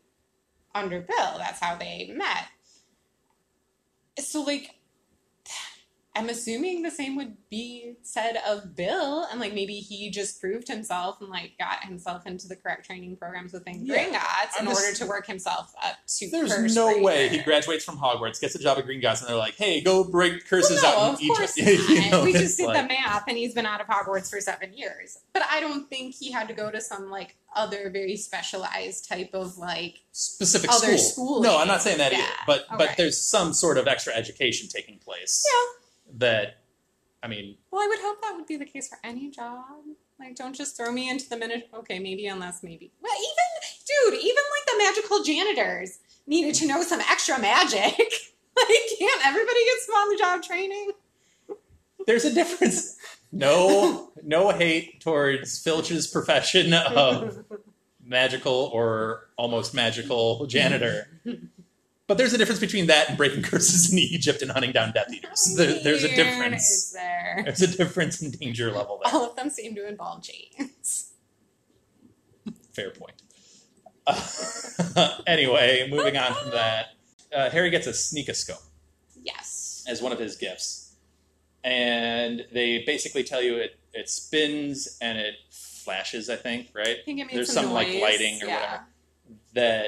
under 0.75 1.01
Bill. 1.01 1.35
That's 1.39 1.61
how 1.61 1.77
they 1.77 2.13
met. 2.15 2.47
So 4.19 4.43
like 4.43 4.77
I'm 6.15 6.29
assuming 6.29 6.83
the 6.83 6.91
same 6.91 7.17
would 7.17 7.37
be 7.49 7.95
said 8.03 8.37
of 8.47 8.77
Bill, 8.77 9.25
and 9.31 9.41
like 9.41 9.55
maybe 9.55 9.77
he 9.77 10.11
just 10.11 10.41
proved 10.43 10.69
himself 10.69 11.17
and 11.23 11.31
like 11.31 11.53
got 11.59 11.85
himself 11.85 12.27
into 12.27 12.47
the 12.49 12.57
correct 12.57 12.85
training 12.85 13.17
programs 13.17 13.55
within 13.55 13.87
Yeah. 13.87 13.95
Gringotts 14.11 14.61
in 14.61 14.67
just- 14.67 14.83
order 14.85 14.95
to 14.99 15.07
work 15.07 15.27
himself 15.27 15.73
up 15.83 15.97
to. 16.19 16.29
There's 16.31 16.75
no 16.77 16.89
grader. 16.93 17.03
way 17.03 17.29
he 17.29 17.39
graduates 17.39 17.83
from 17.85 17.97
Hogwarts, 17.97 18.41
gets 18.43 18.55
a 18.55 18.59
job 18.59 18.77
at 18.79 18.85
Gringotts, 18.87 19.21
and 19.21 19.29
they're 19.31 19.37
like, 19.37 19.55
"Hey, 19.57 19.81
go 19.81 20.05
break 20.05 20.47
curses 20.47 20.83
Well, 20.83 21.13
no, 21.13 21.13
out 21.15 21.21
in 21.23 21.31
Egypt." 21.31 21.53
You 21.89 22.11
know, 22.11 22.25
we 22.25 22.33
just 22.35 22.59
did 22.59 22.67
like- 22.67 22.83
the 22.83 22.89
math, 22.89 23.25
and 23.27 23.39
he's 23.39 23.55
been 23.55 23.65
out 23.67 23.81
of 23.81 23.87
Hogwarts 23.87 24.29
for 24.29 24.39
seven 24.43 24.75
years. 24.75 25.19
But 25.33 25.45
I 25.51 25.61
don't 25.61 25.89
think 25.89 26.15
he 26.15 26.31
had 26.31 26.47
to 26.49 26.55
go 26.55 26.71
to 26.71 26.81
some 26.83 27.11
like 27.11 27.37
other 27.57 27.89
very 27.91 28.17
specialized 28.19 29.09
type 29.09 29.31
of 29.33 29.57
like. 29.57 30.01
specific 30.13 30.71
other 30.71 30.99
school. 30.99 31.39
schooling. 31.39 31.43
No, 31.45 31.59
I'm 31.59 31.69
not 31.69 31.81
saying 31.81 31.97
that 31.99 32.13
Yeah, 32.13 32.19
either. 32.19 32.33
But 32.47 32.61
okay. 32.67 32.77
but 32.77 32.97
there's 32.99 33.19
some 33.19 33.55
sort 33.55 33.79
of 33.79 33.89
extra 33.89 34.13
education 34.15 34.69
taking 34.69 34.99
place. 34.99 35.43
Yeah. 35.51 35.79
That, 36.19 36.59
I 37.23 37.29
mean, 37.29 37.57
Well, 37.71 37.83
I 37.83 37.89
would 37.89 38.01
hope 38.01 38.21
that 38.23 38.35
would 38.37 38.47
be 38.47 38.57
the 38.57 38.65
case 38.67 38.89
for 38.89 38.99
any 39.05 39.31
job. 39.31 39.65
Like, 40.19 40.37
don't 40.37 40.55
just 40.55 40.77
throw 40.77 40.93
me 40.93 41.09
into 41.09 41.29
the 41.29 41.37
minute. 41.37 41.69
Okay, 41.75 41.99
maybe 41.99 42.27
unless 42.27 42.63
maybe. 42.63 42.93
Well, 43.01 43.13
even 43.13 44.13
dude, 44.13 44.21
even 44.21 44.35
like 44.35 44.67
the 44.67 44.79
magical 44.79 45.23
janitors 45.25 45.99
needed 46.27 46.55
to 46.57 46.67
know 46.67 46.83
some 46.83 47.01
extra 47.01 47.39
magic. 47.41 47.83
like, 48.57 48.99
can't 48.99 49.27
everybody 49.27 49.65
get 49.65 49.79
some 49.87 49.95
on 49.97 50.09
the 50.11 50.19
job 50.19 50.43
training? 50.43 50.91
there's 52.07 52.25
a 52.25 52.35
difference. 52.35 52.97
No, 53.33 54.11
no 54.23 54.51
hate 54.51 55.01
towards 55.01 55.59
Filch's 55.63 56.07
profession 56.07 56.73
of 56.75 57.45
magical 58.05 58.71
or 58.73 59.29
almost 59.37 59.75
magical 59.75 60.47
janitor. 60.47 61.09
But 62.13 62.19
there's 62.19 62.35
a 62.35 62.37
difference 62.37 62.61
between 62.61 62.89
that 62.89 63.09
and 63.09 63.17
breaking 63.17 63.43
curses 63.43 63.91
in 63.91 63.99
Egypt 63.99 64.43
and 64.43 64.51
hunting 64.51 64.71
down 64.71 64.93
Death 64.93 65.11
Eaters. 65.11 65.55
There, 65.57 65.83
there's 65.83 66.05
a 66.05 66.15
difference. 66.15 66.93
There? 66.93 67.41
There's 67.43 67.63
a 67.63 67.75
difference 67.75 68.21
in 68.21 68.33
danger 68.33 68.71
level 68.71 69.01
there. 69.03 69.15
All 69.15 69.31
of 69.31 69.35
them 69.35 69.49
seem 69.49 69.75
to 69.77 69.89
involve 69.89 70.23
James. 70.23 71.15
Fair 72.75 72.91
point. 72.91 73.23
anyway, 75.27 75.89
moving 75.91 76.19
on 76.19 76.35
from 76.35 76.51
that, 76.51 76.89
uh, 77.35 77.49
Harry 77.49 77.71
gets 77.71 77.87
a 77.87 77.93
sneakoscope 77.93 78.61
Yes. 79.25 79.83
as 79.89 80.03
one 80.03 80.13
of 80.13 80.19
his 80.19 80.37
gifts, 80.37 80.97
and 81.65 82.45
they 82.53 82.83
basically 82.85 83.25
tell 83.25 83.41
you 83.41 83.57
it 83.57 83.79
it 83.95 84.11
spins 84.11 84.99
and 85.01 85.17
it 85.17 85.37
flashes. 85.51 86.29
I 86.29 86.37
think 86.37 86.69
right. 86.75 86.99
I 87.01 87.03
think 87.07 87.33
There's 87.33 87.51
some, 87.51 87.65
some, 87.65 87.73
like, 87.73 87.89
lighting 87.89 88.43
or 88.43 88.49
yeah. 88.49 88.55
whatever. 88.55 88.83
That 89.55 89.87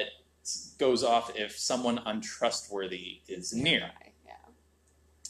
goes 0.77 1.03
off 1.03 1.31
if 1.35 1.57
someone 1.57 1.99
untrustworthy 2.05 3.21
is 3.27 3.53
near. 3.53 3.91
Yeah. 4.25 4.31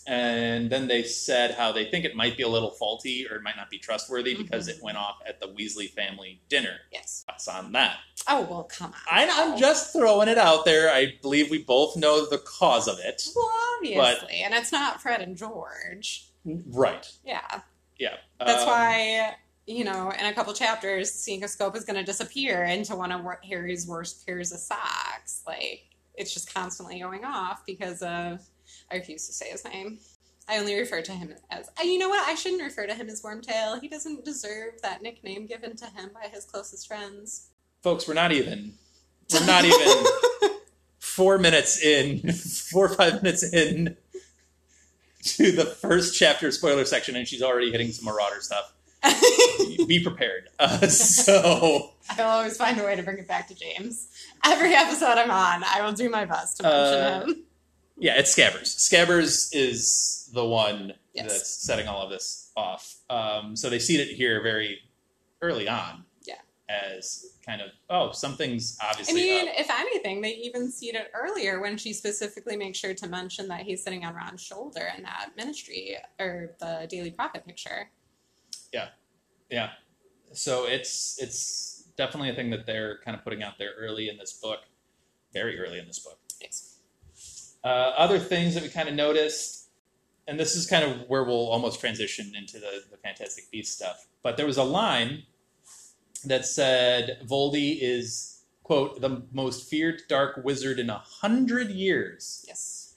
And 0.07 0.69
then 0.69 0.87
they 0.87 1.01
said 1.03 1.55
how 1.55 1.71
they 1.71 1.85
think 1.85 2.05
it 2.05 2.15
might 2.15 2.37
be 2.37 2.43
a 2.43 2.47
little 2.47 2.69
faulty 2.71 3.25
or 3.29 3.37
it 3.37 3.41
might 3.43 3.55
not 3.57 3.69
be 3.71 3.79
trustworthy 3.79 4.35
because 4.35 4.67
Mhm. 4.67 4.71
it 4.77 4.83
went 4.83 4.97
off 4.97 5.17
at 5.25 5.39
the 5.39 5.47
Weasley 5.47 5.89
family 5.91 6.41
dinner. 6.47 6.81
Yes. 6.91 7.23
Thoughts 7.27 7.47
on 7.47 7.71
that? 7.71 7.97
Oh 8.27 8.41
well, 8.41 8.63
come 8.63 8.91
on. 8.93 8.99
I, 9.09 9.27
I'm 9.29 9.57
just 9.57 9.93
throwing 9.93 10.27
it 10.27 10.37
out 10.37 10.65
there. 10.65 10.91
I 10.93 11.17
believe 11.21 11.49
we 11.49 11.63
both 11.63 11.95
know 11.95 12.25
the 12.25 12.37
cause 12.37 12.87
of 12.87 12.99
it. 12.99 13.23
Well, 13.35 13.51
obviously, 13.77 14.41
and 14.41 14.53
it's 14.53 14.71
not 14.71 15.01
Fred 15.01 15.21
and 15.21 15.35
George. 15.35 16.25
Right. 16.43 17.11
Yeah. 17.23 17.61
Yeah. 17.97 18.17
That's 18.39 18.61
Um, 18.63 18.67
why, 18.69 19.35
you 19.67 19.83
know, 19.83 20.11
in 20.11 20.25
a 20.25 20.33
couple 20.33 20.53
chapters, 20.53 21.25
the 21.25 21.47
scope 21.47 21.75
is 21.75 21.85
going 21.85 21.97
to 21.97 22.03
disappear 22.03 22.63
into 22.63 22.95
one 22.95 23.11
of 23.11 23.25
Harry's 23.47 23.87
worst 23.87 24.25
pairs 24.25 24.51
of 24.51 24.59
socks. 24.59 25.41
Like, 25.47 25.85
it's 26.15 26.33
just 26.33 26.53
constantly 26.53 26.99
going 26.99 27.25
off 27.25 27.65
because 27.65 28.01
of. 28.01 28.41
I 28.91 28.95
refuse 28.95 29.27
to 29.27 29.33
say 29.33 29.49
his 29.49 29.63
name. 29.63 29.99
I 30.47 30.59
only 30.59 30.77
refer 30.77 31.01
to 31.01 31.11
him 31.11 31.33
as. 31.49 31.69
You 31.83 31.97
know 31.97 32.09
what? 32.09 32.27
I 32.27 32.35
shouldn't 32.35 32.61
refer 32.61 32.85
to 32.85 32.93
him 32.93 33.09
as 33.09 33.21
Wormtail. 33.21 33.81
He 33.81 33.87
doesn't 33.87 34.25
deserve 34.25 34.81
that 34.83 35.01
nickname 35.01 35.47
given 35.47 35.75
to 35.77 35.85
him 35.85 36.11
by 36.13 36.27
his 36.27 36.45
closest 36.45 36.87
friends. 36.87 37.49
Folks, 37.81 38.07
we're 38.07 38.13
not 38.13 38.31
even. 38.31 38.73
We're 39.33 39.45
not 39.45 39.65
even 39.65 40.05
four 40.99 41.39
minutes 41.39 41.83
in, 41.83 42.31
four 42.31 42.85
or 42.85 42.95
five 42.95 43.23
minutes 43.23 43.43
in 43.43 43.97
to 45.23 45.51
the 45.51 45.65
first 45.65 46.15
chapter 46.15 46.51
spoiler 46.51 46.85
section, 46.85 47.15
and 47.15 47.27
she's 47.27 47.41
already 47.41 47.71
hitting 47.71 47.91
some 47.91 48.05
Marauder 48.05 48.41
stuff. 48.41 48.74
Be 49.87 50.01
prepared. 50.03 50.49
Uh, 50.59 50.87
so. 50.87 51.91
I'll 52.11 52.29
always 52.29 52.55
find 52.55 52.79
a 52.79 52.83
way 52.85 52.95
to 52.95 53.03
bring 53.03 53.17
it 53.17 53.27
back 53.27 53.47
to 53.49 53.53
James. 53.55 54.07
Every 54.45 54.73
episode 54.73 55.17
I'm 55.17 55.29
on, 55.29 55.63
I 55.65 55.81
will 55.83 55.91
do 55.91 56.09
my 56.09 56.23
best 56.23 56.57
to 56.57 56.63
mention 56.63 56.79
Uh, 57.01 57.25
him. 57.25 57.43
Yeah, 57.97 58.17
it's 58.17 58.33
Scabbers. 58.33 58.75
Scabbers 58.77 59.49
is 59.51 60.29
the 60.33 60.45
one 60.45 60.93
Yes. 61.13 61.27
that's 61.31 61.49
setting 61.65 61.87
all 61.89 62.01
of 62.03 62.09
this 62.09 62.51
off. 62.55 62.95
Um, 63.09 63.55
so 63.57 63.69
they 63.69 63.79
see 63.79 63.97
it 64.01 64.15
here 64.15 64.41
very 64.41 64.79
early 65.41 65.67
on. 65.67 66.05
Yeah. 66.25 66.35
As 66.69 67.25
kind 67.45 67.61
of, 67.61 67.71
oh, 67.89 68.11
something's 68.13 68.77
obviously. 68.81 69.13
I 69.13 69.41
mean, 69.43 69.49
up. 69.49 69.55
if 69.59 69.69
anything, 69.69 70.21
they 70.21 70.35
even 70.35 70.71
see 70.71 70.87
it 70.87 71.11
earlier 71.13 71.59
when 71.59 71.75
she 71.77 71.91
specifically 71.91 72.55
makes 72.55 72.77
sure 72.79 72.93
to 72.93 73.07
mention 73.07 73.49
that 73.49 73.61
he's 73.61 73.83
sitting 73.83 74.05
on 74.05 74.15
Ron's 74.15 74.41
shoulder 74.41 74.87
in 74.97 75.03
that 75.03 75.31
ministry 75.35 75.97
or 76.19 76.55
the 76.61 76.87
Daily 76.89 77.11
Prophet 77.11 77.45
picture. 77.45 77.89
Yeah. 78.75 78.87
Yeah. 79.49 79.69
So 80.33 80.65
it's 80.65 81.17
it's 81.21 81.87
definitely 81.97 82.29
a 82.29 82.35
thing 82.35 82.49
that 82.49 82.65
they're 82.65 82.99
kind 83.05 83.15
of 83.15 83.23
putting 83.23 83.41
out 83.41 83.57
there 83.57 83.71
early 83.79 84.09
in 84.09 84.17
this 84.17 84.33
book, 84.33 84.59
very 85.31 85.57
early 85.57 85.79
in 85.79 85.87
this 85.87 85.99
book. 85.99 86.19
Yes. 86.41 86.79
Uh, 87.63 87.93
other 87.97 88.19
things 88.19 88.53
that 88.53 88.63
we 88.63 88.69
kind 88.69 88.89
of 88.89 88.95
noticed, 88.95 89.69
and 90.27 90.37
this 90.37 90.55
is 90.55 90.67
kind 90.67 90.83
of 90.83 91.07
where 91.07 91.23
we'll 91.23 91.47
almost 91.47 91.79
transition 91.79 92.33
into 92.37 92.59
the, 92.59 92.83
the 92.91 92.97
Fantastic 92.97 93.49
Beasts 93.49 93.73
stuff, 93.73 94.07
but 94.21 94.35
there 94.35 94.45
was 94.45 94.57
a 94.57 94.63
line 94.63 95.23
that 96.25 96.45
said 96.45 97.19
Voldy 97.25 97.79
is, 97.81 98.43
quote, 98.63 98.99
the 98.99 99.23
most 99.31 99.69
feared 99.69 100.01
dark 100.09 100.41
wizard 100.43 100.79
in 100.79 100.89
a 100.89 100.97
hundred 100.97 101.69
years. 101.69 102.43
Yes. 102.47 102.95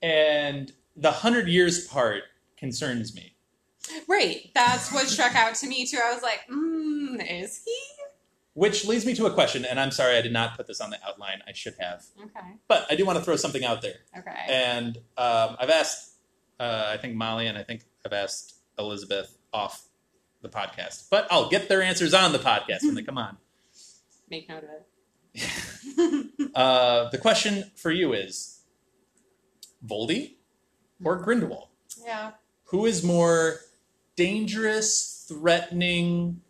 And 0.00 0.72
the 0.94 1.10
hundred 1.10 1.48
years 1.48 1.86
part 1.86 2.22
concerns 2.56 3.14
me. 3.14 3.35
Right. 4.08 4.50
That's 4.54 4.92
what 4.92 5.06
struck 5.08 5.34
out 5.34 5.54
to 5.56 5.66
me 5.66 5.86
too. 5.86 5.98
I 6.02 6.12
was 6.12 6.22
like, 6.22 6.40
mm, 6.50 7.16
is 7.28 7.62
he? 7.64 7.78
Which 8.54 8.86
leads 8.86 9.04
me 9.04 9.14
to 9.16 9.26
a 9.26 9.30
question, 9.32 9.66
and 9.66 9.78
I'm 9.78 9.90
sorry 9.90 10.16
I 10.16 10.22
did 10.22 10.32
not 10.32 10.56
put 10.56 10.66
this 10.66 10.80
on 10.80 10.88
the 10.88 10.98
outline. 11.06 11.42
I 11.46 11.52
should 11.52 11.74
have. 11.78 12.04
Okay. 12.18 12.54
But 12.68 12.86
I 12.90 12.94
do 12.96 13.04
want 13.04 13.18
to 13.18 13.24
throw 13.24 13.36
something 13.36 13.62
out 13.64 13.82
there. 13.82 13.96
Okay. 14.16 14.30
And 14.48 14.96
um, 15.18 15.56
I've 15.60 15.68
asked, 15.68 16.14
uh, 16.58 16.86
I 16.92 16.96
think 16.96 17.16
Molly 17.16 17.48
and 17.48 17.58
I 17.58 17.62
think 17.64 17.82
I've 18.04 18.14
asked 18.14 18.54
Elizabeth 18.78 19.36
off 19.52 19.82
the 20.40 20.48
podcast. 20.48 21.08
But 21.10 21.26
I'll 21.30 21.50
get 21.50 21.68
their 21.68 21.82
answers 21.82 22.14
on 22.14 22.32
the 22.32 22.38
podcast 22.38 22.82
when 22.82 22.94
they 22.94 23.02
come 23.02 23.18
on. 23.18 23.36
Make 24.30 24.48
note 24.48 24.64
of 24.64 24.70
it. 24.70 26.26
Uh, 26.54 27.10
the 27.10 27.18
question 27.18 27.70
for 27.74 27.90
you 27.90 28.14
is 28.14 28.60
Voldy 29.86 30.36
or 31.04 31.16
Grindelwald? 31.16 31.68
yeah. 32.02 32.30
Who 32.66 32.86
is 32.86 33.02
more 33.04 33.60
dangerous, 34.16 35.26
threatening, 35.28 36.40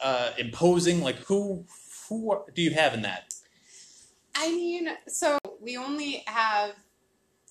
uh, 0.00 0.32
imposing? 0.38 1.02
Like 1.02 1.16
who? 1.16 1.64
Who 2.08 2.42
do 2.54 2.60
you 2.60 2.72
have 2.72 2.92
in 2.92 3.02
that? 3.02 3.32
I 4.34 4.50
mean, 4.50 4.88
so 5.06 5.38
we 5.60 5.76
only 5.76 6.24
have 6.26 6.74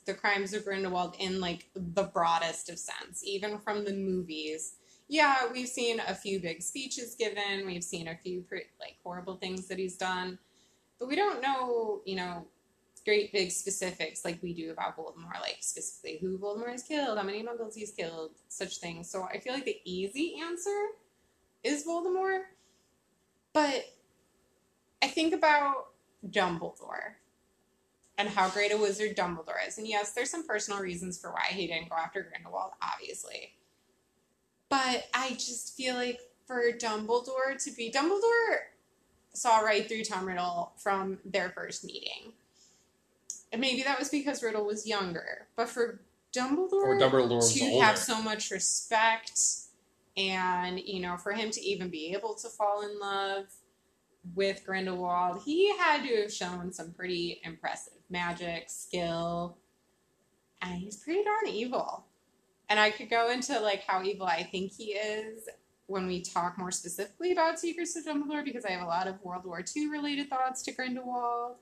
the 0.06 0.14
crimes 0.14 0.54
of 0.54 0.66
Grindelwald 0.66 1.16
in 1.20 1.40
like 1.40 1.70
the 1.76 2.04
broadest 2.04 2.70
of 2.70 2.78
sense, 2.78 3.24
even 3.24 3.58
from 3.60 3.86
the 3.86 3.94
movies. 3.94 4.76
Yeah, 5.08 5.52
we've 5.52 5.68
seen 5.68 6.00
a 6.08 6.14
few 6.14 6.40
big 6.40 6.62
speeches 6.62 7.16
given. 7.16 7.66
We've 7.66 7.84
seen 7.84 8.08
a 8.08 8.16
few 8.16 8.42
pre- 8.42 8.66
like 8.80 8.98
horrible 9.04 9.38
things 9.38 9.68
that 9.68 9.78
he's 9.78 9.98
done, 9.98 10.38
but 11.00 11.08
we 11.08 11.16
don't 11.16 11.42
know, 11.42 12.02
you 12.06 12.16
know, 12.16 12.48
great 13.06 13.32
big 13.32 13.52
specifics 13.52 14.24
like 14.24 14.42
we 14.42 14.54
do 14.54 14.72
about 14.72 14.96
Voldemort, 14.98 15.42
like 15.42 15.58
specifically 15.60 16.20
who 16.22 16.38
Voldemort 16.38 16.72
has 16.72 16.84
killed, 16.84 17.18
how 17.18 17.24
many 17.24 17.44
Muggles 17.44 17.76
he's 17.76 17.92
killed, 17.92 18.32
such 18.48 18.78
things. 18.78 19.10
So 19.10 19.24
I 19.24 19.40
feel 19.40 19.54
like 19.54 19.66
the 19.66 19.80
easy 19.86 20.40
answer 20.42 20.88
is 21.64 21.86
Voldemort, 21.86 22.42
but 23.54 23.86
I 25.02 25.08
think 25.08 25.34
about 25.34 25.88
Dumbledore 26.30 27.16
and 28.18 28.30
how 28.30 28.50
great 28.50 28.72
a 28.72 28.78
wizard 28.78 29.16
Dumbledore 29.16 29.68
is. 29.68 29.78
And 29.78 29.88
yes, 29.88 30.12
there's 30.12 30.30
some 30.30 30.46
personal 30.46 30.80
reasons 30.80 31.20
for 31.20 31.32
why 31.32 31.48
he 31.50 31.68
didn't 31.68 31.90
go 31.90 31.96
after 31.96 32.22
Grindelwald, 32.22 32.72
obviously. 32.82 33.54
But 34.70 35.06
I 35.14 35.32
just 35.32 35.76
feel 35.76 35.96
like 35.96 36.20
for 36.46 36.72
Dumbledore 36.72 37.62
to 37.64 37.72
be 37.72 37.92
Dumbledore 37.92 38.58
saw 39.34 39.60
right 39.60 39.88
through 39.88 40.04
Tom 40.04 40.28
Riddle 40.28 40.74
from 40.78 41.18
their 41.26 41.50
first 41.50 41.84
meeting. 41.84 42.34
And 43.52 43.60
maybe 43.60 43.84
that 43.84 44.00
was 44.00 44.10
because 44.10 44.42
Riddle 44.44 44.66
was 44.66 44.88
younger. 44.88 45.48
But 45.56 45.70
for 45.70 46.02
Dumbledore, 46.36 46.74
Or 46.74 46.98
Dumbledore 47.00 47.54
to 47.54 47.66
older. 47.66 47.86
have 47.86 47.98
so 47.98 48.22
much 48.22 48.52
respect 48.52 49.32
and, 50.18 50.80
you 50.80 51.02
know, 51.02 51.18
for 51.18 51.34
him 51.34 51.52
to 51.52 51.62
even 51.62 51.90
be 51.90 52.14
able 52.14 52.36
to 52.36 52.50
fall 52.50 52.82
in 52.84 53.00
love 53.00 53.46
with 54.36 54.66
Grindelwald, 54.66 55.42
he 55.44 55.76
had 55.78 56.04
to 56.08 56.22
have 56.22 56.34
shown 56.34 56.72
some 56.72 56.92
pretty 56.92 57.42
impressive 57.44 57.94
magic, 58.10 58.70
skill, 58.70 59.58
and 60.62 60.76
he's 60.76 60.98
pretty 60.98 61.24
darn 61.24 61.48
evil. 61.48 62.06
And 62.70 62.80
I 62.80 62.92
could 62.92 63.10
go 63.10 63.32
into 63.32 63.60
like 63.60 63.84
how 63.86 64.04
evil 64.04 64.26
I 64.26 64.44
think 64.44 64.72
he 64.74 64.94
is 64.94 65.50
when 65.88 66.08
we 66.08 66.22
talk 66.22 66.58
more 66.58 66.72
specifically 66.72 67.32
about 67.34 67.60
Secrets 67.60 67.98
of 67.98 68.06
Dumbledore 68.06 68.46
because 68.46 68.64
I 68.64 68.72
have 68.72 68.82
a 68.82 68.86
lot 68.86 69.08
of 69.08 69.22
World 69.24 69.44
War 69.44 69.64
II 69.76 69.90
related 69.90 70.30
thoughts 70.30 70.62
to 70.64 70.72
Grindelwald. 70.72 71.56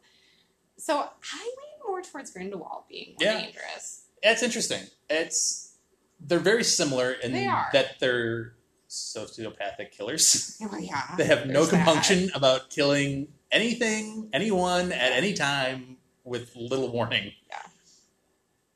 So 0.78 1.00
I 1.00 1.56
more 1.88 2.02
towards 2.02 2.32
Grindelwald 2.32 2.84
being 2.90 3.16
more 3.20 3.32
Yeah. 3.34 3.42
dangerous. 3.42 4.04
It's 4.22 4.44
interesting. 4.44 4.84
It's 5.10 5.78
they're 6.20 6.40
very 6.40 6.64
similar 6.64 7.12
in 7.12 7.32
They 7.32 7.46
that 7.74 8.00
they're 8.00 8.56
sociopathic 8.90 9.92
killers. 9.92 10.58
Oh 10.62 10.78
yeah. 10.78 11.04
they 11.18 11.26
have 11.26 11.46
no 11.46 11.54
there's 11.54 11.70
that. 11.72 11.86
compunction 11.86 12.32
about 12.36 12.70
killing 12.70 13.30
anything, 13.52 14.30
anyone 14.34 14.92
at 14.92 15.12
any 15.14 15.34
time 15.34 15.98
with 16.24 16.56
little 16.56 16.92
warning. 16.92 17.32
Yeah. 17.50 17.62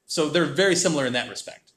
So 0.05 0.29
they're 0.29 0.45
very 0.45 0.75
similar 0.75 1.05
in 1.05 1.13
that 1.13 1.29
respect. 1.29 1.71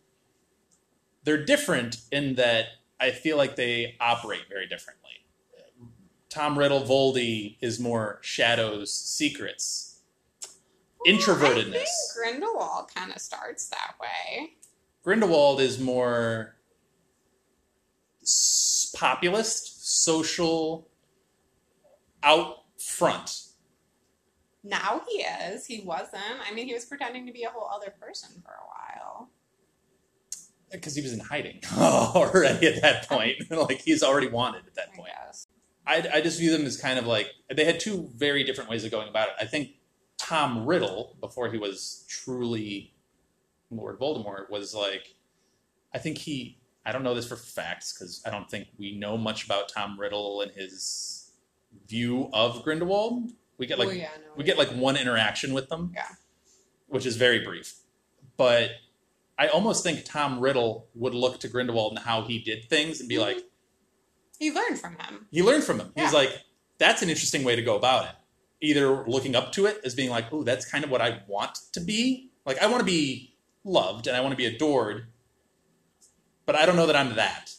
They're 1.25 1.45
different 1.45 1.99
in 2.13 2.35
that 2.37 2.67
I 3.01 3.11
feel 3.11 3.37
like 3.37 3.57
they 3.57 3.97
operate 4.01 4.43
very 4.49 4.67
differently. 4.67 5.03
Tom 6.29 6.59
Riddle 6.59 6.83
Voldy 6.83 7.57
is 7.61 7.81
more 7.81 8.19
shadows, 8.21 8.93
secrets, 8.93 9.86
Well, 11.07 11.15
I 11.15 11.19
introvertedness. 11.19 11.73
think 11.73 11.89
Grindelwald 12.17 12.91
kind 12.95 13.13
of 13.13 13.21
starts 13.21 13.69
that 13.69 13.95
way. 14.01 14.55
Grindelwald 15.03 15.61
is 15.61 15.79
more 15.79 16.57
s- 18.23 18.93
populist, 18.97 20.05
social, 20.05 20.89
out 22.23 22.57
front. 22.79 23.43
Now 24.65 25.03
he 25.09 25.19
is. 25.23 25.67
He 25.67 25.81
wasn't. 25.85 26.23
I 26.49 26.53
mean, 26.53 26.67
he 26.67 26.75
was 26.75 26.85
pretending 26.85 27.25
to 27.27 27.33
be 27.33 27.45
a 27.45 27.51
whole 27.51 27.69
other 27.73 27.95
person 28.01 28.31
for 28.45 28.51
a 28.51 28.67
while. 28.67 29.31
Because 30.73 30.97
he 30.97 31.03
was 31.03 31.13
in 31.13 31.21
hiding 31.21 31.61
already 31.79 32.67
at 32.67 32.83
that 32.83 33.09
point. 33.09 33.37
like 33.51 33.81
he's 33.81 34.03
already 34.03 34.27
wanted 34.27 34.67
at 34.67 34.75
that 34.75 34.89
I 34.93 34.97
point. 34.97 35.11
guess. 35.25 35.47
I, 35.87 36.05
I 36.15 36.21
just 36.21 36.41
view 36.41 36.51
them 36.51 36.67
as 36.67 36.77
kind 36.77 36.99
of 36.99 37.07
like 37.07 37.29
they 37.55 37.65
had 37.65 37.79
two 37.79 38.11
very 38.17 38.43
different 38.43 38.69
ways 38.69 38.85
of 38.85 38.91
going 38.91 39.09
about 39.09 39.29
it. 39.29 39.35
I 39.41 39.45
think 39.45 39.76
Tom 40.19 40.67
Riddle, 40.67 41.17
before 41.21 41.51
he 41.51 41.59
was 41.59 42.05
truly 42.09 42.95
Lord 43.71 43.99
Voldemort, 43.99 44.51
was 44.51 44.75
like, 44.75 45.15
I 45.95 45.99
think 45.99 46.19
he. 46.19 46.59
I 46.85 46.93
don't 46.93 47.03
know 47.03 47.15
this 47.15 47.27
for 47.27 47.35
facts 47.37 47.93
because 47.93 48.23
I 48.25 48.31
don't 48.31 48.49
think 48.49 48.69
we 48.79 48.97
know 48.97 49.17
much 49.17 49.45
about 49.45 49.69
Tom 49.69 49.99
Riddle 49.99 50.41
and 50.43 50.53
his 50.53 51.33
view 51.89 52.31
of 52.33 52.63
Grindelwald. 52.63 53.33
We 53.59 53.67
get 53.67 53.79
like 53.79 53.89
oh, 53.89 53.93
yeah, 53.93 54.11
no, 54.19 54.33
we 54.37 54.45
get 54.45 54.57
like 54.57 54.69
one 54.69 54.97
interaction 54.97 55.53
with 55.53 55.69
them, 55.69 55.93
Yeah. 55.95 56.07
which 56.89 57.05
is 57.05 57.17
very 57.17 57.41
brief. 57.41 57.75
But 58.37 58.71
I 59.39 59.49
almost 59.49 59.83
think 59.83 60.05
Tom 60.05 60.39
Riddle 60.39 60.87
would 60.95 61.15
look 61.15 61.41
to 61.41 61.49
Grindelwald 61.49 61.95
and 61.97 62.05
how 62.05 62.23
he 62.23 62.39
did 62.39 62.69
things 62.71 63.01
and 63.01 63.09
be 63.09 63.17
Mhm. 63.17 63.21
like, 63.21 63.39
He 64.39 64.53
learned 64.53 64.79
from 64.79 64.97
him. 64.99 65.27
he 65.33 65.43
learned 65.43 65.65
from 65.65 65.81
him. 65.81 65.93
He's 65.97 66.13
like, 66.13 66.31
that's 66.79 67.03
an 67.03 67.09
interesting 67.11 67.43
way 67.43 67.57
to 67.57 67.63
go 67.63 67.77
about 67.77 68.05
it. 68.11 68.15
Either 68.61 69.05
looking 69.07 69.37
up 69.37 69.53
to 69.53 69.67
it 69.67 69.81
as 69.85 69.95
being 69.95 70.11
like, 70.11 70.33
oh, 70.33 70.43
that's 70.43 70.71
kind 70.71 70.85
of 70.85 70.91
what 70.91 71.01
I 71.03 71.21
want 71.27 71.59
to 71.73 71.81
be. 71.81 72.31
Like, 72.45 72.59
I 72.59 72.67
want 72.67 72.81
to 72.81 72.85
be 72.87 73.35
loved 73.65 74.07
and 74.07 74.17
I 74.17 74.21
want 74.21 74.33
to 74.33 74.37
be 74.37 74.47
adored, 74.47 75.07
but 76.47 76.55
I 76.57 76.65
don't 76.65 76.77
know 76.77 76.87
that 76.87 76.97
I'm 76.97 77.17
that. 77.17 77.51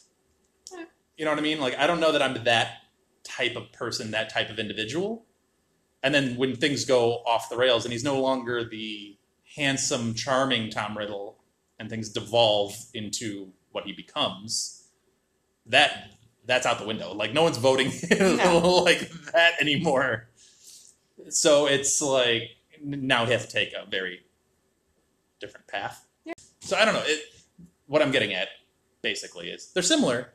Yeah. 0.72 0.86
You 1.18 1.26
know 1.26 1.32
what 1.32 1.40
I 1.40 1.44
mean? 1.44 1.60
Like, 1.60 1.78
I 1.78 1.86
don't 1.88 2.00
know 2.00 2.12
that 2.12 2.22
I'm 2.22 2.44
that 2.46 2.78
type 3.24 3.56
of 3.56 3.72
person, 3.74 4.12
that 4.12 4.30
type 4.30 4.50
of 4.50 4.58
individual. 4.60 5.26
And 6.02 6.16
then 6.16 6.36
when 6.38 6.56
things 6.56 6.86
go 6.86 7.16
off 7.26 7.50
the 7.50 7.58
rails 7.58 7.86
and 7.86 7.92
he's 7.92 8.04
no 8.04 8.20
longer 8.22 8.64
the 8.64 9.18
handsome, 9.56 10.14
charming 10.14 10.70
Tom 10.70 10.98
Riddle 10.98 11.38
and 11.80 11.90
things 11.90 12.10
devolve 12.10 12.76
into 12.94 13.52
what 13.72 13.86
he 13.86 13.94
becomes, 13.94 14.88
that 15.66 16.12
that's 16.46 16.66
out 16.66 16.80
the 16.80 16.86
window. 16.88 17.14
Like 17.14 17.34
no 17.34 17.44
one's 17.44 17.58
voting 17.58 17.92
No. 18.20 18.82
like 18.86 19.10
that 19.34 19.54
anymore. 19.60 20.27
So 21.30 21.68
it's 21.68 22.02
like 22.02 22.52
now 22.84 23.26
he 23.26 23.32
has 23.32 23.46
to 23.46 23.52
take 23.52 23.74
a 23.74 23.90
very 23.90 24.22
different 25.40 25.68
path. 25.68 26.06
Yeah. 26.26 26.34
So 26.60 26.78
I 26.78 26.86
don't 26.86 26.94
know. 26.94 27.04
It, 27.06 27.22
what 27.88 28.02
I'm 28.02 28.12
getting 28.12 28.34
at 28.34 28.50
basically 29.02 29.50
is 29.50 29.72
they're 29.74 29.84
similar, 29.84 30.34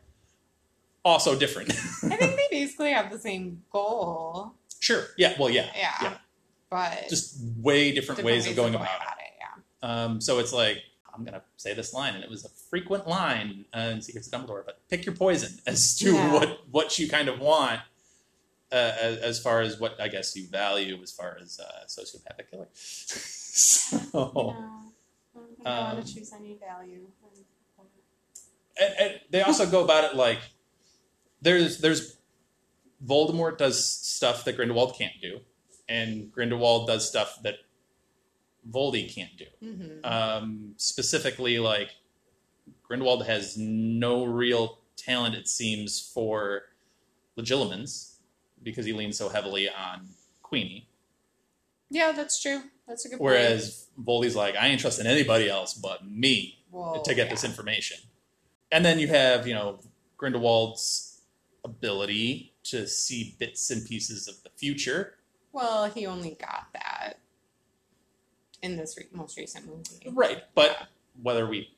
also 1.04 1.38
different. 1.38 1.70
I 2.02 2.16
think 2.16 2.20
they 2.36 2.46
basically 2.50 2.92
have 2.92 3.10
the 3.10 3.18
same 3.18 3.62
goal. 3.70 4.54
sure. 4.80 5.04
Yeah. 5.18 5.34
Well, 5.38 5.50
yeah. 5.50 5.70
Yeah. 5.76 6.16
But 6.70 7.08
Just 7.10 7.36
way 7.58 7.92
different, 7.92 8.16
different 8.18 8.24
ways, 8.24 8.46
of 8.48 8.56
going, 8.56 8.74
about, 8.74 8.86
it. 8.86 9.32
Yeah. 9.38 10.04
Um, 10.04 10.20
so 10.22 10.38
it's 10.38 10.54
like 10.54 10.78
I'm 11.14 11.22
gonna 11.22 11.42
say 11.58 11.74
this 11.74 11.92
line, 11.92 12.14
and 12.14 12.24
it 12.24 12.30
was 12.30 12.46
a 12.46 12.48
frequent 12.70 13.06
line 13.06 13.66
uh, 13.76 13.90
in 13.92 14.00
Secrets 14.00 14.26
of 14.32 14.32
Dumbledore. 14.40 14.64
But 14.64 14.80
pick 14.88 15.04
your 15.04 15.14
poison 15.14 15.58
as 15.66 15.94
to 15.98 16.12
Yeah. 16.12 16.32
what 16.32 16.60
what 16.70 16.98
you 16.98 17.08
kind 17.10 17.28
of 17.28 17.40
want, 17.40 17.80
uh, 18.72 18.94
as, 19.00 19.16
as 19.18 19.42
far 19.42 19.60
as 19.60 19.78
what 19.78 20.00
I 20.00 20.08
guess 20.08 20.34
you 20.36 20.46
value, 20.48 20.98
as 21.02 21.12
far 21.12 21.36
as 21.40 21.60
uh, 21.60 21.84
sociopathic 21.86 22.50
killing. 22.50 22.68
so, 22.74 23.98
No, 24.14 24.56
I 25.36 25.38
don't 25.64 25.66
Um, 25.66 25.96
want 25.96 26.06
to 26.06 26.14
choose 26.14 26.32
any 26.32 26.54
value. 26.54 27.06
and, 28.80 28.94
and 28.98 29.20
they 29.30 29.42
also 29.42 29.70
go 29.70 29.84
about 29.84 30.04
it 30.04 30.16
like 30.16 30.38
there's 31.42 31.78
there's 31.78 32.16
Voldemort 33.04 33.58
does 33.58 33.84
stuff 33.84 34.44
that 34.44 34.56
Grindelwald 34.56 34.96
can't 34.96 35.20
do, 35.20 35.40
and 35.88 36.30
Grindelwald 36.32 36.86
does 36.86 37.06
stuff 37.08 37.38
that 37.42 37.56
Voldy 38.70 39.12
can't 39.12 39.36
do. 39.36 39.46
Mm-hmm. 39.62 40.04
um, 40.04 40.74
specifically 40.76 41.58
like 41.58 41.90
Grindelwald 42.84 43.26
has 43.26 43.56
no 43.58 44.24
real 44.24 44.78
talent, 44.96 45.34
it 45.34 45.48
seems, 45.48 46.00
for 46.14 46.62
legilimens 47.36 48.11
because 48.62 48.86
he 48.86 48.92
leans 48.92 49.16
so 49.16 49.28
heavily 49.28 49.68
on 49.68 50.08
Queenie. 50.42 50.88
Yeah, 51.90 52.12
that's 52.12 52.40
true. 52.40 52.62
That's 52.88 53.04
a 53.04 53.10
good 53.10 53.18
point. 53.18 53.32
Whereas 53.32 53.88
Voldy's 53.98 54.34
like, 54.34 54.56
I 54.56 54.68
ain't 54.68 54.80
trusting 54.80 55.06
anybody 55.06 55.48
else 55.48 55.74
but 55.74 56.06
me 56.06 56.58
to 56.72 57.14
get 57.14 57.18
yeah. 57.18 57.28
this 57.28 57.44
information. 57.44 57.98
And 58.70 58.84
then 58.84 58.98
you 58.98 59.08
have, 59.08 59.46
you 59.46 59.54
know, 59.54 59.80
Grindelwald's 60.16 61.20
ability 61.64 62.54
to 62.64 62.86
see 62.86 63.36
bits 63.38 63.70
and 63.70 63.86
pieces 63.86 64.28
of 64.28 64.42
the 64.42 64.50
future. 64.56 65.14
Well, 65.52 65.90
he 65.90 66.06
only 66.06 66.36
got 66.40 66.68
that 66.72 67.18
in 68.62 68.76
this 68.76 68.96
re- 68.96 69.08
most 69.12 69.36
recent 69.36 69.66
movie. 69.66 70.10
Right. 70.10 70.42
But 70.54 70.88
whether 71.20 71.46
we 71.46 71.70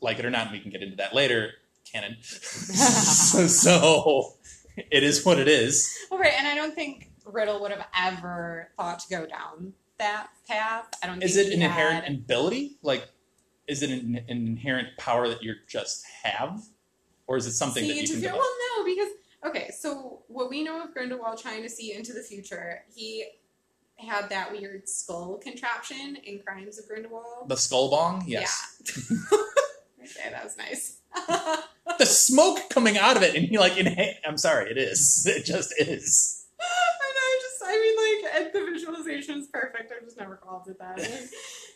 like 0.00 0.18
it 0.18 0.24
or 0.24 0.30
not, 0.30 0.46
and 0.46 0.52
we 0.52 0.60
can 0.60 0.70
get 0.70 0.82
into 0.82 0.96
that 0.96 1.14
later, 1.14 1.52
canon. 1.90 2.16
so 2.22 4.35
it 4.76 5.02
is 5.02 5.24
what 5.24 5.38
it 5.38 5.48
is. 5.48 5.96
Well, 6.10 6.20
right, 6.20 6.32
and 6.36 6.46
I 6.46 6.54
don't 6.54 6.74
think 6.74 7.10
Riddle 7.24 7.60
would 7.60 7.70
have 7.70 7.86
ever 7.96 8.70
thought 8.76 9.00
to 9.00 9.08
go 9.08 9.26
down 9.26 9.72
that 9.98 10.28
path. 10.48 10.88
I 11.02 11.06
don't. 11.06 11.22
Is 11.22 11.36
it 11.36 11.52
an 11.52 11.60
had- 11.60 11.70
inherent 11.70 12.08
ability? 12.08 12.76
Like, 12.82 13.08
is 13.66 13.82
it 13.82 13.90
an, 13.90 14.16
an 14.28 14.46
inherent 14.46 14.88
power 14.98 15.28
that 15.28 15.42
you 15.42 15.54
just 15.68 16.04
have? 16.22 16.62
Or 17.26 17.36
is 17.36 17.46
it 17.46 17.52
something 17.52 17.82
see 17.82 17.92
that 17.92 18.02
you 18.02 18.08
can 18.08 18.20
develop? 18.20 18.40
Well, 18.40 18.52
no, 18.78 18.84
because 18.84 19.08
okay, 19.46 19.70
so 19.70 20.22
what 20.28 20.48
we 20.48 20.62
know 20.62 20.82
of 20.82 20.92
Grindelwald 20.92 21.40
trying 21.40 21.62
to 21.62 21.68
see 21.68 21.92
into 21.92 22.12
the 22.12 22.22
future, 22.22 22.84
he 22.94 23.24
had 23.96 24.28
that 24.28 24.52
weird 24.52 24.88
skull 24.88 25.38
contraption 25.42 26.16
in 26.24 26.38
Crimes 26.40 26.78
of 26.78 26.86
Grindelwald. 26.86 27.48
The 27.48 27.56
skull 27.56 27.90
bong? 27.90 28.24
Yes. 28.26 28.80
Yeah. 29.10 29.16
okay, 30.02 30.30
that 30.30 30.44
was 30.44 30.56
nice. 30.56 30.98
Smoke 32.06 32.70
coming 32.70 32.96
out 32.96 33.16
of 33.16 33.22
it, 33.22 33.34
and 33.34 33.46
he 33.46 33.58
like, 33.58 33.74
inha- 33.74 34.14
I'm 34.26 34.38
sorry, 34.38 34.70
it 34.70 34.78
is. 34.78 35.26
It 35.36 35.44
just 35.44 35.74
is. 35.78 36.46
I 36.60 36.64
know, 36.64 37.40
just 37.42 37.62
I 37.64 37.72
mean, 37.72 38.42
like 38.42 38.52
the 38.52 38.64
visualization 38.72 39.38
is 39.38 39.48
perfect. 39.48 39.92
I 39.92 40.04
just 40.04 40.16
never 40.16 40.36
called 40.36 40.68
it 40.68 40.78
that. 40.78 40.98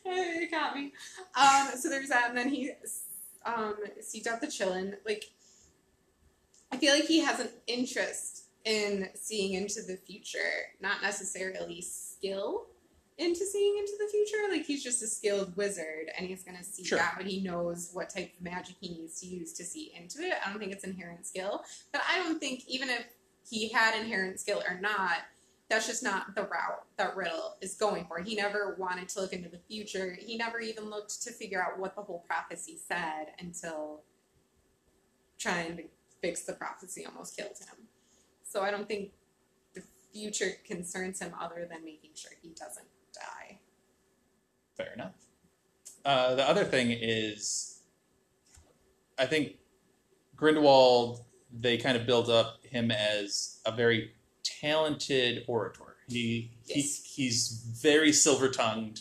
It, 0.04 0.50
got 0.50 0.74
me. 0.74 0.92
Um, 1.34 1.68
so 1.76 1.88
there's 1.90 2.08
that, 2.08 2.30
and 2.30 2.38
then 2.38 2.48
he 2.48 2.72
um 3.44 3.74
seeked 4.00 4.26
out 4.26 4.40
the 4.40 4.46
qilin. 4.46 4.94
Like, 5.04 5.24
I 6.72 6.76
feel 6.76 6.94
like 6.94 7.04
he 7.04 7.20
has 7.20 7.40
an 7.40 7.48
interest 7.66 8.44
in 8.64 9.08
seeing 9.14 9.54
into 9.54 9.82
the 9.82 9.96
future, 9.96 10.72
not 10.80 11.02
necessarily 11.02 11.82
skill 11.82 12.66
into 13.20 13.44
seeing 13.44 13.76
into 13.78 13.92
the 14.00 14.09
future. 14.09 14.38
Like 14.50 14.64
he's 14.64 14.83
just 14.83 15.02
a 15.02 15.06
skilled 15.06 15.56
wizard, 15.56 16.11
and 16.16 16.26
he's 16.26 16.42
gonna 16.42 16.64
see 16.64 16.83
Sure. 16.85 16.98
out, 16.98 17.20
and 17.20 17.28
he 17.28 17.40
knows 17.42 17.90
what 17.92 18.09
type 18.11 18.33
of 18.35 18.40
magic 18.42 18.76
he 18.80 18.88
needs 18.88 19.20
to 19.20 19.26
use 19.26 19.52
to 19.54 19.64
see 19.64 19.92
into 19.94 20.22
it. 20.22 20.35
I 20.44 20.48
don't 20.50 20.59
think 20.59 20.72
it's 20.72 20.85
inherent 20.85 21.26
skill, 21.26 21.64
but 21.92 22.00
I 22.09 22.16
don't 22.18 22.40
think 22.40 22.66
even 22.66 22.88
if 22.88 23.04
he 23.48 23.68
had 23.68 24.00
inherent 24.00 24.40
skill 24.40 24.62
or 24.66 24.80
not, 24.80 25.18
that's 25.68 25.87
just 25.87 26.02
not 26.02 26.35
the 26.35 26.42
route 26.42 26.85
that 26.96 27.14
Riddle 27.14 27.56
is 27.61 27.74
going 27.74 28.06
for. 28.06 28.20
He 28.20 28.35
never 28.35 28.74
wanted 28.78 29.09
to 29.11 29.20
look 29.20 29.33
into 29.33 29.48
the 29.48 29.59
future. 29.68 30.16
He 30.18 30.37
never 30.37 30.59
even 30.59 30.90
looked 30.90 31.22
to 31.22 31.30
figure 31.33 31.62
out 31.62 31.78
what 31.78 31.94
the 31.94 32.02
whole 32.02 32.24
prophecy 32.26 32.76
said 32.88 33.35
until 33.38 34.02
trying 35.38 35.76
to 35.76 35.85
fix 36.20 36.42
the 36.42 36.54
prophecy 36.54 37.06
almost 37.06 37.37
killed 37.37 37.56
him. 37.59 37.87
So 38.44 38.62
I 38.62 38.70
don't 38.72 38.88
think 38.88 39.12
the 39.74 39.83
future 40.12 40.52
concerns 40.66 41.20
him 41.20 41.35
other 41.40 41.68
than 41.70 41.85
making 41.85 42.11
sure 42.14 42.33
he 42.42 42.48
doesn't 42.50 42.87
die. 43.12 43.59
Fair 44.77 44.92
enough. 44.94 45.12
Uh, 46.05 46.35
the 46.35 46.49
other 46.49 46.64
thing 46.64 46.90
is, 46.90 47.81
I 49.18 49.27
think 49.27 49.53
Grindelwald 50.37 51.25
they 51.53 51.77
kind 51.77 51.96
of 51.96 52.07
build 52.07 52.31
up 52.31 52.59
him 52.64 52.90
as 52.90 53.61
a 53.66 53.73
very 53.73 54.12
talented 54.44 55.44
orator. 55.49 55.96
He, 56.09 56.53
Yes. 56.64 57.05
he 57.14 57.23
he's 57.25 57.49
very 57.83 58.12
silver 58.12 58.49
tongued. 58.49 59.01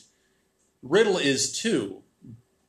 Riddle 0.81 1.17
is 1.17 1.57
too, 1.57 2.01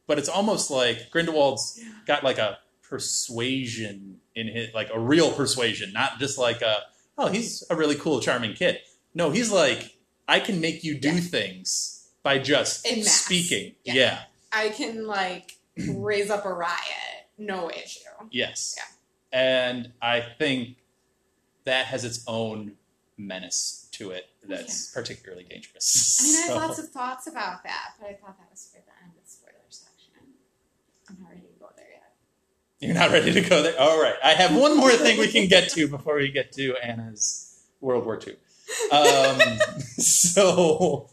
but 0.07 0.18
it's 0.18 0.29
almost 0.29 0.70
like 0.70 1.11
Grindelwald's 1.11 1.81
got 2.07 2.22
like 2.24 2.38
a 2.38 2.59
persuasion 2.83 4.18
in 4.35 4.48
his 4.48 4.72
like 4.74 4.90
a 4.92 4.98
real 5.00 5.33
persuasion, 5.33 5.92
not 5.92 6.18
just 6.18 6.38
like 6.38 6.61
a 6.62 6.76
oh 7.18 7.29
he's 7.29 7.64
a 7.70 7.76
really 7.76 7.96
cool 7.96 8.20
charming 8.20 8.55
kid. 8.55 8.79
No, 9.14 9.31
he's 9.31 9.50
like 9.50 9.96
I 10.30 10.38
can 10.38 10.60
make 10.60 10.84
you 10.84 10.94
do 10.96 11.14
Yeah. 11.14 11.20
things 11.20 12.08
by 12.22 12.38
just 12.38 12.86
speaking. 13.06 13.74
Yeah. 13.84 13.94
yeah. 13.94 14.22
I 14.52 14.68
can 14.68 15.06
like 15.06 15.56
raise 15.76 16.30
up 16.30 16.44
a 16.46 16.52
riot, 16.52 17.26
no 17.36 17.68
issue. 17.70 18.00
Yes. 18.30 18.76
Yeah. 18.78 18.84
And 19.32 19.92
I 20.00 20.20
think 20.20 20.76
that 21.64 21.86
has 21.86 22.04
its 22.04 22.22
own 22.28 22.76
menace 23.18 23.88
to 23.92 24.10
it 24.12 24.26
that's 24.48 24.92
particularly 24.92 25.44
dangerous. 25.44 26.20
I 26.20 26.24
mean, 26.24 26.36
I 26.36 26.46
have 26.46 26.56
lots 26.68 26.78
of 26.78 26.88
thoughts 26.90 27.26
about 27.26 27.62
that, 27.64 27.94
but 28.00 28.08
I 28.08 28.12
thought 28.14 28.38
that 28.38 28.48
was 28.50 28.68
for 28.72 28.80
the 28.80 28.92
end 29.02 29.12
of 29.16 29.24
the 29.24 29.30
spoiler 29.30 29.54
section. 29.68 30.12
I'm 31.08 31.16
not 31.20 31.30
ready 31.30 31.42
to 31.42 31.58
go 31.58 31.66
there 31.76 31.86
yet. 31.90 32.12
You're 32.78 32.94
not 32.94 33.10
ready 33.10 33.32
to 33.32 33.40
go 33.48 33.62
there? 33.62 33.78
All 33.80 34.00
right. 34.00 34.14
I 34.24 34.30
have 34.34 34.56
one 34.56 34.76
more 34.76 34.90
thing 34.92 35.18
we 35.18 35.28
can 35.28 35.48
get 35.48 35.70
to 35.70 35.88
before 35.88 36.16
we 36.16 36.30
get 36.30 36.52
to 36.52 36.76
Anna's 36.76 37.62
World 37.80 38.04
War 38.06 38.18
II. 38.24 38.36
Um, 38.92 39.40
so, 39.98 41.09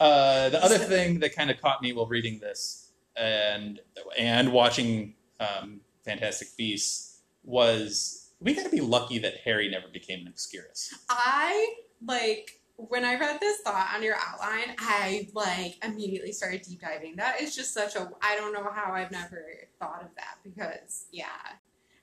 uh, 0.00 0.48
the 0.48 0.62
other 0.62 0.78
thing 0.78 1.20
that 1.20 1.34
kind 1.34 1.50
of 1.50 1.60
caught 1.60 1.82
me 1.82 1.92
while 1.92 2.06
reading 2.06 2.38
this 2.38 2.90
and 3.16 3.80
and 4.18 4.52
watching 4.52 5.14
um, 5.40 5.80
Fantastic 6.04 6.48
Beasts 6.56 7.20
was 7.44 8.30
we 8.40 8.54
got 8.54 8.64
to 8.64 8.70
be 8.70 8.80
lucky 8.80 9.18
that 9.18 9.34
Harry 9.44 9.68
never 9.68 9.88
became 9.88 10.20
an 10.20 10.28
Obscurus. 10.28 10.94
I 11.08 11.74
like 12.06 12.60
when 12.76 13.04
I 13.04 13.18
read 13.18 13.40
this 13.40 13.60
thought 13.60 13.88
on 13.94 14.04
your 14.04 14.14
outline, 14.14 14.76
I 14.78 15.28
like 15.34 15.84
immediately 15.84 16.30
started 16.30 16.62
deep 16.62 16.80
diving. 16.80 17.16
That 17.16 17.40
is 17.40 17.56
just 17.56 17.74
such 17.74 17.96
a 17.96 18.10
I 18.22 18.36
don't 18.36 18.52
know 18.52 18.70
how 18.72 18.92
I've 18.92 19.10
never 19.10 19.44
thought 19.80 20.02
of 20.02 20.14
that 20.16 20.38
because 20.44 21.06
yeah. 21.12 21.26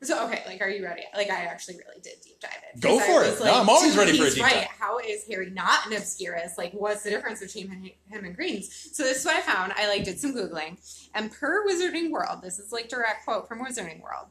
So 0.04 0.26
okay, 0.28 0.44
like 0.46 0.62
are 0.62 0.70
you 0.70 0.84
ready? 0.84 1.04
Like 1.16 1.30
I 1.30 1.46
actually 1.46 1.76
really 1.76 2.02
did 2.02 2.22
deep 2.22 2.40
dive 2.40 2.62
it. 2.74 2.82
Go 2.82 3.00
for 3.00 3.22
was 3.22 3.40
it. 3.40 3.46
No, 3.46 3.62
I'm 3.62 3.70
always 3.70 3.96
ready 3.96 4.18
for 4.18 4.26
a 4.26 4.30
deep 4.30 4.44
right. 4.44 4.54
dive. 4.54 4.68
How 4.78 5.00
is 5.00 5.26
Harry 5.28 5.50
not 5.50 5.88
an 5.88 5.94
obscurus? 5.94 6.58
Like 6.58 6.74
what's 6.74 7.04
the 7.04 7.10
difference 7.10 7.40
between 7.40 7.70
him 7.70 7.90
him 8.10 8.26
and 8.26 8.36
Credence? 8.36 8.90
So 8.94 9.04
this 9.04 9.20
is 9.20 9.26
what 9.26 9.36
I 9.36 9.42
found. 9.42 9.74
I 9.76 9.88
like 9.88 10.04
did 10.04 10.20
some 10.20 10.36
googling, 10.36 10.78
and 11.14 11.32
per 11.32 11.66
Wizarding 11.66 12.12
World, 12.12 12.42
this 12.42 12.60
is 12.60 12.72
like 12.72 12.90
direct 12.90 13.24
quote 13.24 13.48
from 13.48 13.60
Wizarding 13.60 14.02
World. 14.02 14.28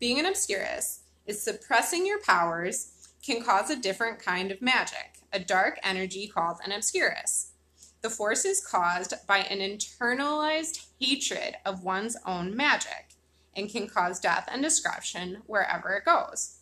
Being 0.00 0.18
an 0.18 0.26
obscurus 0.26 1.00
is 1.26 1.42
suppressing 1.42 2.06
your 2.06 2.20
powers 2.20 3.08
can 3.24 3.42
cause 3.42 3.70
a 3.70 3.76
different 3.76 4.18
kind 4.18 4.50
of 4.50 4.60
magic, 4.60 5.20
a 5.32 5.38
dark 5.38 5.78
energy 5.84 6.26
called 6.26 6.58
an 6.64 6.72
obscurus. 6.72 7.52
The 8.00 8.10
force 8.10 8.44
is 8.44 8.64
caused 8.64 9.14
by 9.28 9.38
an 9.38 9.60
internalized 9.60 10.86
hatred 10.98 11.54
of 11.64 11.84
one's 11.84 12.16
own 12.26 12.56
magic 12.56 13.11
and 13.56 13.70
can 13.70 13.86
cause 13.86 14.20
death 14.20 14.48
and 14.50 14.62
destruction 14.62 15.42
wherever 15.46 15.92
it 15.94 16.04
goes. 16.04 16.58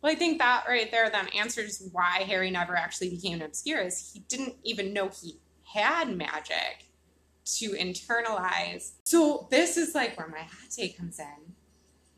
Well, 0.00 0.12
I 0.12 0.16
think 0.16 0.38
that 0.38 0.64
right 0.68 0.90
there 0.90 1.10
then 1.10 1.28
answers 1.28 1.88
why 1.92 2.24
Harry 2.26 2.50
never 2.50 2.76
actually 2.76 3.10
became 3.10 3.34
an 3.34 3.42
obscurus. 3.42 4.12
He 4.12 4.20
didn't 4.20 4.56
even 4.64 4.92
know 4.92 5.08
he 5.08 5.38
had 5.74 6.16
magic 6.16 6.88
to 7.44 7.70
internalize. 7.70 8.92
So 9.04 9.46
this 9.50 9.76
is 9.76 9.94
like 9.94 10.18
where 10.18 10.28
my 10.28 10.40
hot 10.40 10.70
take 10.70 10.98
comes 10.98 11.18
in. 11.18 11.54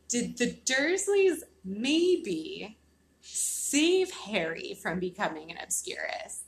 Did 0.08 0.38
the 0.38 0.52
Dursleys 0.64 1.42
maybe 1.64 2.78
save 3.20 4.10
Harry 4.12 4.78
from 4.80 4.98
becoming 4.98 5.50
an 5.50 5.58
obscurus 5.62 6.43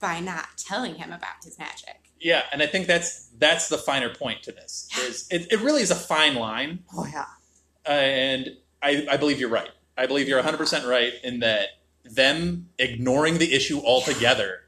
by 0.00 0.20
not 0.20 0.46
telling 0.58 0.96
him 0.96 1.08
about 1.12 1.44
his 1.44 1.58
magic? 1.58 2.10
Yeah, 2.20 2.42
and 2.52 2.62
I 2.62 2.66
think 2.66 2.86
that's 2.86 3.28
that's 3.38 3.68
the 3.68 3.78
finer 3.78 4.12
point 4.14 4.42
to 4.44 4.52
this. 4.52 4.88
Is 5.00 5.26
it, 5.30 5.52
it 5.52 5.60
really 5.60 5.82
is 5.82 5.90
a 5.90 5.94
fine 5.96 6.34
line, 6.34 6.80
Oh 6.96 7.06
yeah. 7.06 7.26
uh, 7.86 7.90
and 7.90 8.56
I, 8.82 9.06
I 9.10 9.16
believe 9.16 9.38
you're 9.38 9.50
right. 9.50 9.68
I 9.98 10.06
believe 10.06 10.26
you're 10.28 10.38
100 10.38 10.56
percent 10.56 10.86
right 10.86 11.12
in 11.22 11.40
that 11.40 11.68
them 12.04 12.68
ignoring 12.78 13.38
the 13.38 13.52
issue 13.54 13.80
altogether 13.80 14.60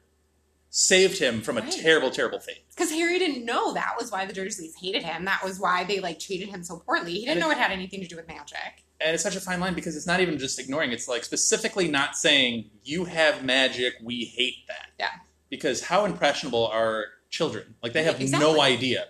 saved 0.70 1.18
him 1.18 1.40
from 1.40 1.56
a 1.56 1.62
Right. 1.62 1.72
terrible, 1.72 2.10
terrible 2.10 2.38
fate. 2.40 2.58
Because 2.70 2.90
Harry 2.90 3.18
didn't 3.18 3.44
know 3.44 3.72
that 3.74 3.94
was 3.98 4.12
why 4.12 4.26
the 4.26 4.32
Dursleys 4.34 4.72
hated 4.80 5.02
him. 5.02 5.24
That 5.24 5.42
was 5.42 5.58
why 5.58 5.84
they 5.84 6.00
like 6.00 6.18
treated 6.18 6.48
him 6.50 6.62
so 6.62 6.78
poorly. 6.84 7.12
He 7.14 7.20
didn't 7.20 7.30
And 7.32 7.40
know 7.40 7.50
it 7.50 7.56
had 7.56 7.70
anything 7.72 8.00
to 8.02 8.06
do 8.06 8.16
with 8.16 8.28
magic. 8.28 8.84
And 9.00 9.14
it's 9.14 9.22
such 9.22 9.36
a 9.36 9.40
fine 9.40 9.60
line 9.60 9.74
because 9.74 9.96
it's 9.96 10.06
not 10.06 10.20
even 10.20 10.38
just 10.38 10.58
ignoring. 10.58 10.90
It's 10.92 11.06
like 11.06 11.22
specifically 11.24 11.88
not 11.88 12.16
saying 12.16 12.70
you 12.82 13.04
have 13.04 13.44
magic. 13.44 13.94
We 14.02 14.24
hate 14.24 14.66
that. 14.66 14.88
Yeah. 14.98 15.10
Because 15.50 15.82
how 15.84 16.04
impressionable 16.04 16.66
are 16.66 17.04
children? 17.30 17.76
Like 17.82 17.92
they 17.92 18.02
have 18.02 18.18
no 18.18 18.22
Exactly. 18.24 18.60
idea. 18.60 19.08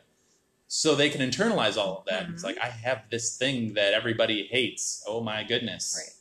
So 0.66 0.94
they 0.94 1.08
can 1.08 1.22
internalize 1.22 1.78
all 1.78 1.98
of 2.00 2.04
that. 2.06 2.28
It's 2.28 2.42
Mhm. 2.42 2.46
like 2.46 2.58
I 2.58 2.68
have 2.68 3.04
this 3.10 3.36
thing 3.38 3.72
that 3.74 3.94
everybody 3.94 4.46
hates. 4.48 5.02
Oh 5.06 5.22
my 5.22 5.42
goodness. 5.42 5.94
Right. 5.98 6.14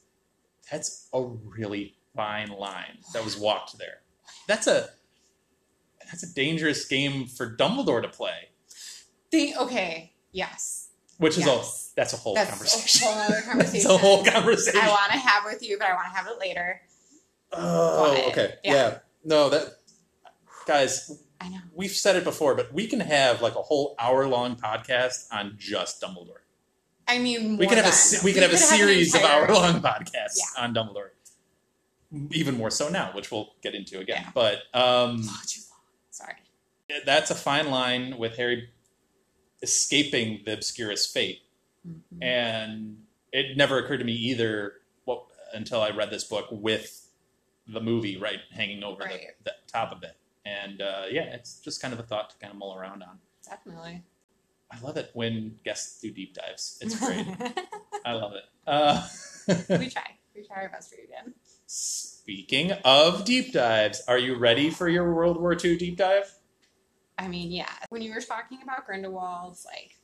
That's 0.71 1.07
a 1.13 1.21
really 1.21 1.95
fine 2.15 2.47
line 2.49 2.99
that 3.13 3.23
was 3.25 3.35
walked 3.37 3.77
there. 3.77 4.01
That's 4.47 4.67
a 4.67 4.91
that's 6.09 6.23
a 6.23 6.33
dangerous 6.33 6.85
game 6.85 7.27
for 7.27 7.53
Dumbledore 7.53 8.01
to 8.01 8.07
play. 8.07 8.49
the 9.29 9.53
okay, 9.57 10.13
yes. 10.31 10.76
Which 11.17 11.37
is 11.37 11.45
Yes. 11.45 11.91
a 11.93 11.95
that's 11.95 12.13
a 12.13 12.17
whole 12.17 12.35
That's 12.35 12.49
conversation. 12.51 13.07
a 13.07 13.11
whole 13.11 13.21
other 13.21 13.33
That's 13.33 13.45
conversation. 13.47 13.91
a 13.91 13.97
whole 13.97 14.23
conversation. 14.25 14.79
I 14.81 14.87
want 14.89 15.11
to 15.11 15.17
have 15.17 15.45
with 15.45 15.63
you, 15.63 15.77
but 15.79 15.87
I 15.89 15.93
want 15.93 16.05
to 16.05 16.15
have 16.15 16.27
it 16.27 16.39
later. 16.39 16.81
Oh, 17.53 18.13
But, 18.15 18.27
okay. 18.31 18.53
yeah. 18.63 18.73
Yeah. 18.73 18.97
No, 19.25 19.49
that 19.49 19.67
guys, 20.67 21.11
I 21.41 21.49
know. 21.49 21.57
we've 21.73 21.91
said 21.91 22.15
it 22.17 22.23
before, 22.23 22.55
but 22.55 22.71
we 22.73 22.87
can 22.87 22.99
have 22.99 23.41
like 23.41 23.55
a 23.55 23.61
whole 23.61 23.95
hour 23.99 24.27
long 24.27 24.55
podcast 24.57 25.25
on 25.31 25.55
just 25.57 26.01
Dumbledore. 26.01 26.41
I 27.07 27.19
mean, 27.19 27.57
we 27.57 27.67
could 27.67 27.77
have 27.77 27.85
a 27.87 27.89
than. 27.89 27.97
se- 27.97 28.21
we 28.23 28.33
could 28.33 28.43
have 28.43 28.51
a 28.53 28.57
series 28.57 29.15
of 29.15 29.21
hour 29.21 29.47
long 29.53 29.81
podcasts 29.81 30.37
Yeah. 30.55 30.63
on 30.63 30.73
Dumbledore. 30.73 31.09
Even 32.31 32.57
more 32.57 32.69
so 32.69 32.89
now, 32.89 33.11
which 33.13 33.31
we'll 33.31 33.49
get 33.61 33.75
into 33.75 33.99
again. 33.99 34.21
Yeah. 34.23 34.31
But 34.33 34.55
um, 34.73 35.21
Oh, 35.23 35.41
too 35.47 35.61
long. 35.69 35.79
Sorry. 36.11 36.35
that's 37.05 37.31
a 37.31 37.35
fine 37.35 37.69
line 37.69 38.17
with 38.17 38.37
Harry 38.37 38.69
escaping 39.61 40.41
the 40.45 40.53
Obscurus 40.53 41.05
fate. 41.11 41.41
Mhm. 41.87 42.21
and 42.21 42.97
it 43.31 43.55
never 43.55 43.77
occurred 43.79 43.99
to 43.99 44.03
me 44.03 44.11
either 44.13 44.73
well, 45.05 45.29
until 45.53 45.79
I 45.81 45.91
read 45.91 46.09
this 46.09 46.25
book 46.25 46.47
with 46.51 47.07
the 47.65 47.79
movie 47.79 48.17
right 48.17 48.39
hanging 48.51 48.83
over 48.83 49.03
Right. 49.03 49.27
the, 49.45 49.51
the 49.51 49.71
top 49.71 49.93
of 49.93 50.03
it. 50.03 50.17
And 50.45 50.81
uh, 50.81 51.03
yeah, 51.09 51.33
it's 51.33 51.59
just 51.59 51.81
kind 51.81 51.93
of 51.93 51.99
a 52.01 52.03
thought 52.03 52.29
to 52.31 52.37
kind 52.39 52.51
of 52.51 52.57
mull 52.59 52.75
around 52.77 53.03
on. 53.03 53.19
Definitely. 53.47 54.03
I 54.69 54.79
love 54.81 54.97
it 54.97 55.11
when 55.13 55.59
guests 55.63 56.01
do 56.01 56.11
deep 56.11 56.33
dives. 56.33 56.77
It's 56.81 56.99
great. 57.05 57.25
I 58.05 58.13
love 58.13 58.33
it. 58.33 58.43
Uh, 58.65 59.07
we 59.79 59.87
try. 59.89 60.11
We 60.35 60.43
try 60.45 60.63
our 60.63 60.69
best 60.69 60.89
for 60.89 60.95
you 60.97 61.03
again. 61.05 61.33
speaking 61.67 62.71
of 62.83 63.23
deep 63.23 63.53
dives, 63.53 64.01
are 64.09 64.17
you 64.17 64.35
ready 64.35 64.69
for 64.71 64.89
your 64.89 65.13
World 65.13 65.39
War 65.39 65.53
II 65.61 65.77
deep 65.77 65.95
dive? 65.97 66.33
I 67.17 67.27
mean, 67.27 67.51
yeah. 67.51 67.69
When 67.89 68.01
you 68.01 68.13
were 68.13 68.21
talking 68.21 68.59
about 68.61 68.85
Grindelwald's 68.85 69.65
like 69.65 69.97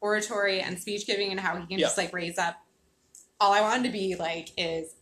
oratory 0.00 0.60
and 0.60 0.78
speech 0.78 1.06
giving 1.06 1.30
and 1.30 1.40
how 1.40 1.56
he 1.56 1.66
can 1.66 1.78
Yeah. 1.78 1.86
just 1.86 1.98
like 1.98 2.12
raise 2.12 2.38
up, 2.38 2.56
all 3.40 3.52
I 3.52 3.60
wanted 3.60 3.84
to 3.84 3.92
be 3.92 4.16
like 4.16 4.50
is 4.56 4.94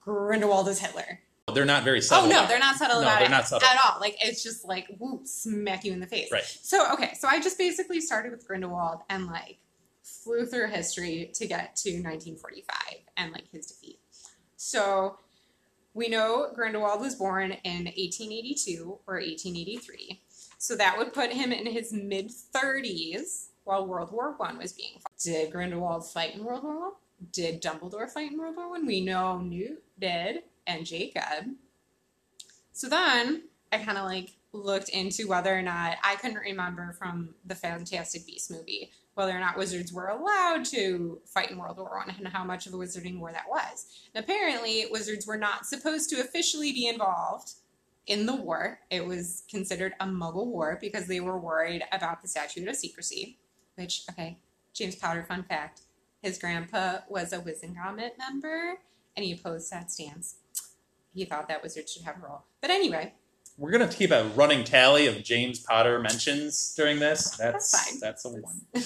Grindelwald 0.00 0.68
is 0.68 0.78
Hitler. 0.78 1.20
They're 1.52 1.64
not 1.66 1.84
very 1.84 2.00
subtle. 2.00 2.26
oh 2.26 2.30
no, 2.32 2.46
they're 2.46 2.58
not 2.58 2.76
subtle 2.76 2.96
No, 3.00 3.02
about 3.06 3.20
they're 3.20 3.28
not 3.28 3.46
subtle. 3.46 3.68
at 3.68 3.78
all. 3.84 4.00
Like 4.00 4.16
it's 4.20 4.42
just 4.42 4.64
like 4.64 4.86
whoop, 4.98 5.26
smack 5.26 5.84
you 5.84 5.92
in 5.92 6.00
the 6.00 6.06
face. 6.06 6.30
Right. 6.32 6.42
So 6.44 6.92
okay, 6.94 7.12
so 7.18 7.28
I 7.28 7.40
just 7.40 7.58
basically 7.58 8.00
started 8.00 8.32
with 8.32 8.46
Grindelwald 8.46 9.00
and 9.10 9.26
like 9.26 9.58
flew 10.02 10.46
through 10.46 10.68
history 10.68 11.30
to 11.34 11.46
get 11.46 11.76
to 11.76 11.90
1945 11.90 12.76
and 13.16 13.32
like 13.32 13.48
his 13.52 13.66
defeat. 13.66 13.98
So 14.56 15.18
we 15.92 16.08
know 16.08 16.50
Grindelwald 16.54 17.00
was 17.00 17.14
born 17.14 17.52
in 17.52 17.84
1882 17.84 18.98
or 19.06 19.14
1883. 19.16 20.22
So 20.64 20.74
that 20.76 20.96
would 20.96 21.12
put 21.12 21.30
him 21.30 21.52
in 21.52 21.66
his 21.66 21.92
mid 21.92 22.30
30s 22.30 23.48
while 23.64 23.86
World 23.86 24.10
War 24.10 24.32
One 24.38 24.56
was 24.56 24.72
being 24.72 24.94
fought. 24.94 25.12
Did 25.22 25.52
Grindelwald 25.52 26.10
fight 26.10 26.34
in 26.34 26.42
World 26.42 26.64
War 26.64 26.80
One? 26.80 26.92
Did 27.32 27.60
Dumbledore 27.60 28.08
fight 28.08 28.32
in 28.32 28.38
World 28.38 28.56
War 28.56 28.70
One? 28.70 28.86
We 28.86 29.02
know 29.02 29.40
Newt 29.40 29.82
did 30.00 30.44
and 30.66 30.86
Jacob. 30.86 31.50
So 32.72 32.88
then 32.88 33.42
I 33.72 33.76
kind 33.76 33.98
of 33.98 34.06
like 34.06 34.30
looked 34.54 34.88
into 34.88 35.28
whether 35.28 35.54
or 35.54 35.60
not 35.60 35.98
I 36.02 36.16
couldn't 36.16 36.38
remember 36.38 36.94
from 36.98 37.34
the 37.44 37.54
Fantastic 37.54 38.24
Beasts 38.24 38.50
movie 38.50 38.90
whether 39.16 39.36
or 39.36 39.40
not 39.40 39.58
wizards 39.58 39.92
were 39.92 40.08
allowed 40.08 40.64
to 40.64 41.20
fight 41.26 41.50
in 41.50 41.58
World 41.58 41.76
War 41.76 42.02
One 42.06 42.16
and 42.16 42.28
how 42.28 42.42
much 42.42 42.66
of 42.66 42.72
a 42.72 42.78
wizarding 42.78 43.18
war 43.18 43.32
that 43.32 43.50
was. 43.50 43.84
And 44.14 44.24
apparently, 44.24 44.86
wizards 44.90 45.26
were 45.26 45.36
not 45.36 45.66
supposed 45.66 46.08
to 46.08 46.22
officially 46.22 46.72
be 46.72 46.88
involved 46.88 47.52
in 48.06 48.26
the 48.26 48.34
war. 48.36 48.80
It 48.90 49.04
was 49.06 49.44
considered 49.50 49.94
a 50.00 50.06
Muggle 50.06 50.46
war 50.46 50.78
because 50.80 51.06
they 51.06 51.20
were 51.20 51.38
worried 51.38 51.82
about 51.92 52.22
the 52.22 52.28
statute 52.28 52.68
of 52.68 52.76
secrecy. 52.76 53.38
Which, 53.76 54.02
okay, 54.10 54.38
James 54.72 54.94
Potter, 54.96 55.24
fun 55.24 55.44
fact 55.44 55.82
his 56.22 56.38
grandpa 56.38 57.00
was 57.08 57.32
a 57.34 57.38
Wizengamot 57.38 58.16
member 58.18 58.78
and 59.14 59.24
he 59.24 59.32
opposed 59.32 59.70
that 59.70 59.90
stance. 59.92 60.36
He 61.14 61.24
thought 61.26 61.48
that 61.48 61.62
wizard 61.62 61.88
should 61.88 62.02
have 62.02 62.16
a 62.16 62.26
role. 62.26 62.44
But 62.62 62.70
anyway, 62.70 63.12
We're 63.58 63.70
gonna 63.70 63.88
keep 63.88 64.10
a 64.10 64.24
running 64.34 64.64
tally 64.64 65.06
of 65.06 65.22
James 65.22 65.60
Potter 65.60 65.98
mentions 66.00 66.74
during 66.74 66.98
this. 66.98 67.30
That's 67.36 67.70
That's 67.70 67.90
fine. 67.90 68.00
that's 68.00 68.24
a 68.24 68.30
one. 68.30 68.62
but 68.72 68.82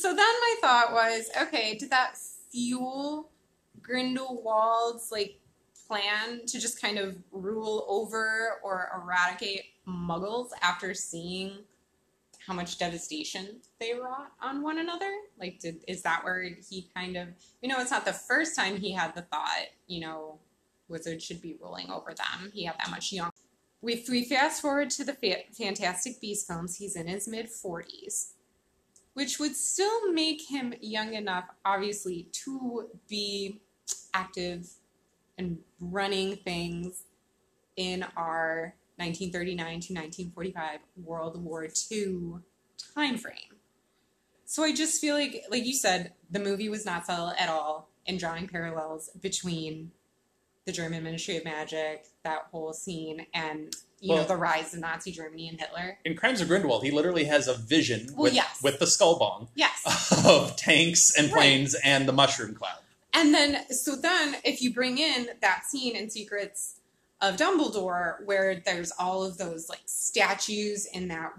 so 0.00 0.08
then 0.14 0.16
my 0.18 0.54
thought 0.60 0.92
was 0.92 1.30
okay, 1.42 1.74
did 1.74 1.90
that 1.90 2.16
fuel 2.52 3.30
Grindelwald's 3.80 5.10
like 5.10 5.38
plan 5.92 6.46
to 6.46 6.58
just 6.58 6.80
kind 6.80 6.98
of 6.98 7.16
rule 7.32 7.84
over 7.86 8.58
or 8.62 8.88
eradicate 8.96 9.64
muggles 9.86 10.48
after 10.62 10.94
seeing 10.94 11.58
how 12.46 12.54
much 12.54 12.78
devastation 12.78 13.60
they 13.78 13.92
wrought 13.92 14.32
on 14.40 14.62
one 14.62 14.78
another? 14.78 15.12
Like, 15.38 15.58
did 15.58 15.84
is 15.86 16.00
that 16.02 16.24
where 16.24 16.42
he 16.42 16.88
kind 16.96 17.16
of, 17.16 17.28
you 17.60 17.68
know, 17.68 17.78
it's 17.78 17.90
not 17.90 18.06
the 18.06 18.12
first 18.14 18.56
time 18.56 18.78
he 18.78 18.90
had 18.92 19.14
the 19.14 19.22
thought, 19.22 19.66
you 19.86 20.00
know, 20.00 20.38
wizards 20.88 21.24
should 21.24 21.42
be 21.42 21.56
ruling 21.60 21.90
over 21.90 22.14
them. 22.14 22.50
He 22.54 22.64
had 22.64 22.76
that 22.78 22.90
much 22.90 23.12
young. 23.12 23.30
If 23.82 24.08
we 24.08 24.24
fast 24.24 24.62
forward 24.62 24.88
to 24.90 25.04
the 25.04 25.12
fa- 25.12 25.44
Fantastic 25.52 26.22
Beasts 26.22 26.46
films, 26.46 26.76
he's 26.76 26.96
in 26.96 27.06
his 27.06 27.28
mid 27.28 27.48
40s, 27.50 28.30
which 29.12 29.38
would 29.38 29.56
still 29.56 30.10
make 30.10 30.40
him 30.48 30.72
young 30.80 31.12
enough, 31.12 31.44
obviously, 31.66 32.28
to 32.32 32.88
be 33.08 33.60
active 34.14 34.70
and 35.38 35.58
running 35.80 36.36
things 36.36 37.04
in 37.76 38.04
our 38.16 38.74
1939 38.96 39.56
to 39.56 39.94
1945 39.94 40.80
World 41.04 41.42
War 41.42 41.66
II 41.90 42.34
time 42.94 43.16
frame. 43.16 43.36
So 44.44 44.62
I 44.62 44.74
just 44.74 45.00
feel 45.00 45.14
like, 45.14 45.44
like 45.50 45.64
you 45.64 45.74
said, 45.74 46.12
the 46.30 46.38
movie 46.38 46.68
was 46.68 46.84
not 46.84 47.06
subtle 47.06 47.32
at 47.38 47.48
all 47.48 47.88
in 48.06 48.18
drawing 48.18 48.48
parallels 48.48 49.10
between 49.20 49.92
the 50.66 50.72
German 50.72 51.02
Ministry 51.02 51.36
of 51.38 51.44
Magic, 51.44 52.06
that 52.22 52.46
whole 52.52 52.72
scene, 52.72 53.26
and 53.34 53.74
you 53.98 54.14
know 54.14 54.24
the 54.24 54.36
rise 54.36 54.74
of 54.74 54.80
Nazi 54.80 55.10
Germany 55.10 55.48
and 55.48 55.58
Hitler. 55.58 55.98
In 56.04 56.14
Crimes 56.16 56.40
of 56.40 56.48
Grindelwald, 56.48 56.84
he 56.84 56.90
literally 56.92 57.24
has 57.24 57.48
a 57.48 57.54
vision 57.54 58.08
Well, 58.14 58.24
with, 58.24 58.34
yes. 58.34 58.60
with 58.62 58.78
the 58.78 58.86
skull 58.86 59.18
bong 59.18 59.48
Yes. 59.56 60.12
of 60.26 60.54
tanks 60.56 61.12
and 61.16 61.28
Right. 61.32 61.34
planes 61.40 61.74
and 61.82 62.06
the 62.06 62.12
mushroom 62.12 62.54
cloud. 62.54 62.78
And 63.14 63.34
then, 63.34 63.70
so 63.70 63.94
then, 63.96 64.36
if 64.44 64.62
you 64.62 64.72
bring 64.72 64.98
in 64.98 65.28
that 65.40 65.64
scene 65.66 65.96
in 65.96 66.08
Secrets 66.08 66.76
of 67.20 67.36
Dumbledore, 67.36 68.24
where 68.24 68.62
there's 68.64 68.92
all 68.98 69.22
of 69.22 69.38
those 69.38 69.68
like 69.68 69.82
statues 69.84 70.86
in 70.86 71.08
that 71.08 71.32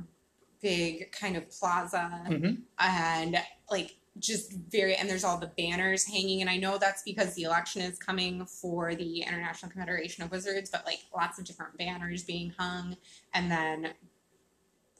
big 0.61 1.11
kind 1.11 1.35
of 1.35 1.49
plaza, 1.49 2.23
Mhm. 2.27 2.61
and 2.79 3.37
like 3.69 3.95
just 4.19 4.51
very, 4.53 4.95
and 4.95 5.09
there's 5.09 5.23
all 5.23 5.39
the 5.39 5.51
banners 5.57 6.05
hanging. 6.05 6.41
And 6.41 6.49
I 6.49 6.57
know 6.57 6.77
that's 6.77 7.01
because 7.01 7.33
the 7.33 7.43
election 7.43 7.81
is 7.81 7.97
coming 7.97 8.45
for 8.45 8.93
the 8.93 9.21
International 9.23 9.71
Confederation 9.71 10.23
of 10.23 10.29
Wizards, 10.31 10.69
but 10.69 10.85
like 10.85 10.99
lots 11.13 11.39
of 11.39 11.45
different 11.45 11.77
banners 11.77 12.23
being 12.23 12.51
hung, 12.57 12.95
and 13.33 13.51
then 13.51 13.93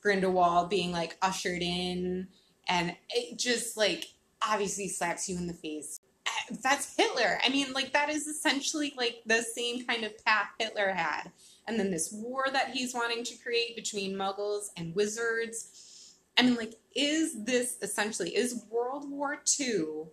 Grindelwald 0.01 0.69
being 0.69 0.91
like 0.91 1.17
ushered 1.21 1.61
in, 1.61 2.28
and 2.67 2.95
it 3.11 3.38
just 3.38 3.78
like 3.78 4.07
obviously 4.41 4.89
slaps 4.89 5.30
you 5.30 5.38
in 5.38 5.47
the 5.47 5.53
face 5.53 5.99
Uh, 6.26 6.55
that's 6.63 6.95
Hitler. 6.95 7.39
I 7.43 7.49
mean, 7.49 7.74
like 7.74 7.93
that 7.93 8.09
is 8.09 8.28
essentially 8.28 8.93
like 8.97 9.21
the 9.26 9.41
same 9.41 9.86
kind 9.86 10.03
of 10.03 10.24
path 10.26 10.49
Hitler 10.59 10.91
had. 10.91 11.32
And 11.67 11.80
then 11.80 11.91
this 11.91 12.11
war 12.11 12.45
that 12.51 12.71
he's 12.71 12.93
wanting 12.93 13.24
to 13.26 13.36
create 13.38 13.76
between 13.76 14.15
muggles 14.15 14.67
and 14.78 14.95
wizards. 14.95 16.15
I 16.38 16.43
mean, 16.43 16.55
like, 16.55 16.76
is 16.95 17.43
this 17.43 17.78
essentially 17.82 18.36
is 18.36 18.65
World 18.69 19.09
War 19.09 19.41
II, 19.59 20.05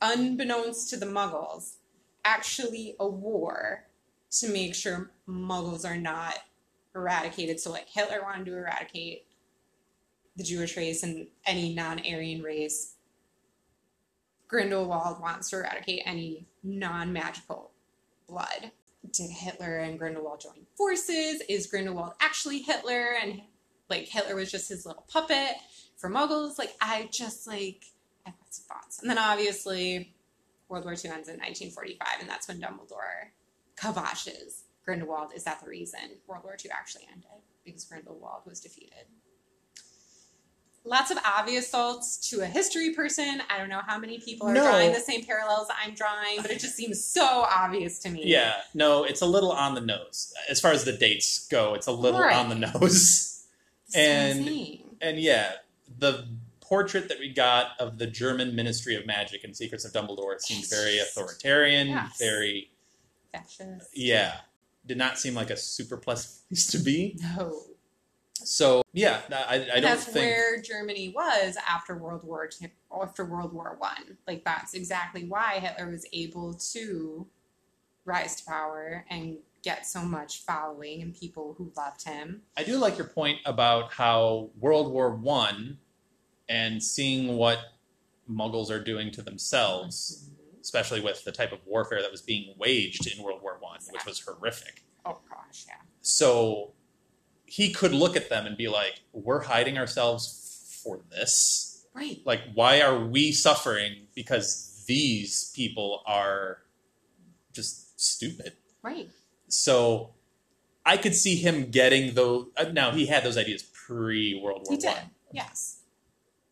unbeknownst 0.00 0.90
to 0.90 0.96
the 0.96 1.06
muggles, 1.06 1.74
actually 2.24 2.96
a 2.98 3.06
war 3.06 3.84
to 4.30 4.48
make 4.48 4.74
sure 4.74 5.10
muggles 5.28 5.88
are 5.88 5.96
not 5.96 6.38
eradicated? 6.94 7.60
So 7.60 7.70
like 7.70 7.88
Hitler 7.88 8.22
wanted 8.22 8.46
to 8.46 8.56
eradicate 8.56 9.26
the 10.36 10.44
Jewish 10.44 10.76
race 10.76 11.02
and 11.02 11.28
any 11.46 11.74
non-Aryan 11.74 12.42
race 12.42 12.93
Grindelwald 14.48 15.20
wants 15.20 15.50
to 15.50 15.56
eradicate 15.56 16.02
any 16.04 16.46
non 16.62 17.12
magical 17.12 17.72
blood. 18.28 18.70
Did 19.12 19.30
Hitler 19.30 19.78
and 19.78 19.98
Grindelwald 19.98 20.40
join 20.40 20.66
forces? 20.76 21.42
Is 21.48 21.66
Grindelwald 21.66 22.12
actually 22.20 22.60
Hitler 22.60 23.14
and 23.22 23.42
like 23.90 24.08
Hitler 24.08 24.34
was 24.34 24.50
just 24.50 24.68
his 24.68 24.86
little 24.86 25.04
puppet 25.08 25.56
for 25.96 26.08
muggles? 26.08 26.58
Like, 26.58 26.74
I 26.80 27.08
just 27.12 27.46
like, 27.46 27.84
I 28.26 28.30
have 28.30 28.38
some 28.50 28.64
thoughts. 28.76 29.00
And 29.00 29.10
then 29.10 29.18
obviously, 29.18 30.14
World 30.68 30.84
War 30.84 30.94
II 30.94 31.10
ends 31.10 31.28
in 31.28 31.38
1945, 31.38 32.20
and 32.20 32.28
that's 32.28 32.48
when 32.48 32.60
Dumbledore 32.60 33.30
kiboshes 33.76 34.62
Grindelwald. 34.84 35.32
Is 35.34 35.44
that 35.44 35.60
the 35.62 35.68
reason 35.68 36.00
World 36.26 36.44
War 36.44 36.56
II 36.62 36.70
actually 36.70 37.06
ended? 37.12 37.42
Because 37.64 37.84
Grindelwald 37.84 38.42
was 38.46 38.60
defeated 38.60 39.06
lots 40.84 41.10
of 41.10 41.18
obvious 41.24 41.68
thoughts 41.68 42.16
to 42.30 42.42
a 42.42 42.46
history 42.46 42.92
person. 42.94 43.40
I 43.48 43.58
don't 43.58 43.68
know 43.70 43.80
how 43.86 43.98
many 43.98 44.18
people 44.18 44.48
are 44.48 44.52
No. 44.54 44.62
drawing 44.64 44.92
the 44.92 45.00
same 45.00 45.24
parallels 45.24 45.68
I'm 45.82 45.94
drawing, 45.94 46.42
but 46.42 46.50
it 46.50 46.60
just 46.60 46.76
seems 46.76 47.02
so 47.02 47.24
obvious 47.24 47.98
to 48.00 48.10
me. 48.10 48.22
Yeah, 48.24 48.54
no, 48.74 49.04
it's 49.04 49.20
a 49.22 49.26
little 49.26 49.50
on 49.52 49.74
the 49.74 49.80
nose. 49.80 50.32
As 50.48 50.60
far 50.60 50.72
as 50.72 50.84
the 50.84 50.92
dates 50.92 51.46
go, 51.48 51.74
it's 51.74 51.86
a 51.86 51.92
little 51.92 52.20
Right. 52.20 52.36
on 52.36 52.48
the 52.50 52.54
nose. 52.80 53.44
So 53.88 53.98
and- 53.98 54.40
insane. 54.40 54.96
And 55.00 55.18
yeah, 55.20 55.52
the 55.98 56.26
portrait 56.60 57.08
that 57.08 57.18
we 57.18 57.28
got 57.32 57.72
of 57.78 57.98
the 57.98 58.06
German 58.06 58.54
Ministry 58.56 58.94
of 58.96 59.06
Magic 59.06 59.44
and 59.44 59.54
Secrets 59.56 59.84
of 59.84 59.92
Dumbledore 59.92 60.40
seemed 60.40 60.68
very 60.68 60.98
authoritarian, 60.98 61.88
Yes. 61.88 62.16
very 62.18 62.70
Fascist. 63.32 63.88
yeah, 63.94 64.40
did 64.86 64.96
not 64.98 65.18
seem 65.18 65.34
like 65.34 65.50
a 65.50 65.56
super 65.56 65.96
pleasant 65.96 66.32
place 66.48 66.66
to 66.68 66.78
be. 66.78 67.18
No. 67.36 67.62
So 68.44 68.82
yeah, 68.92 69.20
I, 69.30 69.54
I 69.54 69.58
don't 69.58 69.82
that's 69.82 70.04
think 70.04 70.16
where 70.16 70.60
Germany 70.60 71.12
was 71.14 71.56
after 71.68 71.96
World 71.96 72.24
War 72.24 72.48
II, 72.60 72.70
after 73.02 73.24
World 73.24 73.52
War 73.52 73.76
One. 73.78 74.16
Like 74.26 74.44
that's 74.44 74.74
exactly 74.74 75.24
why 75.24 75.58
Hitler 75.60 75.90
was 75.90 76.06
able 76.12 76.54
to 76.54 77.26
rise 78.04 78.36
to 78.36 78.44
power 78.46 79.04
and 79.10 79.38
get 79.62 79.86
so 79.86 80.02
much 80.02 80.42
following 80.42 81.00
and 81.00 81.14
people 81.14 81.54
who 81.56 81.72
loved 81.76 82.04
him. 82.04 82.42
I 82.56 82.64
do 82.64 82.76
like 82.76 82.98
your 82.98 83.06
point 83.06 83.38
about 83.46 83.92
how 83.92 84.50
World 84.60 84.92
War 84.92 85.14
One 85.14 85.78
and 86.48 86.82
seeing 86.82 87.36
what 87.36 87.58
Muggles 88.30 88.70
are 88.70 88.82
doing 88.82 89.10
to 89.12 89.22
themselves, 89.22 90.28
mm-hmm. 90.28 90.60
especially 90.60 91.00
with 91.00 91.24
the 91.24 91.32
type 91.32 91.52
of 91.52 91.60
warfare 91.66 92.02
that 92.02 92.10
was 92.10 92.22
being 92.22 92.54
waged 92.58 93.06
in 93.06 93.22
World 93.22 93.40
War 93.42 93.56
One, 93.60 93.80
which 93.90 94.04
was 94.04 94.20
horrific. 94.20 94.84
Oh 95.06 95.18
gosh, 95.28 95.64
yeah. 95.66 95.74
So 96.02 96.72
he 97.56 97.72
could 97.72 97.92
look 97.92 98.16
at 98.16 98.28
them 98.28 98.46
and 98.46 98.56
be 98.56 98.66
like, 98.68 98.94
"We're 99.12 99.42
hiding 99.42 99.78
ourselves 99.78 100.22
for 100.82 101.00
this. 101.10 101.86
Right. 101.94 102.20
Like, 102.24 102.40
why 102.54 102.80
are 102.80 102.98
we 103.06 103.30
suffering 103.30 104.08
because 104.14 104.84
these 104.88 105.52
people 105.54 106.02
are 106.04 106.62
just 107.52 108.00
stupid?" 108.00 108.54
Right. 108.82 109.08
So 109.48 110.14
I 110.84 110.96
could 110.96 111.14
see 111.14 111.36
him 111.36 111.70
getting 111.70 112.14
those. 112.14 112.48
uh, 112.56 112.64
Now 112.72 112.90
he 112.90 113.06
had 113.06 113.22
those 113.24 113.38
ideas 113.38 113.62
pre 113.62 114.34
World 114.42 114.62
War 114.66 114.72
He 114.74 114.76
did. 114.78 114.88
One, 114.96 115.10
Yes. 115.32 115.78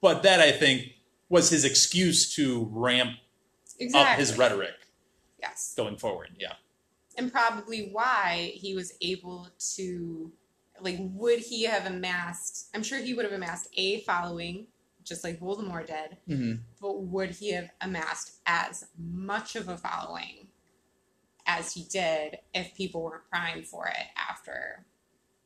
but 0.01 0.23
that 0.23 0.41
I 0.41 0.53
think 0.53 0.93
was 1.29 1.51
his 1.51 1.65
excuse 1.65 2.33
to 2.37 2.69
ramp 2.71 3.19
Exactly. 3.81 4.13
up 4.13 4.19
his 4.19 4.39
rhetoric 4.39 4.77
Yes. 5.41 5.75
going 5.77 5.97
forward. 5.97 6.31
Yeah, 6.39 6.55
and 7.19 7.33
probably 7.33 7.89
why 7.91 8.53
he 8.55 8.75
was 8.75 8.93
able 9.01 9.49
to 9.75 10.33
like 10.83 10.99
would 11.01 11.39
he 11.39 11.65
have 11.65 11.87
amassed 11.87 12.69
i'm 12.75 12.83
sure 12.83 12.99
he 12.99 13.15
would 13.15 13.25
have 13.25 13.35
amassed 13.35 13.69
a 13.77 14.01
following 14.01 14.67
just 15.05 15.25
like 15.25 15.41
voldemort 15.41 15.87
did 15.87 16.17
mm-hmm. 16.29 16.55
but 16.81 17.03
would 17.03 17.31
he 17.31 17.53
have 17.53 17.71
amassed 17.81 18.41
as 18.47 18.87
much 18.99 19.57
of 19.57 19.69
a 19.69 19.77
following 19.77 20.47
as 21.47 21.73
he 21.73 21.85
did 21.85 22.39
if 22.55 22.75
people 22.77 23.03
weren't 23.03 23.29
crying 23.31 23.63
for 23.63 23.87
it 23.87 24.07
after 24.17 24.85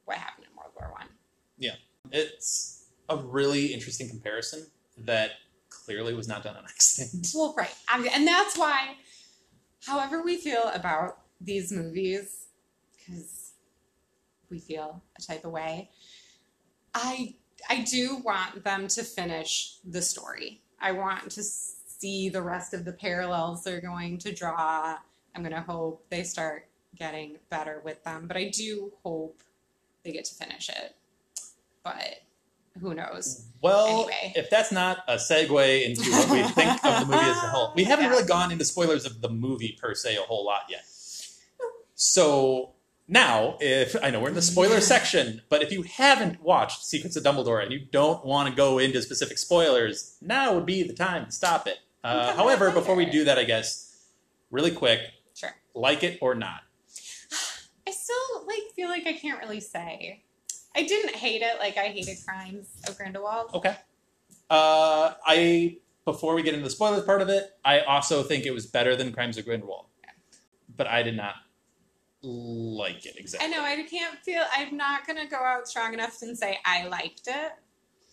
what 0.05 0.17
happened 0.19 0.47
in 0.51 0.57
world 0.57 0.73
war 0.79 0.91
one 0.93 1.09
Yeah. 1.59 1.75
it's 2.11 2.85
a 3.09 3.17
really 3.17 3.67
interesting 3.73 4.09
comparison 4.09 4.67
that 4.99 5.33
clearly 5.71 6.15
was 6.15 6.29
not 6.29 6.43
done 6.43 6.57
on 6.57 6.65
accident. 6.69 7.29
well 7.35 7.55
right 7.57 7.75
and 8.15 8.27
that's 8.27 8.59
why 8.59 8.97
however 9.87 10.23
we 10.23 10.37
feel 10.37 10.71
about 10.75 11.19
these 11.41 11.71
movies 11.73 12.47
because 13.07 13.36
we 14.51 14.59
feel 14.59 15.03
a 15.19 15.23
type 15.23 15.45
of 15.45 15.51
way 15.53 15.91
i 16.95 17.35
i 17.71 17.83
do 17.83 18.17
want 18.25 18.63
them 18.65 18.87
to 18.89 19.03
finish 19.03 19.79
the 19.85 20.03
story 20.03 20.61
i 20.81 20.93
want 20.93 21.31
to 21.31 21.43
see 21.43 22.29
the 22.29 22.43
rest 22.43 22.75
of 22.75 22.85
the 22.85 22.93
parallels 22.93 23.65
they're 23.65 23.81
going 23.81 24.19
to 24.19 24.33
draw 24.33 24.97
i'm 25.35 25.43
going 25.43 25.55
to 25.55 25.61
hope 25.61 26.05
they 26.11 26.23
start 26.23 26.69
getting 26.99 27.37
better 27.51 27.81
with 27.85 28.03
them 28.05 28.27
but 28.27 28.37
i 28.37 28.49
do 28.49 28.93
hope 29.03 29.43
they 30.05 30.13
get 30.13 30.25
to 30.25 30.35
finish 30.35 30.69
it 30.69 30.95
but 31.83 32.21
who 32.79 32.93
knows? 32.93 33.47
Well, 33.63 33.87
Anyway. 34.03 34.33
if 34.37 34.51
that's 34.51 34.71
not 34.71 34.99
a 35.09 35.15
segue 35.15 35.83
into 35.87 36.03
what 36.11 36.29
we 36.31 36.43
think 36.43 36.85
of 36.85 37.01
the 37.01 37.07
movie 37.07 37.25
as 37.25 37.37
a 37.39 37.49
whole, 37.49 37.73
we 37.75 37.85
haven't 37.85 38.05
Yeah. 38.07 38.11
really 38.11 38.27
gone 38.27 38.53
into 38.53 38.67
spoilers 38.67 39.07
of 39.07 39.23
the 39.23 39.31
movie 39.31 39.79
per 39.81 39.95
se 39.95 40.17
a 40.17 40.21
whole 40.21 40.45
lot 40.45 40.65
yet. 40.69 40.85
So 41.95 42.75
now, 43.09 43.57
if 43.61 43.95
I 44.03 44.11
know 44.11 44.21
we're 44.21 44.29
in 44.31 44.35
the 44.35 44.43
spoiler 44.43 44.81
section, 44.81 45.43
but 45.49 45.63
if 45.63 45.71
you 45.71 45.83
haven't 45.83 46.43
watched 46.43 46.85
Secrets 46.85 47.15
of 47.17 47.23
Dumbledore 47.23 47.63
and 47.63 47.73
you 47.73 47.79
don't 47.79 48.25
want 48.25 48.49
to 48.49 48.55
go 48.55 48.79
into 48.79 49.01
specific 49.01 49.39
spoilers, 49.39 50.17
now 50.21 50.55
would 50.55 50.67
be 50.67 50.83
the 50.83 50.93
time 50.93 51.27
to 51.27 51.33
stop 51.33 51.67
it. 51.69 51.79
Uh, 52.03 52.35
however, 52.35 52.71
before 52.71 52.97
we 52.97 53.05
do 53.07 53.25
that, 53.25 53.39
I 53.39 53.45
guess 53.45 54.05
really 54.51 54.71
quick, 54.73 55.01
Sure. 55.35 55.55
like 55.75 56.03
it 56.03 56.19
or 56.21 56.35
not. 56.35 56.63
I 57.87 57.93
still 57.93 58.47
like 58.47 58.73
feel 58.75 58.89
like 58.89 59.07
I 59.07 59.13
can't 59.13 59.41
really 59.41 59.61
say. 59.61 60.25
I 60.75 60.83
didn't 60.83 61.15
hate 61.15 61.43
it 61.43 61.59
like 61.61 61.77
I 61.77 61.89
hated 61.89 62.19
Crimes 62.27 62.69
of 62.89 62.97
Grindelwald. 62.99 63.51
Okay. 63.55 63.77
Uh, 64.51 65.15
I 65.25 65.79
before 66.05 66.35
we 66.35 66.43
get 66.43 66.55
into 66.55 66.65
the 66.65 66.71
spoilers 66.71 67.05
part 67.05 67.23
of 67.23 67.29
it, 67.29 67.51
I 67.65 67.81
also 67.81 68.23
think 68.23 68.47
it 68.47 68.53
was 68.53 68.67
better 68.67 68.95
than 68.95 69.13
Crimes 69.13 69.39
of 69.39 69.45
Grindelwald, 69.45 69.87
but 70.77 70.87
I 70.87 71.03
did 71.03 71.17
not 71.17 71.35
like 72.27 73.07
it 73.07 73.17
exactly. 73.17 73.49
I 73.49 73.51
know 73.51 73.63
I 73.63 73.83
can't 73.89 74.19
feel. 74.19 74.43
I'm 74.53 74.77
not 74.77 75.07
gonna 75.07 75.29
go 75.29 75.37
out 75.37 75.69
strong 75.69 75.95
enough 75.95 76.21
and 76.23 76.37
say 76.37 76.59
I 76.65 76.87
liked 76.89 77.29
it. 77.29 77.53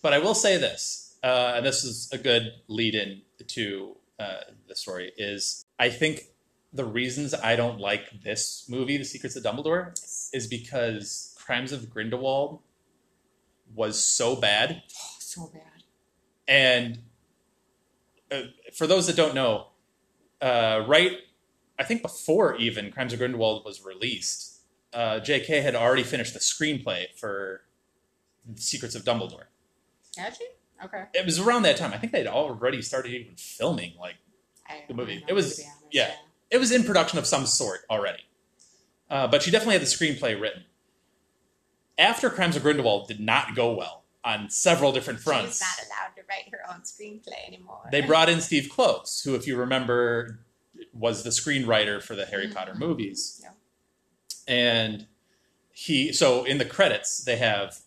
But 0.01 0.13
I 0.13 0.19
will 0.19 0.35
say 0.35 0.57
this, 0.57 1.17
uh, 1.23 1.53
and 1.55 1.65
this 1.65 1.83
is 1.83 2.09
a 2.11 2.17
good 2.17 2.51
lead-in 2.67 3.21
to 3.47 3.95
uh, 4.19 4.41
the 4.67 4.75
story. 4.75 5.11
Is 5.17 5.65
I 5.79 5.89
think 5.89 6.25
the 6.71 6.85
reasons 6.85 7.33
I 7.33 7.55
don't 7.55 7.79
like 7.79 8.23
this 8.23 8.65
movie, 8.69 8.97
The 8.97 9.05
Secrets 9.05 9.35
of 9.35 9.43
Dumbledore, 9.43 9.93
is 10.33 10.47
because 10.47 11.35
Crimes 11.39 11.71
of 11.71 11.89
Grindelwald 11.89 12.59
was 13.75 14.03
so 14.03 14.35
bad 14.35 14.83
Oh, 14.87 15.15
so 15.19 15.51
bad. 15.53 15.83
And 16.47 16.99
uh, 18.31 18.41
for 18.75 18.87
those 18.87 19.07
that 19.07 19.15
don't 19.15 19.33
know, 19.35 19.67
uh, 20.41 20.83
right, 20.87 21.17
I 21.79 21.83
think 21.83 22.01
before 22.01 22.55
even 22.57 22.91
Crimes 22.91 23.13
of 23.13 23.19
Grindelwald 23.19 23.65
was 23.65 23.83
released, 23.83 24.61
uh, 24.93 25.19
J.K. 25.19 25.61
had 25.61 25.75
already 25.75 26.03
finished 26.03 26.33
the 26.33 26.39
screenplay 26.39 27.05
for 27.15 27.61
Secrets 28.55 28.95
of 28.95 29.03
Dumbledore. 29.03 29.45
Had 30.17 30.37
you? 30.39 30.47
Okay. 30.85 31.05
It 31.13 31.25
was 31.25 31.39
around 31.39 31.63
that 31.63 31.77
time. 31.77 31.93
I 31.93 31.97
think 31.97 32.11
they'd 32.11 32.27
already 32.27 32.81
started 32.81 33.13
even 33.13 33.35
filming. 33.35 33.93
Like 33.99 34.15
The 34.87 34.93
movie. 34.93 35.23
It 35.27 35.33
was- 35.33 35.59
honest, 35.59 35.69
yeah. 35.91 36.11
it 36.51 36.57
was 36.57 36.71
in 36.71 36.83
production 36.83 37.17
of 37.19 37.25
some 37.25 37.45
sort 37.45 37.81
already. 37.89 38.23
Uh, 39.09 39.27
but 39.27 39.43
she 39.43 39.51
definitely 39.51 39.73
had 39.73 39.81
the 39.81 39.85
screenplay 39.85 40.39
written. 40.39 40.63
After 41.97 42.29
Crimes 42.29 42.55
of 42.55 42.63
Grindelwald 42.63 43.07
did 43.07 43.19
not 43.19 43.55
go 43.55 43.73
well 43.73 44.03
on 44.23 44.49
several 44.49 44.91
different 44.91 45.19
fronts. 45.19 45.57
She's 45.57 45.61
not 45.61 45.85
allowed 45.87 46.15
to 46.15 46.21
write 46.29 46.49
her 46.51 46.73
own 46.73 46.81
screenplay 46.81 47.45
anymore. 47.47 47.87
They 47.91 48.01
brought 48.01 48.29
in 48.29 48.41
Steve 48.41 48.69
Kloves, 48.73 49.23
who, 49.23 49.35
if 49.35 49.45
you 49.45 49.55
remember, 49.57 50.39
was 50.93 51.23
the 51.23 51.29
screenwriter 51.29 52.01
for 52.01 52.15
the 52.15 52.25
Harry 52.25 52.45
mm-hmm. 52.45 52.53
Potter 52.53 52.75
movies. 52.75 53.41
Yeah. 53.43 53.49
And 54.47 55.07
he, 55.71 56.13
so 56.13 56.43
in 56.43 56.57
the 56.57 56.65
credits, 56.65 57.23
they 57.23 57.37
have 57.37 57.79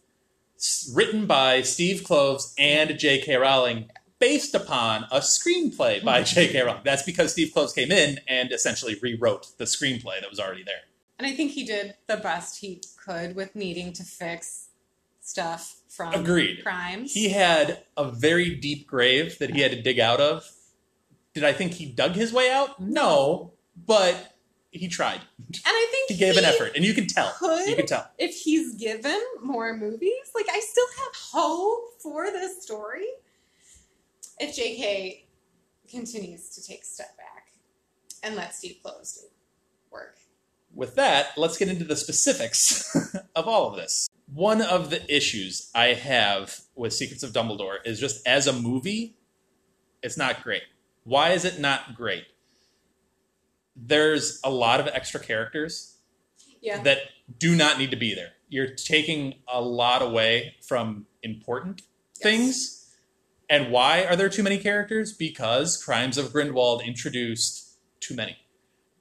written 0.93 1.27
by 1.27 1.63
Steve 1.63 2.03
Kloves 2.03 2.55
and 2.59 2.99
J.K. 2.99 3.37
Rowling 3.37 3.91
based 4.19 4.55
upon 4.55 5.05
a 5.11 5.19
screenplay 5.19 6.03
by 6.03 6.23
J.K. 6.25 6.63
Rowling. 6.63 6.81
That's 6.85 7.03
because 7.03 7.33
Steve 7.33 7.53
Kloves 7.55 7.75
came 7.75 7.93
in 7.93 8.19
and 8.27 8.53
essentially 8.53 8.97
rewrote 9.01 9.57
the 9.59 9.65
screenplay 9.65 10.21
that 10.21 10.31
was 10.31 10.41
already 10.41 10.65
there. 10.65 10.83
And 11.19 11.27
I 11.27 11.35
think 11.35 11.53
he 11.53 11.65
did 11.65 11.95
the 12.07 12.17
best 12.17 12.61
he 12.61 12.83
could 13.03 13.37
with 13.37 13.55
needing 13.55 13.93
to 13.95 14.03
fix 14.03 14.69
stuff 15.21 15.81
from 15.89 16.15
Agreed. 16.15 16.63
crimes. 16.63 17.13
He 17.13 17.31
had 17.31 17.85
a 17.97 18.11
very 18.11 18.55
deep 18.55 18.87
grave 18.87 19.39
that 19.39 19.51
he 19.51 19.61
had 19.61 19.71
to 19.73 19.81
dig 19.81 19.99
out 19.99 20.21
of. 20.21 20.45
Did 21.37 21.45
I 21.45 21.53
think 21.53 21.75
he 21.75 21.85
dug 21.85 22.13
his 22.13 22.33
way 22.33 22.51
out? 22.51 22.81
No, 22.81 23.53
but 23.87 24.35
he 24.71 24.89
tried. 24.89 25.21
and 25.39 25.61
I 25.67 25.89
think 25.91 26.09
He 26.09 26.17
gave 26.17 26.39
an 26.39 26.47
effort, 26.47 26.73
and 26.75 26.83
you 26.83 26.95
can 26.95 27.07
tell. 27.07 27.31
could 27.39 27.69
You 27.69 27.77
can 27.77 27.85
tell. 27.85 28.11
if 28.17 28.35
he's 28.35 28.75
given 28.77 29.21
more 29.43 29.77
movies. 29.77 30.31
Like 30.35 30.47
I 30.51 30.59
still 30.61 30.87
have 31.05 31.13
hope 31.15 32.01
for 32.01 32.31
this 32.31 32.63
story. 32.63 33.05
If 34.41 34.57
J.K. 34.57 35.27
continues 35.91 36.49
to 36.55 36.67
take 36.67 36.81
a 36.81 36.87
step 36.87 37.15
back 37.19 37.49
and 38.23 38.35
let 38.35 38.55
Steve 38.55 38.77
Kloves 38.83 39.21
do 39.21 39.27
work. 39.91 40.17
With 40.75 40.95
that, 40.95 41.37
let's 41.37 41.59
get 41.59 41.69
into 41.69 41.85
the 41.85 41.97
specifics 41.97 42.97
of 43.37 43.47
all 43.47 43.69
of 43.69 43.77
this. 43.77 44.09
One 44.33 44.63
of 44.63 44.89
the 44.89 45.15
issues 45.15 45.71
I 45.75 45.89
have 45.89 46.61
with 46.75 46.95
Secrets 46.95 47.23
of 47.23 47.33
Dumbledore 47.35 47.77
is 47.85 48.01
just 48.01 48.27
as 48.27 48.47
a 48.47 48.55
movie, 48.55 49.17
it's 50.03 50.17
not 50.17 50.43
great. 50.43 50.63
Why 51.07 51.31
is 51.31 51.45
it 51.45 51.61
not 51.61 51.95
great? 51.95 52.25
There's 53.77 54.41
a 54.43 54.51
lot 54.51 54.81
of 54.81 54.89
extra 54.89 55.21
characters 55.21 55.99
Yeah. 56.61 56.83
that 56.83 56.99
do 57.39 57.55
not 57.55 57.79
need 57.79 57.93
to 57.93 57.97
be 57.97 58.13
there. 58.13 58.33
You're 58.49 58.75
taking 58.75 59.37
a 59.47 59.61
lot 59.61 60.03
away 60.03 60.57
from 60.67 61.07
important 61.23 61.83
things. 62.17 62.93
And 63.49 63.71
why 63.71 64.05
are 64.05 64.17
there 64.17 64.29
too 64.29 64.43
many 64.43 64.59
characters? 64.59 65.13
Because 65.13 65.83
Crimes 65.83 66.19
of 66.19 66.33
Grindelwald 66.33 66.83
introduced 66.83 67.79
too 68.01 68.17
many. 68.17 68.37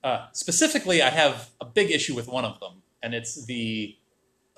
Uh, 0.03 0.27
specifically, 0.33 1.01
I 1.01 1.09
have 1.09 1.49
a 1.59 1.65
big 1.65 1.89
issue 1.89 2.13
with 2.13 2.27
one 2.27 2.45
of 2.45 2.59
them, 2.59 2.83
and 3.01 3.15
it's 3.15 3.45
the 3.47 3.97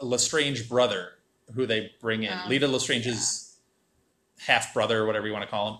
Lestrange 0.01 0.67
brother 0.67 1.13
who 1.53 1.65
they 1.65 1.91
bring 2.01 2.23
in. 2.23 2.33
Oh, 2.33 2.49
Leta 2.49 2.67
Lestrange's 2.67 3.57
half 4.39 4.73
brother, 4.73 5.05
whatever 5.05 5.27
you 5.27 5.31
want 5.33 5.45
to 5.45 5.49
call 5.49 5.73
him. 5.73 5.79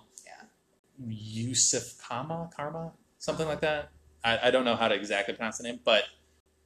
Yusuf 1.06 1.98
Kama, 2.02 2.50
Karma, 2.56 2.91
something 3.20 3.48
like 3.48 3.62
that. 3.62 3.89
I, 4.24 4.48
I 4.48 4.52
don't 4.52 4.66
know 4.66 4.76
how 4.76 4.88
to 4.88 4.95
exactly 4.95 5.34
pronounce 5.36 5.58
the 5.58 5.64
name, 5.64 5.80
but 5.84 6.04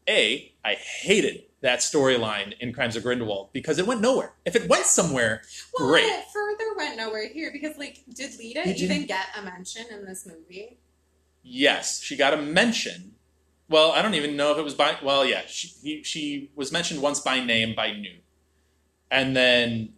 A, 0.07 0.53
I 0.63 0.73
hated 0.75 1.43
that 1.61 1.79
storyline 1.79 2.53
in 2.59 2.73
Crimes 2.73 2.95
of 2.95 3.03
Grindelwald 3.03 3.49
because 3.53 3.77
it 3.77 3.85
went 3.85 4.01
nowhere. 4.01 4.33
If 4.45 4.55
it 4.55 4.67
went 4.67 4.85
somewhere, 4.85 5.41
Well, 5.77 5.89
great. 5.89 6.05
it 6.05 6.25
further 6.33 6.75
went 6.77 6.97
nowhere 6.97 7.27
here 7.29 7.51
because, 7.51 7.77
like, 7.77 7.99
did 8.13 8.37
Leta 8.39 8.63
Did 8.63 8.79
you- 8.79 8.85
even 8.85 9.05
get 9.05 9.27
a 9.37 9.41
mention 9.43 9.85
in 9.91 10.05
this 10.05 10.25
movie? 10.25 10.79
Yes, 11.43 12.01
she 12.01 12.15
got 12.15 12.33
a 12.33 12.37
mention. 12.37 13.15
Well, 13.69 13.91
I 13.91 14.01
don't 14.01 14.15
even 14.15 14.35
know 14.35 14.51
if 14.51 14.57
it 14.57 14.63
was 14.63 14.73
by. 14.75 14.97
Well, 15.03 15.25
yeah, 15.25 15.41
she 15.47 15.67
he, 15.81 16.03
she 16.03 16.51
was 16.55 16.71
mentioned 16.71 17.01
once 17.01 17.19
by 17.19 17.43
name 17.43 17.73
by 17.73 17.93
Newt, 17.93 18.21
and 19.09 19.35
then 19.35 19.93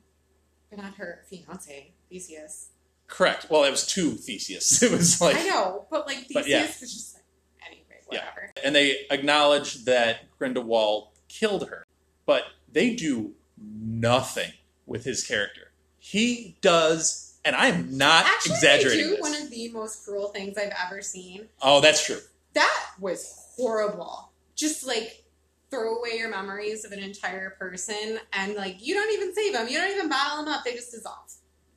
But 0.69 0.79
not 0.79 0.93
her 0.95 1.23
fiance, 1.29 1.91
Theseus. 2.09 2.69
Correct. 3.13 3.47
Well, 3.49 3.63
it 3.63 3.71
was 3.71 3.85
two 3.85 4.11
Theseus. 4.11 4.81
It 4.83 4.91
was 4.91 5.21
like, 5.21 5.37
I 5.37 5.43
know, 5.43 5.85
but 5.91 6.07
like 6.07 6.17
Theseus 6.27 6.33
But 6.33 6.47
yeah. 6.47 6.61
was 6.65 6.79
just 6.79 7.13
like, 7.15 7.23
anyway, 7.67 8.01
whatever. 8.07 8.51
Yeah. 8.57 8.61
and 8.65 8.75
they 8.75 9.05
acknowledge 9.11 9.85
that 9.85 10.37
Grindelwald 10.37 11.09
killed 11.27 11.69
her, 11.69 11.85
but 12.25 12.43
they 12.71 12.95
do 12.95 13.33
nothing 13.57 14.51
with 14.85 15.03
his 15.05 15.23
character. 15.25 15.71
He 15.99 16.57
does, 16.61 17.37
and 17.45 17.55
I'm 17.55 17.97
not 17.97 18.25
Actually, 18.25 18.55
exaggerating. 18.55 19.09
they 19.09 19.15
do 19.15 19.21
one 19.21 19.33
of 19.35 19.49
the 19.49 19.69
most 19.69 20.03
cruel 20.03 20.27
things 20.29 20.57
I've 20.57 20.73
ever 20.85 21.01
seen. 21.01 21.47
oh, 21.61 21.79
that's 21.81 22.05
true. 22.05 22.19
That 22.53 22.85
was 22.99 23.47
horrible. 23.55 24.31
Just 24.55 24.85
like 24.85 25.23
throw 25.71 25.97
away 25.97 26.17
your 26.17 26.29
memories 26.29 26.85
of 26.85 26.91
an 26.91 26.99
entire 26.99 27.51
person 27.51 28.19
and 28.33 28.53
like 28.55 28.85
you 28.85 28.93
don't 28.93 29.11
even 29.13 29.33
save 29.33 29.53
them, 29.53 29.67
you 29.67 29.77
don't 29.77 29.89
even 29.91 30.09
bottle 30.09 30.43
them 30.43 30.53
up, 30.53 30.63
they 30.63 30.73
just 30.73 30.91
dissolve. 30.91 31.31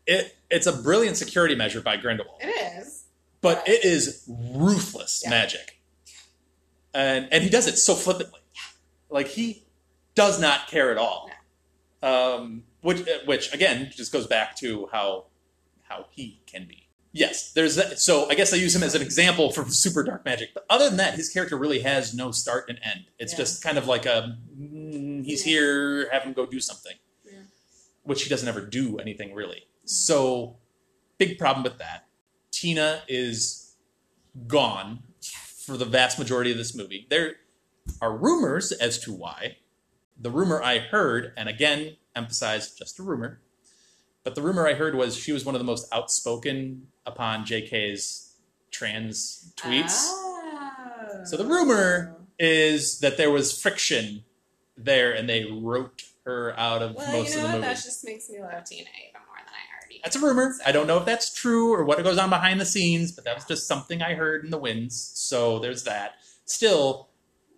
It 0.07 0.37
it's 0.51 0.67
a 0.67 0.73
brilliant 0.73 1.17
security 1.17 1.55
measure 1.55 1.81
by 1.81 1.97
Grindelwald. 1.97 2.41
It 2.43 2.79
is. 2.81 3.05
but 3.41 3.67
it 3.69 3.85
is 3.85 4.25
ruthless 4.29 5.23
Yeah. 5.25 5.31
magic, 5.31 5.81
and 6.95 7.29
and 7.33 7.43
he 7.45 7.51
does 7.51 7.67
it 7.67 7.77
so 7.77 7.95
flippantly, 7.95 8.41
like 9.11 9.29
he 9.29 9.65
does 10.15 10.41
not 10.41 10.69
care 10.69 10.91
at 10.91 10.99
all. 10.99 11.31
Um, 12.03 12.65
which 12.83 13.07
which 13.25 13.53
again 13.53 13.91
just 13.95 14.13
goes 14.13 14.27
back 14.27 14.57
to 14.59 14.89
how 14.93 15.27
how 15.83 16.07
he 16.11 16.41
can 16.47 16.67
be. 16.67 16.83
Yes, 17.13 17.53
there's 17.53 17.77
that. 17.77 17.99
So 17.99 18.29
I 18.29 18.35
guess 18.35 18.53
I 18.53 18.57
use 18.57 18.77
him 18.77 18.83
as 18.83 18.95
an 18.95 19.01
example 19.03 19.51
for 19.51 19.65
super 19.71 20.03
dark 20.03 20.25
magic. 20.25 20.51
But 20.55 20.67
other 20.69 20.87
than 20.89 20.99
that, 20.99 21.15
his 21.15 21.29
character 21.31 21.57
really 21.57 21.81
has 21.81 22.15
no 22.15 22.31
start 22.31 22.67
and 22.69 22.79
end. 22.83 23.07
It's 23.19 23.33
Yeah. 23.33 23.39
just 23.39 23.63
kind 23.63 23.79
of 23.79 23.87
like 23.87 24.05
a 24.07 24.37
mm, 24.57 25.25
he's 25.25 25.47
Yeah. 25.47 25.53
here, 25.53 26.11
have 26.11 26.23
him 26.25 26.33
go 26.35 26.45
do 26.47 26.61
something, 26.61 26.97
Yeah. 27.25 27.39
which 28.03 28.23
he 28.23 28.29
doesn't 28.29 28.47
ever 28.49 28.61
do 28.61 28.99
anything 28.99 29.35
really. 29.35 29.67
So 29.87 30.57
big 31.18 31.39
problem 31.39 31.64
with 31.64 31.78
that. 31.78 32.07
Tina 32.51 33.03
is 33.09 33.74
gone 34.47 35.03
for 35.64 35.76
the 35.76 35.84
vast 35.84 36.18
majority 36.18 36.51
of 36.53 36.59
this 36.59 36.74
movie. 36.76 37.07
There 37.11 37.37
are 38.01 38.16
rumors 38.16 38.72
as 38.72 38.99
to 39.01 39.12
why. 39.12 39.57
The 40.18 40.30
rumor 40.30 40.62
I 40.62 40.78
heard, 40.78 41.32
and 41.37 41.49
again, 41.49 41.97
emphasize 42.14 42.74
just 42.74 42.99
a 42.99 43.03
rumor, 43.03 43.41
but 44.24 44.34
the 44.34 44.43
rumor 44.43 44.66
I 44.66 44.74
heard 44.74 44.95
was 44.95 45.16
she 45.16 45.32
was 45.32 45.45
one 45.45 45.55
of 45.55 45.61
the 45.61 45.64
most 45.64 45.93
outspoken 45.93 46.89
upon 47.05 47.45
JK's 47.45 48.34
trans 48.70 49.53
tweets. 49.57 49.93
Oh. 50.09 51.22
So 51.24 51.37
the 51.37 51.45
rumor 51.45 52.16
is 52.39 53.01
that 53.01 53.16
there 53.16 53.30
was 53.30 53.61
friction 53.61 54.24
there 54.76 55.12
and 55.12 55.28
they 55.28 55.45
wrote 55.45 56.03
her 56.24 56.59
out 56.59 56.82
of 56.82 56.95
Well, 56.95 57.12
most 57.12 57.30
you 57.34 57.37
know 57.41 57.45
of 57.47 57.53
the 57.53 57.59
what? 57.59 57.62
movie. 57.62 57.74
That 57.74 57.82
just 57.84 58.05
makes 58.05 58.28
me 58.28 58.41
love 58.41 58.64
Tina 58.64 58.82
even 58.82 59.20
more 59.26 59.39
than 59.39 59.55
I 59.55 59.64
already. 59.78 59.96
That's 60.07 60.15
a 60.15 60.21
rumor. 60.21 60.55
I 60.65 60.71
don't 60.71 60.87
know 60.87 60.99
if 60.99 61.05
that's 61.05 61.35
true 61.35 61.75
or 61.75 61.83
what 61.83 62.01
goes 62.05 62.17
on 62.17 62.31
behind 62.31 62.61
the 62.61 62.65
scenes, 62.65 63.11
but 63.11 63.25
that 63.25 63.35
was 63.35 63.45
just 63.45 63.67
something 63.67 64.03
I 64.03 64.15
heard 64.15 64.45
in 64.45 64.53
the 64.53 64.57
winds. 64.57 64.95
So 65.15 65.59
there's 65.59 65.83
that. 65.83 66.13
Still, 66.45 67.09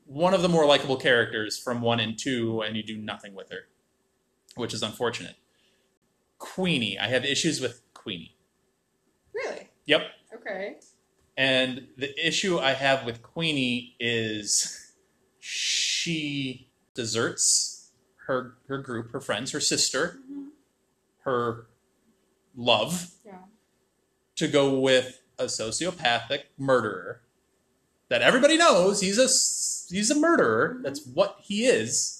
one 0.06 0.32
of 0.32 0.40
the 0.40 0.48
more 0.48 0.64
likable 0.64 0.96
characters 0.96 1.58
from 1.58 1.82
one 1.82 2.00
and 2.00 2.18
two, 2.18 2.62
and 2.62 2.74
you 2.74 2.82
do 2.82 2.96
nothing 2.96 3.34
with 3.34 3.50
her, 3.50 3.68
which 4.54 4.72
is 4.72 4.82
unfortunate. 4.82 5.34
Queenie. 6.38 6.98
I 6.98 7.08
have 7.08 7.22
issues 7.26 7.60
with 7.60 7.82
Queenie. 7.92 8.34
Really? 9.34 9.68
Yep. 9.84 10.06
Okay. 10.36 10.76
And 11.36 11.88
the 11.98 12.26
issue 12.26 12.58
I 12.58 12.72
have 12.72 13.04
with 13.04 13.22
Queenie 13.22 13.94
is 14.00 14.94
she 15.38 16.70
deserts 16.94 17.90
her 18.26 18.54
her 18.68 18.78
group, 18.78 19.12
her 19.12 19.20
friends, 19.20 19.52
her 19.52 19.60
sister, 19.60 20.20
mm-hmm. 20.24 20.44
her 21.24 21.66
love 22.58 23.12
Yeah. 23.24 23.38
to 24.36 24.48
go 24.48 24.78
with 24.78 25.20
a 25.38 25.44
sociopathic 25.44 26.44
murderer 26.58 27.22
that 28.08 28.22
everybody 28.22 28.56
knows 28.56 29.00
he's 29.00 29.18
a 29.18 29.28
he's 29.94 30.10
a 30.10 30.14
murderer. 30.14 30.74
Mm-hmm. 30.74 30.82
That's 30.82 31.06
what 31.06 31.38
he 31.42 31.64
is. 31.64 32.14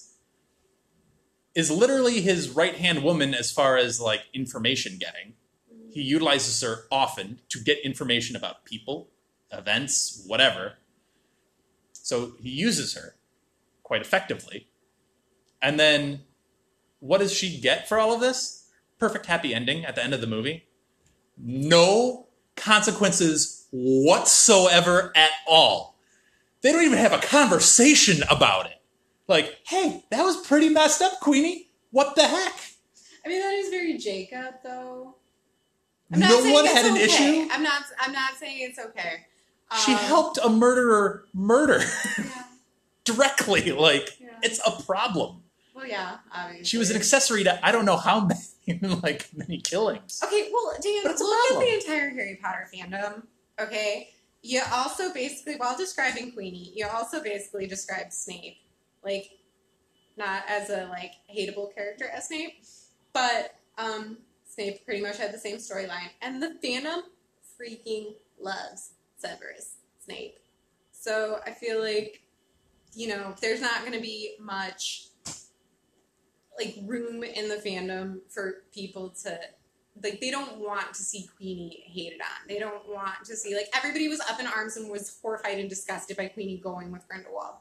Is 1.55 1.69
literally 1.69 2.21
his 2.21 2.49
right 2.49 2.75
hand 2.75 3.03
woman 3.03 3.33
as 3.33 3.51
far 3.51 3.75
as 3.75 3.99
like 3.99 4.21
information 4.33 4.97
getting. 4.97 5.33
Mm-hmm. 5.71 5.91
He 5.91 6.01
utilizes 6.01 6.61
her 6.61 6.85
often 6.91 7.39
to 7.49 7.59
get 7.59 7.79
information 7.83 8.35
about 8.35 8.63
people, 8.65 9.09
events, 9.51 10.23
whatever. 10.25 10.73
So 11.91 12.33
he 12.41 12.49
uses 12.49 12.93
her 12.93 13.15
quite 13.83 14.01
effectively. 14.01 14.67
And 15.61 15.79
then 15.79 16.21
what 16.99 17.17
does 17.17 17.33
she 17.33 17.59
get 17.59 17.89
for 17.89 17.99
all 17.99 18.13
of 18.13 18.21
this? 18.21 18.58
Perfect 18.99 19.25
happy 19.27 19.53
ending 19.53 19.85
at 19.85 19.95
the 19.95 20.03
end 20.03 20.13
of 20.13 20.21
the 20.21 20.27
movie. 20.27 20.65
No 21.37 22.27
consequences 22.55 23.67
whatsoever 23.71 25.11
at 25.15 25.31
all. 25.47 25.97
They 26.61 26.71
don't 26.73 26.83
even 26.83 26.97
have 26.97 27.13
a 27.13 27.19
conversation 27.19 28.23
about 28.29 28.65
it. 28.65 28.75
Like, 29.27 29.57
hey, 29.67 30.03
that 30.11 30.23
was 30.23 30.35
pretty 30.45 30.69
messed 30.69 31.01
up, 31.01 31.19
Queenie. 31.21 31.69
What 31.91 32.15
the 32.15 32.23
heck? 32.27 32.53
I 33.25 33.29
mean, 33.29 33.39
that 33.41 33.53
is 33.53 33.69
very 33.69 33.97
Jacob, 33.97 34.55
though. 34.63 35.15
No 36.09 36.51
one 36.53 36.65
had 36.65 36.85
an 36.85 36.93
okay. 36.93 37.03
issue. 37.05 37.47
I'm 37.51 37.63
not. 37.63 37.83
I'm 37.99 38.11
not 38.11 38.31
saying 38.39 38.57
it's 38.61 38.79
okay. 38.79 39.25
She 39.85 39.91
Um, 39.93 39.99
helped 39.99 40.39
a 40.43 40.49
murderer 40.49 41.25
murder 41.33 41.79
Yeah. 42.17 42.43
directly. 43.05 43.71
Like, 43.71 44.09
Yeah. 44.19 44.29
it's 44.41 44.59
a 44.65 44.71
problem. 44.83 45.43
Well, 45.75 45.85
yeah. 45.85 46.17
Obviously. 46.33 46.65
She 46.65 46.77
was 46.79 46.89
an 46.89 46.95
accessory 46.97 47.43
to 47.43 47.63
I 47.65 47.71
don't 47.71 47.85
know 47.85 47.97
how 47.97 48.21
many 48.21 48.39
like 49.03 49.27
many 49.35 49.59
killings. 49.59 50.21
Okay, 50.23 50.49
well, 50.53 50.73
Dan, 50.81 51.03
look 51.03 51.51
at 51.51 51.59
the 51.59 51.73
entire 51.75 52.09
Harry 52.09 52.39
Potter 52.41 52.67
fandom. 52.73 53.23
Okay, 53.59 54.09
you 54.41 54.61
also 54.71 55.13
basically, 55.13 55.55
while 55.55 55.77
describing 55.77 56.31
Queenie, 56.31 56.71
you 56.75 56.87
also 56.87 57.21
basically 57.21 57.67
described 57.67 58.13
Snape, 58.13 58.57
like 59.03 59.31
not 60.17 60.43
as 60.47 60.69
a 60.69 60.87
like 60.87 61.13
hateable 61.33 61.73
character 61.73 62.05
as 62.13 62.27
Snape, 62.27 62.63
but 63.13 63.55
um, 63.77 64.17
Snape 64.45 64.85
pretty 64.85 65.01
much 65.01 65.17
had 65.17 65.33
the 65.33 65.37
same 65.37 65.57
storyline, 65.57 66.09
and 66.21 66.41
the 66.41 66.55
fandom 66.63 67.01
freaking 67.59 68.13
loves 68.39 68.91
Severus 69.17 69.75
Snape. 70.03 70.37
So 70.91 71.39
I 71.45 71.51
feel 71.51 71.81
like 71.81 72.21
you 72.93 73.07
know 73.07 73.35
there's 73.41 73.61
not 73.61 73.81
going 73.81 73.93
to 73.93 74.01
be 74.01 74.35
much 74.39 75.08
like 76.59 76.75
room 76.85 77.23
in 77.23 77.49
the 77.49 77.55
fandom 77.55 78.19
for 78.29 78.63
people 78.73 79.09
to 79.23 79.39
like 80.03 80.21
they 80.21 80.31
don't 80.31 80.59
want 80.59 80.93
to 80.93 81.01
see 81.03 81.29
Queenie 81.37 81.83
hated 81.87 82.21
on. 82.21 82.47
They 82.47 82.59
don't 82.59 82.87
want 82.87 83.25
to 83.25 83.35
see 83.35 83.55
like 83.55 83.67
everybody 83.75 84.07
was 84.07 84.19
up 84.21 84.39
in 84.39 84.47
arms 84.47 84.77
and 84.77 84.89
was 84.89 85.17
horrified 85.21 85.59
and 85.59 85.69
disgusted 85.69 86.17
by 86.17 86.27
Queenie 86.27 86.57
going 86.57 86.91
with 86.91 87.07
Grindelwald. 87.07 87.55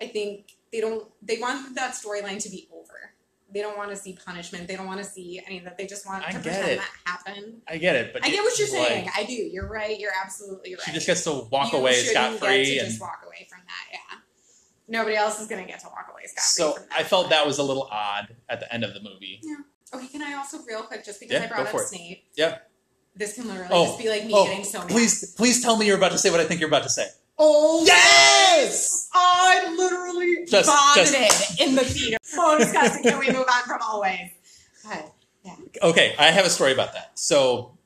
I 0.00 0.08
think 0.08 0.52
they 0.72 0.80
don't 0.80 1.08
they 1.22 1.38
want 1.38 1.74
that 1.74 1.94
storyline 1.94 2.42
to 2.42 2.50
be 2.50 2.68
over. 2.72 3.12
They 3.52 3.60
don't 3.60 3.78
want 3.78 3.90
to 3.90 3.96
see 3.96 4.18
punishment. 4.26 4.66
They 4.66 4.76
don't 4.76 4.86
want 4.86 4.98
to 4.98 5.04
see 5.04 5.40
any 5.46 5.58
of 5.58 5.64
that. 5.64 5.78
They 5.78 5.86
just 5.86 6.04
want 6.06 6.24
I 6.24 6.32
to 6.32 6.38
get 6.38 6.42
pretend 6.42 6.68
it. 6.72 6.78
that 6.78 6.90
happened. 7.04 7.62
I 7.68 7.76
get 7.78 7.94
it, 7.94 8.12
but 8.12 8.24
I 8.24 8.30
get 8.30 8.42
what 8.42 8.58
you're 8.58 8.68
like, 8.78 8.88
saying. 8.88 9.08
I 9.16 9.24
do. 9.24 9.32
You're 9.32 9.68
right. 9.68 9.98
You're 9.98 10.12
absolutely 10.22 10.74
right. 10.74 10.82
She 10.84 10.92
just 10.92 11.06
gets 11.06 11.22
to 11.24 11.46
walk 11.50 11.72
You 11.72 11.78
away 11.78 11.94
scot 11.94 12.32
get 12.32 12.40
free, 12.40 12.64
to 12.64 12.78
and 12.78 12.88
just 12.88 13.00
walk 13.00 13.22
away 13.24 13.46
from 13.48 13.60
that. 13.66 13.92
Yeah. 13.92 14.18
Nobody 14.88 15.16
else 15.16 15.40
is 15.40 15.48
gonna 15.48 15.66
get 15.66 15.80
to 15.80 15.86
walk 15.88 16.08
away 16.12 16.22
scot 16.26 16.44
so. 16.44 16.78
I 16.96 17.02
felt 17.02 17.30
that 17.30 17.44
was 17.46 17.58
a 17.58 17.62
little 17.62 17.88
odd 17.90 18.34
at 18.48 18.60
the 18.60 18.72
end 18.72 18.84
of 18.84 18.94
the 18.94 19.00
movie. 19.00 19.40
Yeah. 19.42 19.56
Okay, 19.94 20.06
can 20.08 20.22
I 20.22 20.34
also 20.34 20.58
real 20.66 20.82
quick 20.82 21.04
just 21.04 21.20
because 21.20 21.32
Yeah, 21.34 21.44
I 21.44 21.62
brought 21.62 21.74
up. 21.74 21.80
Snape? 21.80 22.24
Yeah. 22.36 22.58
This 23.14 23.34
can 23.34 23.46
literally 23.48 23.68
Oh, 23.72 23.86
just 23.86 23.98
be 23.98 24.08
like 24.10 24.26
me 24.26 24.32
oh, 24.34 24.44
getting 24.44 24.64
so 24.64 24.78
mad. 24.80 24.88
please, 24.88 25.32
please 25.34 25.62
tell 25.62 25.76
me 25.76 25.86
you're 25.86 25.96
about 25.96 26.12
to 26.12 26.18
say 26.18 26.30
what 26.30 26.38
I 26.40 26.44
think 26.44 26.60
you're 26.60 26.68
about 26.68 26.82
to 26.82 26.88
say. 26.90 27.06
Oh 27.38 27.82
Yes! 27.86 29.08
I 29.12 29.74
literally 29.76 30.44
Just- 30.46 30.68
vomited 30.68 31.60
in 31.68 31.74
the 31.74 31.84
theater. 31.84 32.16
So 32.22 32.58
disgusting. 32.58 33.02
Can 33.04 33.18
we 33.18 33.28
move 33.28 33.46
on 33.52 33.62
from 33.64 33.80
always? 33.82 34.30
But 34.84 35.12
yeah. 35.44 35.56
Okay, 35.82 36.14
I 36.18 36.30
have 36.30 36.44
a 36.46 36.50
story 36.50 36.72
about 36.72 36.92
that. 36.94 37.18
So, 37.18 37.76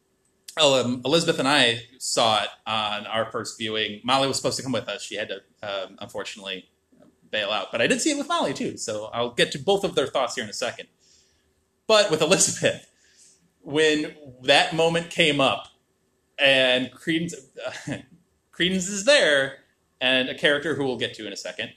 um, 0.61 1.03
Elizabeth 1.05 1.39
and 1.39 1.49
I 1.49 1.83
saw 1.99 2.43
it 2.43 2.49
on 2.67 3.07
our 3.07 3.31
first 3.31 3.59
viewing. 3.59 4.01
Molly 4.05 4.27
was 4.29 4.37
supposed 4.37 4.57
to 4.57 4.63
come 4.63 4.73
with 4.73 4.89
us. 4.89 5.03
She 5.03 5.15
had 5.17 5.29
to, 5.29 5.37
um, 5.63 5.97
unfortunately, 6.01 6.69
bail 7.31 7.51
out. 7.51 7.73
But 7.73 7.81
I 7.81 7.87
did 7.87 8.01
see 8.01 8.11
it 8.11 8.19
with 8.19 8.29
Molly 8.29 8.55
too. 8.55 8.77
So 8.77 9.07
I'll 9.13 9.31
get 9.31 9.53
to 9.53 9.59
both 9.59 9.85
of 9.85 9.95
their 9.95 10.07
thoughts 10.07 10.35
here 10.35 10.45
in 10.45 10.51
a 10.51 10.55
second. 10.55 10.89
But 11.87 12.11
with 12.11 12.23
Elizabeth, 12.23 12.87
when 13.63 14.15
that 14.43 14.75
moment 14.75 15.11
came 15.11 15.41
up, 15.41 15.69
and 16.39 16.91
Credence, 16.93 17.35
Credence 18.53 18.89
is 18.89 19.05
there, 19.05 19.59
and 20.01 20.29
a 20.29 20.35
character 20.35 20.75
who 20.75 20.85
we'll 20.85 20.97
get 20.97 21.15
to 21.15 21.27
in 21.27 21.33
a 21.33 21.37
second. 21.37 21.71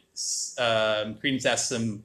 Um, 0.57 1.15
Credence 1.15 1.45
asks 1.45 1.71
him, 1.71 2.03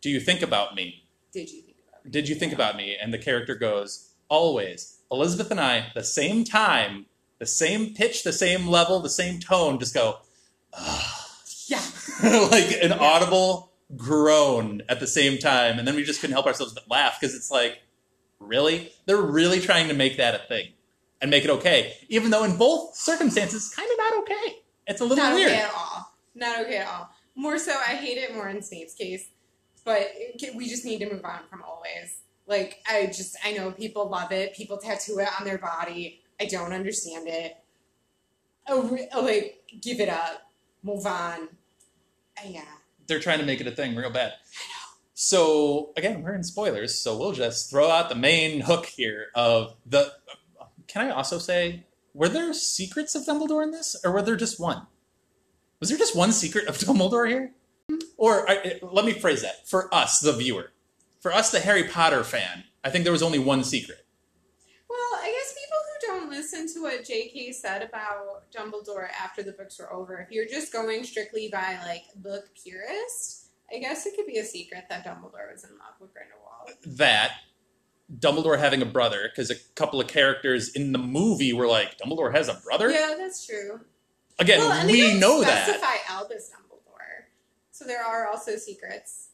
"Do 0.00 0.10
you 0.10 0.18
think 0.20 0.42
about 0.42 0.74
me?" 0.74 1.04
Did 1.32 1.50
you 1.50 1.62
think 1.62 1.76
about 1.88 2.06
it? 2.06 2.12
did 2.12 2.28
you 2.28 2.34
think 2.34 2.52
about 2.52 2.76
me? 2.76 2.96
And 3.00 3.12
the 3.12 3.18
character 3.18 3.54
goes, 3.54 4.10
always. 4.28 4.98
Elizabeth 5.10 5.50
and 5.50 5.60
I, 5.60 5.90
the 5.94 6.04
same 6.04 6.44
time, 6.44 7.06
the 7.38 7.46
same 7.46 7.94
pitch, 7.94 8.24
the 8.24 8.32
same 8.32 8.66
level, 8.66 9.00
the 9.00 9.08
same 9.08 9.38
tone, 9.40 9.78
just 9.78 9.94
go, 9.94 10.18
Yeah. 11.68 11.82
like 12.50 12.72
an 12.82 12.92
audible 12.92 13.72
groan 13.96 14.82
at 14.88 15.00
the 15.00 15.06
same 15.06 15.38
time. 15.38 15.78
And 15.78 15.86
then 15.86 15.94
we 15.96 16.04
just 16.04 16.20
couldn't 16.20 16.34
help 16.34 16.46
ourselves 16.46 16.72
but 16.72 16.88
laugh 16.90 17.18
because 17.20 17.34
it's 17.34 17.50
like, 17.50 17.78
really? 18.40 18.92
They're 19.06 19.20
really 19.20 19.60
trying 19.60 19.88
to 19.88 19.94
make 19.94 20.16
that 20.16 20.34
a 20.34 20.38
thing 20.48 20.68
and 21.20 21.30
make 21.30 21.44
it 21.44 21.50
okay. 21.50 21.94
Even 22.08 22.30
though 22.30 22.44
in 22.44 22.56
both 22.56 22.94
circumstances, 22.96 23.70
kind 23.74 23.90
of 23.90 23.96
not 23.98 24.18
okay. 24.22 24.56
It's 24.86 25.00
a 25.00 25.04
little 25.04 25.24
Not 25.24 25.34
weird. 25.34 25.50
okay 25.50 25.60
at 25.60 25.72
all. 25.74 26.12
Not 26.34 26.60
okay 26.60 26.76
at 26.78 26.86
all. 26.88 27.10
More 27.36 27.58
so, 27.58 27.72
I 27.72 27.94
hate 27.94 28.18
it 28.18 28.34
more 28.34 28.48
in 28.48 28.62
Snape's 28.62 28.94
case. 28.94 29.28
But 29.84 30.08
it- 30.14 30.54
we 30.54 30.68
just 30.68 30.84
need 30.84 30.98
to 30.98 31.10
move 31.12 31.24
on 31.24 31.40
from 31.50 31.62
always. 31.62 32.18
Like, 32.46 32.82
I 32.88 33.06
just, 33.06 33.36
I 33.44 33.52
know 33.52 33.70
people 33.70 34.08
love 34.08 34.30
it. 34.32 34.54
People 34.54 34.76
tattoo 34.76 35.18
it 35.18 35.28
on 35.38 35.46
their 35.46 35.58
body. 35.58 36.20
I 36.40 36.44
don't 36.46 36.72
understand 36.72 37.26
it. 37.28 37.56
Oh, 38.66 38.82
re- 38.88 39.08
oh, 39.14 39.22
like, 39.22 39.62
give 39.80 40.00
it 40.00 40.08
up. 40.08 40.43
Move 40.84 41.06
on. 41.06 41.48
Uh, 42.38 42.46
yeah. 42.46 42.62
they're 43.06 43.18
trying 43.18 43.38
to 43.40 43.44
make 43.46 43.60
it 43.60 43.66
a 43.66 43.70
thing 43.72 43.96
real 43.96 44.10
bad. 44.10 44.34
So 45.14 45.92
again, 45.96 46.22
we're 46.22 46.34
in 46.34 46.42
spoilers, 46.44 46.98
so 46.98 47.16
we'll 47.16 47.32
just 47.32 47.70
throw 47.70 47.88
out 47.90 48.08
the 48.08 48.14
main 48.14 48.60
hook 48.60 48.86
here 48.86 49.26
of 49.34 49.74
the. 49.86 50.12
Can 50.86 51.06
I 51.06 51.10
also 51.10 51.38
say, 51.38 51.84
were 52.12 52.28
there 52.28 52.52
secrets 52.52 53.14
of 53.14 53.22
Dumbledore 53.24 53.62
in 53.62 53.70
this, 53.70 53.96
or 54.04 54.12
were 54.12 54.22
there 54.22 54.36
just 54.36 54.60
one? 54.60 54.86
Was 55.80 55.88
there 55.88 55.98
just 55.98 56.16
one 56.16 56.32
secret 56.32 56.66
of 56.66 56.76
Dumbledore 56.78 57.28
here? 57.28 57.52
Or 58.16 58.48
I, 58.48 58.78
let 58.82 59.04
me 59.04 59.12
phrase 59.12 59.42
that 59.42 59.68
for 59.68 59.92
us, 59.94 60.20
the 60.20 60.32
viewer, 60.32 60.72
for 61.20 61.32
us, 61.32 61.50
the 61.50 61.60
Harry 61.60 61.84
Potter 61.84 62.24
fan. 62.24 62.64
I 62.82 62.90
think 62.90 63.04
there 63.04 63.12
was 63.12 63.22
only 63.22 63.38
one 63.38 63.64
secret. 63.64 64.04
Well, 64.88 64.98
I 65.20 65.32
guess 65.32 65.54
people 65.54 65.78
who 65.86 66.06
don't 66.06 66.30
listen 66.44 66.72
to 66.74 66.82
what 66.82 67.04
J.K. 67.04 67.52
said 67.52 67.82
about 67.82 68.50
Dumbledore 68.52 69.08
after 69.10 69.42
the 69.42 69.52
books 69.52 69.78
were 69.78 69.92
over, 69.92 70.18
if 70.18 70.30
you're 70.30 70.46
just 70.46 70.72
going 70.72 71.04
strictly 71.04 71.48
by 71.50 71.78
like 71.84 72.02
book 72.16 72.50
purist, 72.62 73.46
I 73.72 73.78
guess 73.78 74.04
it 74.04 74.14
could 74.14 74.26
be 74.26 74.38
a 74.38 74.44
secret 74.44 74.84
that 74.90 75.06
Dumbledore 75.06 75.50
was 75.52 75.64
in 75.64 75.70
love 75.70 75.94
with 76.00 76.10
Grindelwald. 76.12 76.98
That 76.98 77.32
Dumbledore 78.18 78.58
having 78.58 78.82
a 78.82 78.86
brother, 78.86 79.30
because 79.30 79.50
a 79.50 79.54
couple 79.74 80.00
of 80.00 80.06
characters 80.06 80.68
in 80.68 80.92
the 80.92 80.98
movie 80.98 81.54
were 81.54 81.66
like, 81.66 81.96
Dumbledore 81.98 82.34
has 82.34 82.48
a 82.48 82.60
brother. 82.62 82.90
Yeah, 82.90 83.14
that's 83.16 83.46
true. 83.46 83.80
Again, 84.38 84.58
well, 84.58 84.86
we 84.86 85.18
know 85.18 85.42
that. 85.42 85.66
specify 85.66 85.96
Albus 86.12 86.50
Dumbledore, 86.50 87.24
so 87.70 87.86
there 87.86 88.04
are 88.04 88.28
also 88.28 88.56
secrets 88.56 89.28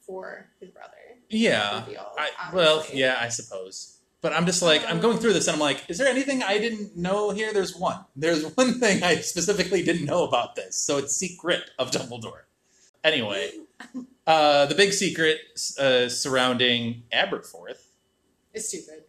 for 0.00 0.50
his 0.60 0.70
brother. 0.70 0.92
Yeah. 1.28 1.80
revealed, 1.80 2.06
I, 2.16 2.54
well, 2.54 2.84
yeah, 2.92 3.16
I 3.18 3.30
suppose. 3.30 3.93
But 4.24 4.32
I'm 4.32 4.46
just 4.46 4.62
like, 4.62 4.82
I'm 4.88 5.00
going 5.00 5.18
through 5.18 5.34
this 5.34 5.48
and 5.48 5.54
I'm 5.56 5.60
like, 5.60 5.84
is 5.88 5.98
there 5.98 6.08
anything 6.08 6.42
I 6.42 6.56
didn't 6.56 6.96
know 6.96 7.28
here? 7.28 7.52
There's 7.52 7.76
one. 7.76 8.06
There's 8.16 8.42
one 8.56 8.80
thing 8.80 9.02
I 9.02 9.16
specifically 9.16 9.82
didn't 9.82 10.06
know 10.06 10.24
about 10.24 10.54
this. 10.56 10.76
So 10.80 10.96
it's 10.96 11.14
secret 11.14 11.60
of 11.78 11.90
Dumbledore. 11.90 12.44
Anyway, 13.04 13.50
Uh, 14.26 14.64
the 14.64 14.74
big 14.74 14.94
secret 14.94 15.38
uh, 15.78 16.08
surrounding 16.08 17.02
Aberforth, 17.12 17.82
It's 18.54 18.68
stupid. 18.68 19.04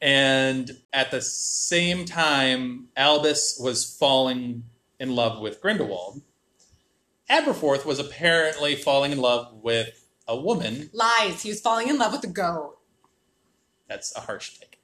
and 0.00 0.78
at 0.94 1.10
the 1.10 1.20
same 1.20 2.06
time, 2.06 2.88
Albus 2.96 3.58
was 3.60 3.84
falling 3.84 4.64
in 4.98 5.14
love 5.14 5.42
with 5.42 5.60
Grindelwald. 5.60 6.22
Aberforth 7.30 7.84
was 7.84 7.98
apparently 7.98 8.76
falling 8.76 9.12
in 9.12 9.18
love 9.20 9.52
with 9.62 10.06
a 10.26 10.34
woman. 10.40 10.88
Lies. 10.94 11.42
He 11.42 11.50
was 11.50 11.60
falling 11.60 11.88
in 11.88 11.98
love 11.98 12.12
with 12.12 12.24
a 12.24 12.28
goat. 12.28 12.78
That's 13.88 14.14
a 14.16 14.20
harsh 14.20 14.58
take. 14.58 14.78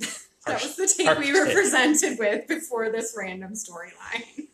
That 0.46 0.60
Harsh- 0.60 0.64
was 0.64 0.76
the 0.76 1.02
take 1.04 1.18
we 1.18 1.32
were 1.32 1.46
take. 1.46 1.54
presented 1.54 2.18
with 2.18 2.46
before 2.46 2.90
this 2.90 3.14
random 3.18 3.52
storyline. 3.54 4.48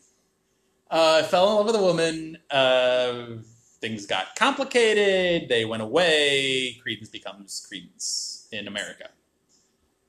Uh, 0.89 1.25
fell 1.25 1.49
in 1.51 1.55
love 1.57 1.67
with 1.67 1.75
a 1.75 1.83
woman. 1.83 2.39
Uh, 2.49 3.39
things 3.81 4.07
got 4.07 4.37
complicated. 4.37 5.49
They 5.49 5.65
went 5.65 5.83
away. 5.83 6.79
Credence 6.81 7.09
becomes 7.09 7.65
Credence 7.69 8.47
in 8.53 8.69
America. 8.69 9.09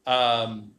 Um, 0.05 0.71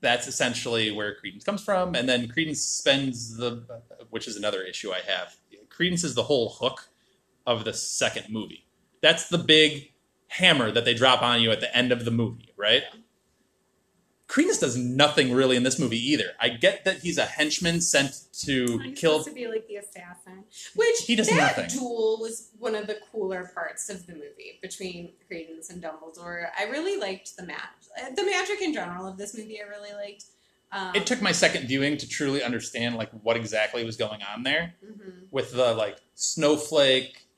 that's 0.00 0.26
essentially 0.26 0.90
where 0.90 1.14
Credence 1.14 1.44
comes 1.44 1.62
from. 1.62 1.94
And 1.94 2.08
then 2.08 2.28
Credence 2.28 2.62
spends 2.62 3.36
the, 3.36 3.62
which 4.10 4.26
is 4.26 4.36
another 4.36 4.62
issue 4.62 4.90
I 4.92 5.00
have. 5.00 5.36
Credence 5.68 6.02
is 6.04 6.14
the 6.14 6.22
whole 6.22 6.50
hook 6.60 6.88
of 7.46 7.64
the 7.64 7.74
second 7.74 8.26
movie. 8.30 8.66
That's 9.02 9.28
the 9.28 9.38
big 9.38 9.92
hammer 10.36 10.70
that 10.70 10.84
they 10.84 10.94
drop 10.94 11.22
on 11.22 11.40
you 11.40 11.50
at 11.50 11.60
the 11.60 11.74
end 11.76 11.92
of 11.92 12.04
the 12.04 12.10
movie, 12.10 12.52
right? 12.56 12.82
Credence 14.28 14.58
does 14.58 14.76
nothing 14.76 15.32
really 15.32 15.56
in 15.56 15.62
this 15.62 15.78
movie 15.78 15.98
either. 16.10 16.32
I 16.40 16.48
get 16.48 16.84
that 16.84 16.98
he's 16.98 17.16
a 17.16 17.24
henchman 17.24 17.80
sent 17.80 18.12
to 18.44 18.78
He's 18.78 18.98
kill. 18.98 19.22
to 19.22 19.32
be 19.32 19.46
like 19.46 19.68
the 19.68 19.76
assassin, 19.76 20.42
which 20.74 20.96
He 21.06 21.14
does 21.14 21.28
that 21.28 21.36
nothing. 21.56 21.68
duel 21.78 22.18
was 22.20 22.50
one 22.58 22.74
of 22.74 22.88
the 22.88 22.98
cooler 23.12 23.48
parts 23.54 23.88
of 23.88 24.04
the 24.06 24.14
movie 24.14 24.58
between 24.60 25.12
Credence 25.28 25.70
and 25.70 25.80
Dumbledore. 25.80 26.48
I 26.58 26.64
really 26.64 26.98
liked 26.98 27.36
the 27.36 27.44
magic, 27.44 28.16
the 28.16 28.24
magic 28.24 28.60
in 28.62 28.74
general 28.74 29.06
of 29.06 29.16
this 29.16 29.36
movie. 29.36 29.60
I 29.64 29.68
really 29.68 29.92
liked. 29.92 30.24
Um, 30.72 30.96
It 30.96 31.06
took 31.06 31.22
my 31.22 31.30
second 31.32 31.68
viewing 31.68 31.96
to 31.98 32.08
truly 32.08 32.42
understand 32.42 32.96
like 32.96 33.10
what 33.22 33.36
exactly 33.36 33.84
was 33.84 33.96
going 33.96 34.22
on 34.24 34.42
there 34.42 34.74
mhm. 34.84 35.28
with 35.30 35.52
the 35.52 35.72
like 35.74 35.98
snowflake 36.16 37.28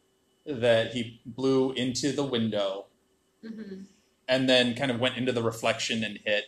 that 0.47 0.95
he 0.95 1.21
blew 1.27 1.73
into 1.73 2.13
the 2.13 2.25
window 2.25 2.87
Mhm. 3.45 3.87
and 4.27 4.49
then 4.49 4.75
kind 4.75 4.91
of 4.91 5.01
went 5.01 5.17
into 5.17 5.33
the 5.33 5.43
reflection 5.43 6.05
and 6.05 6.19
hit 6.25 6.45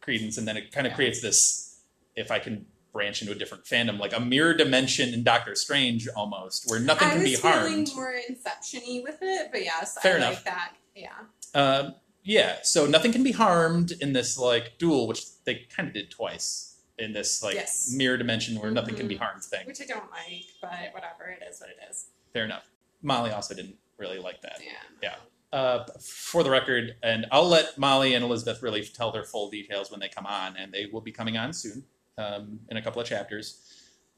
Credence, 0.00 0.38
and 0.38 0.46
then 0.48 0.56
it 0.56 0.70
kind 0.72 0.86
of 0.86 0.92
Yeah. 0.92 0.96
creates 0.96 1.20
this. 1.20 1.80
If 2.16 2.30
I 2.30 2.38
can 2.38 2.66
branch 2.92 3.20
into 3.22 3.32
a 3.32 3.36
different 3.36 3.64
fandom, 3.64 3.98
like 3.98 4.12
a 4.12 4.20
mirror 4.20 4.54
dimension 4.54 5.12
in 5.12 5.22
Doctor 5.22 5.54
Strange, 5.54 6.08
almost 6.16 6.68
where 6.70 6.80
nothing 6.80 7.08
I 7.08 7.10
can 7.12 7.22
was 7.22 7.30
be 7.30 7.36
feeling 7.36 7.54
harmed. 7.86 7.94
more 7.94 8.12
Inception-y 8.12 9.00
with 9.04 9.18
it, 9.20 9.50
but 9.52 9.62
yes, 9.62 9.96
Fair 10.00 10.14
I 10.14 10.16
enough. 10.18 10.34
like 10.36 10.44
that. 10.44 10.76
Yeah. 10.94 11.18
Um, 11.54 11.94
yeah, 12.24 12.58
so 12.62 12.86
nothing 12.86 13.12
can 13.12 13.22
be 13.22 13.32
harmed 13.32 13.92
in 14.00 14.12
this 14.14 14.38
like 14.38 14.78
duel, 14.78 15.06
which 15.06 15.24
they 15.44 15.66
kind 15.70 15.88
of 15.88 15.94
did 15.94 16.10
twice 16.10 16.76
in 16.98 17.12
this 17.12 17.42
like 17.42 17.54
Yes. 17.54 17.90
mirror 17.92 18.16
dimension 18.16 18.58
where 18.58 18.70
nothing 18.70 18.96
can 18.96 19.06
be 19.06 19.14
Mhm. 19.16 19.18
harmed 19.18 19.44
thing. 19.44 19.66
Which 19.66 19.80
I 19.80 19.84
don't 19.84 20.10
like, 20.10 20.46
but 20.60 20.92
whatever, 20.94 21.28
it 21.28 21.42
is 21.48 21.60
what 21.60 21.70
it 21.70 21.78
is. 21.90 22.06
Fair 22.32 22.44
enough. 22.44 22.64
Molly 23.02 23.30
also 23.30 23.54
didn't 23.54 23.78
really 23.98 24.18
like 24.18 24.40
that. 24.42 24.60
Yeah. 24.64 24.72
Yeah. 25.02 25.16
Uh, 25.50 25.84
for 26.02 26.42
the 26.42 26.50
record, 26.50 26.96
and 27.02 27.24
I'll 27.32 27.48
let 27.48 27.78
Molly 27.78 28.12
and 28.12 28.22
Elizabeth 28.22 28.62
really 28.62 28.84
tell 28.84 29.10
their 29.12 29.24
full 29.24 29.48
details 29.48 29.90
when 29.90 29.98
they 29.98 30.08
come 30.10 30.26
on, 30.26 30.56
and 30.58 30.72
they 30.74 30.86
will 30.92 31.00
be 31.00 31.10
coming 31.10 31.38
on 31.38 31.54
soon 31.54 31.84
um, 32.18 32.60
in 32.68 32.76
a 32.76 32.82
couple 32.82 33.00
of 33.00 33.08
chapters. 33.08 33.62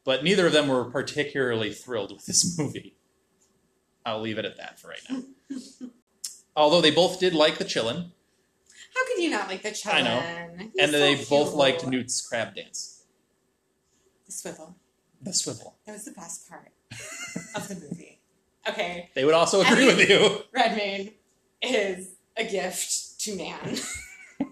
But 0.05 0.25
neither 0.25 0.47
of 0.49 0.53
them 0.53 0.67
were 0.67 0.87
particularly 0.91 1.73
thrilled 1.73 2.11
with 2.13 2.27
this 2.27 2.59
movie. 2.59 2.97
I'll 4.05 4.21
leave 4.21 4.39
it 4.39 4.45
at 4.45 4.57
that 4.57 4.81
for 4.81 4.89
right 4.89 5.01
now. 5.09 5.23
Although 6.57 6.81
they 6.81 6.91
both 6.91 7.21
did 7.21 7.33
like 7.33 7.59
the 7.59 7.65
qilin, 7.65 8.11
How 8.95 9.07
could 9.07 9.23
you 9.23 9.31
not 9.31 9.47
like 9.49 9.63
the 9.63 9.71
qilin? 9.71 9.95
I 9.95 10.01
know. 10.03 10.49
He's 10.59 10.71
and 10.81 10.91
so 10.91 10.99
they 10.99 11.15
both 11.27 11.55
liked 11.55 11.87
Newt's 11.87 12.21
crab 12.27 12.57
dance, 12.57 13.05
The 14.27 14.33
swivel. 14.33 14.75
the 15.23 15.33
swivel. 15.33 15.77
That 15.87 15.93
was 15.93 16.07
the 16.07 16.11
best 16.13 16.49
part 16.49 16.73
of 17.55 17.69
the 17.69 17.77
movie. 17.77 18.21
Okay, 18.69 19.11
They 19.15 19.25
would 19.25 19.35
also 19.35 19.61
agree 19.63 19.87
with 19.87 20.09
you. 20.09 20.41
Redmayne 20.53 21.13
is 21.63 22.15
a 22.37 22.45
gift 22.45 23.21
to 23.21 23.37
man. 23.37 23.77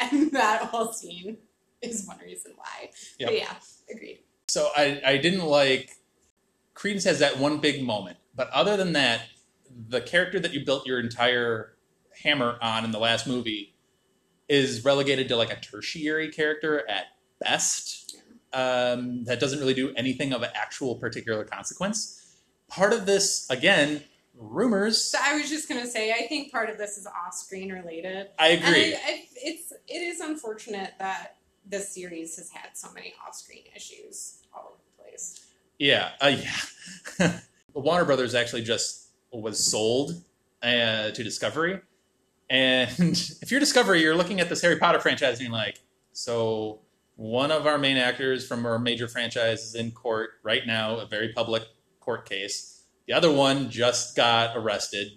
and 0.00 0.32
that 0.32 0.62
whole 0.62 0.92
scene 0.92 1.38
is 1.80 2.06
one 2.06 2.18
reason 2.18 2.52
why. 2.56 2.90
Yep. 3.18 3.28
But 3.28 3.36
yeah, 3.36 3.54
agreed. 3.90 4.20
So 4.48 4.68
I, 4.76 5.00
I 5.04 5.16
didn't 5.16 5.44
like 5.44 5.96
Credence 6.74 7.04
has 7.04 7.18
that 7.18 7.38
one 7.38 7.58
big 7.58 7.82
moment, 7.82 8.16
but 8.34 8.48
other 8.50 8.76
than 8.76 8.92
that, 8.94 9.22
the 9.88 10.00
character 10.00 10.38
that 10.40 10.52
you 10.52 10.64
built 10.64 10.86
your 10.86 11.00
entire 11.00 11.74
hammer 12.22 12.58
on 12.60 12.84
in 12.84 12.90
the 12.90 12.98
last 12.98 13.26
movie 13.26 13.74
is 14.48 14.84
relegated 14.84 15.28
to 15.28 15.36
like 15.36 15.50
a 15.50 15.60
tertiary 15.60 16.28
character 16.28 16.88
at 16.88 17.06
best. 17.40 18.16
Um, 18.52 19.24
that 19.24 19.40
doesn't 19.40 19.58
really 19.58 19.74
do 19.74 19.94
anything 19.96 20.32
of 20.32 20.42
an 20.42 20.50
actual 20.54 20.96
particular 20.96 21.44
consequence. 21.44 22.36
Part 22.68 22.92
of 22.92 23.06
this, 23.06 23.48
again, 23.48 24.02
rumors. 24.38 25.02
So 25.04 25.18
I 25.22 25.36
was 25.36 25.48
just 25.48 25.68
gonna 25.68 25.86
say, 25.86 26.12
I 26.12 26.26
think 26.26 26.50
part 26.52 26.70
of 26.70 26.78
this 26.78 26.98
is 26.98 27.06
off-screen 27.06 27.72
related. 27.72 28.28
I 28.38 28.48
And 28.48 28.64
agree. 28.64 28.94
I, 28.94 28.98
I, 28.98 29.26
it's 29.36 29.72
it 29.88 30.02
is 30.02 30.20
unfortunate 30.20 30.94
that 30.98 31.36
this 31.64 31.94
series 31.94 32.36
has 32.36 32.50
had 32.50 32.76
so 32.76 32.88
many 32.92 33.14
off-screen 33.26 33.62
issues 33.74 34.42
all 34.54 34.72
over 34.72 34.80
the 34.96 35.02
place. 35.02 35.44
Yeah, 35.78 36.10
uh, 36.20 36.36
yeah. 37.20 37.38
Warner 37.74 38.04
Brothers 38.04 38.34
actually 38.34 38.62
just 38.62 39.08
was 39.32 39.64
sold 39.64 40.22
uh, 40.62 41.10
to 41.10 41.22
Discovery, 41.24 41.80
and 42.50 42.90
if 43.42 43.50
you're 43.50 43.60
Discovery, 43.60 44.02
you're 44.02 44.14
looking 44.16 44.40
at 44.40 44.48
this 44.48 44.60
Harry 44.62 44.76
Potter 44.78 45.00
franchise 45.00 45.38
and 45.38 45.48
you're 45.48 45.52
like, 45.56 45.80
so 46.12 46.80
one 47.16 47.50
of 47.50 47.66
our 47.66 47.78
main 47.78 47.96
actors 47.96 48.46
from 48.46 48.66
our 48.66 48.78
major 48.78 49.08
franchise 49.08 49.62
is 49.64 49.74
in 49.74 49.90
court 49.90 50.30
right 50.42 50.66
now, 50.66 50.96
a 50.96 51.06
very 51.06 51.32
public 51.32 51.62
court 52.00 52.28
case. 52.28 52.71
The 53.06 53.12
other 53.14 53.32
one 53.32 53.70
just 53.70 54.14
got 54.16 54.56
arrested. 54.56 55.08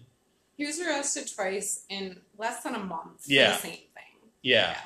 He 0.57 0.65
was 0.65 0.79
arrested 0.79 1.29
twice 1.33 1.85
in 1.89 2.21
less 2.37 2.63
than 2.63 2.75
a 2.75 2.79
month 2.79 3.25
for 3.25 3.31
Yeah. 3.31 3.51
the 3.55 3.61
same 3.61 3.71
thing. 3.71 4.29
Yeah. 4.41 4.77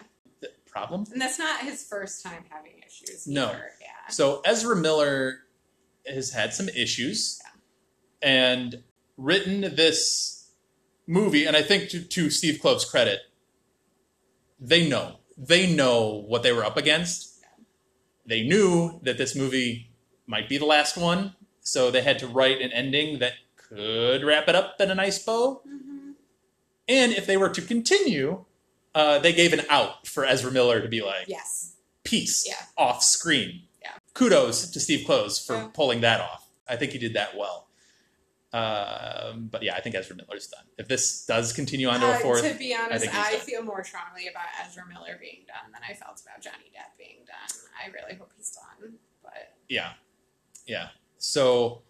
The 0.41 0.49
problem? 0.65 1.05
And 1.11 1.21
that's 1.21 1.39
not 1.39 1.61
his 1.61 1.83
first 1.87 2.23
time 2.23 2.45
having 2.49 2.73
issues. 2.85 3.27
No. 3.27 3.47
Either. 3.49 3.71
Yeah. 3.81 3.87
So 4.09 4.41
Ezra 4.45 4.75
Miller 4.75 5.39
has 6.07 6.31
had 6.31 6.53
some 6.53 6.69
issues 6.69 7.39
and 8.21 8.83
written 9.17 9.61
this 9.75 10.49
movie, 11.07 11.45
and 11.45 11.55
I 11.55 11.61
think 11.61 11.89
to, 11.89 12.01
to 12.01 12.29
Steve 12.29 12.59
Kloves' 12.61 12.89
credit, 12.89 13.19
they 14.59 14.87
know. 14.89 15.17
They 15.37 15.73
know 15.73 16.23
what 16.27 16.43
they 16.43 16.51
were 16.51 16.65
up 16.65 16.77
against. 16.77 17.39
They 18.25 18.43
knew 18.43 18.99
that 19.03 19.17
this 19.17 19.35
movie 19.35 19.91
might 20.27 20.49
be 20.49 20.57
the 20.57 20.65
last 20.65 20.97
one, 20.97 21.35
so 21.69 21.91
they 21.91 22.01
had 22.01 22.19
to 22.19 22.27
write 22.27 22.61
an 22.61 22.71
ending 22.71 23.19
that 23.19 23.33
could 23.55 24.23
wrap 24.23 24.47
it 24.47 24.55
up 24.55 24.79
in 24.81 24.89
a 24.89 24.95
nice 24.95 25.19
bow. 25.19 25.61
Mhm. 25.67 26.13
And 26.87 27.11
if 27.13 27.25
they 27.27 27.37
were 27.37 27.49
to 27.49 27.61
continue, 27.61 28.45
uh, 28.95 29.19
they 29.19 29.31
gave 29.33 29.53
an 29.53 29.65
out 29.69 30.07
for 30.07 30.25
Ezra 30.25 30.51
Miller 30.51 30.81
to 30.81 30.87
be 30.87 31.01
like, 31.01 31.27
Yes. 31.27 31.73
peace 32.03 32.45
Yeah. 32.47 32.65
off 32.77 33.03
screen. 33.03 33.67
Yeah. 33.81 33.93
Kudos 34.15 34.69
to 34.71 34.79
Steve 34.79 35.05
Kloves 35.07 35.45
for 35.45 35.55
Yeah. 35.55 35.67
pulling 35.73 36.01
that 36.01 36.19
off. 36.21 36.47
I 36.67 36.75
think 36.75 36.91
he 36.93 36.97
did 36.97 37.13
that 37.13 37.37
well. 37.37 37.67
Um, 38.51 39.47
but 39.51 39.61
yeah, 39.61 39.75
I 39.75 39.81
think 39.81 39.93
Ezra 39.95 40.15
Miller's 40.15 40.47
done. 40.47 40.65
If 40.79 40.87
this 40.87 41.23
does 41.25 41.53
continue 41.53 41.87
on 41.87 41.99
to 41.99 42.07
a 42.07 42.15
Uh, 42.15 42.19
fourth, 42.19 42.41
to 42.41 42.55
be 42.55 42.73
honest, 42.73 43.05
he's 43.05 43.13
I, 43.13 43.37
feel 43.37 43.61
more 43.61 43.83
strongly 43.83 44.27
about 44.27 44.47
Ezra 44.65 44.87
Miller 44.87 45.17
being 45.21 45.45
done 45.45 45.71
than 45.71 45.81
I 45.87 45.93
felt 45.93 46.19
about 46.21 46.41
Johnny 46.41 46.71
Depp 46.75 46.97
being 46.97 47.25
done. 47.25 47.59
I 47.79 47.89
really 47.89 48.15
hope 48.15 48.31
he's 48.35 48.49
done. 48.49 48.97
But 49.21 49.53
yeah, 49.67 49.93
yeah. 50.65 50.89
So 51.19 51.83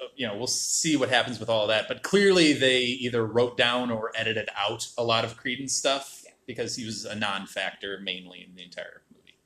uh, 0.00 0.04
you 0.14 0.26
know, 0.26 0.36
we'll 0.36 0.46
see 0.46 0.96
what 0.96 1.08
happens 1.08 1.40
with 1.40 1.48
all 1.48 1.66
that. 1.68 1.86
But 1.88 2.02
clearly, 2.02 2.52
they 2.52 2.80
either 2.82 3.24
wrote 3.26 3.56
down 3.56 3.90
or 3.90 4.12
edited 4.14 4.48
out 4.56 4.86
a 4.98 5.02
lot 5.02 5.24
of 5.24 5.36
Credence 5.36 5.72
stuff 5.74 6.22
Yeah. 6.24 6.32
because 6.46 6.76
he 6.76 6.84
was 6.84 7.04
a 7.04 7.14
non-factor 7.16 7.98
mainly 8.02 8.44
in 8.48 8.54
the 8.54 8.62
entire 8.62 9.02
movie, 9.12 9.38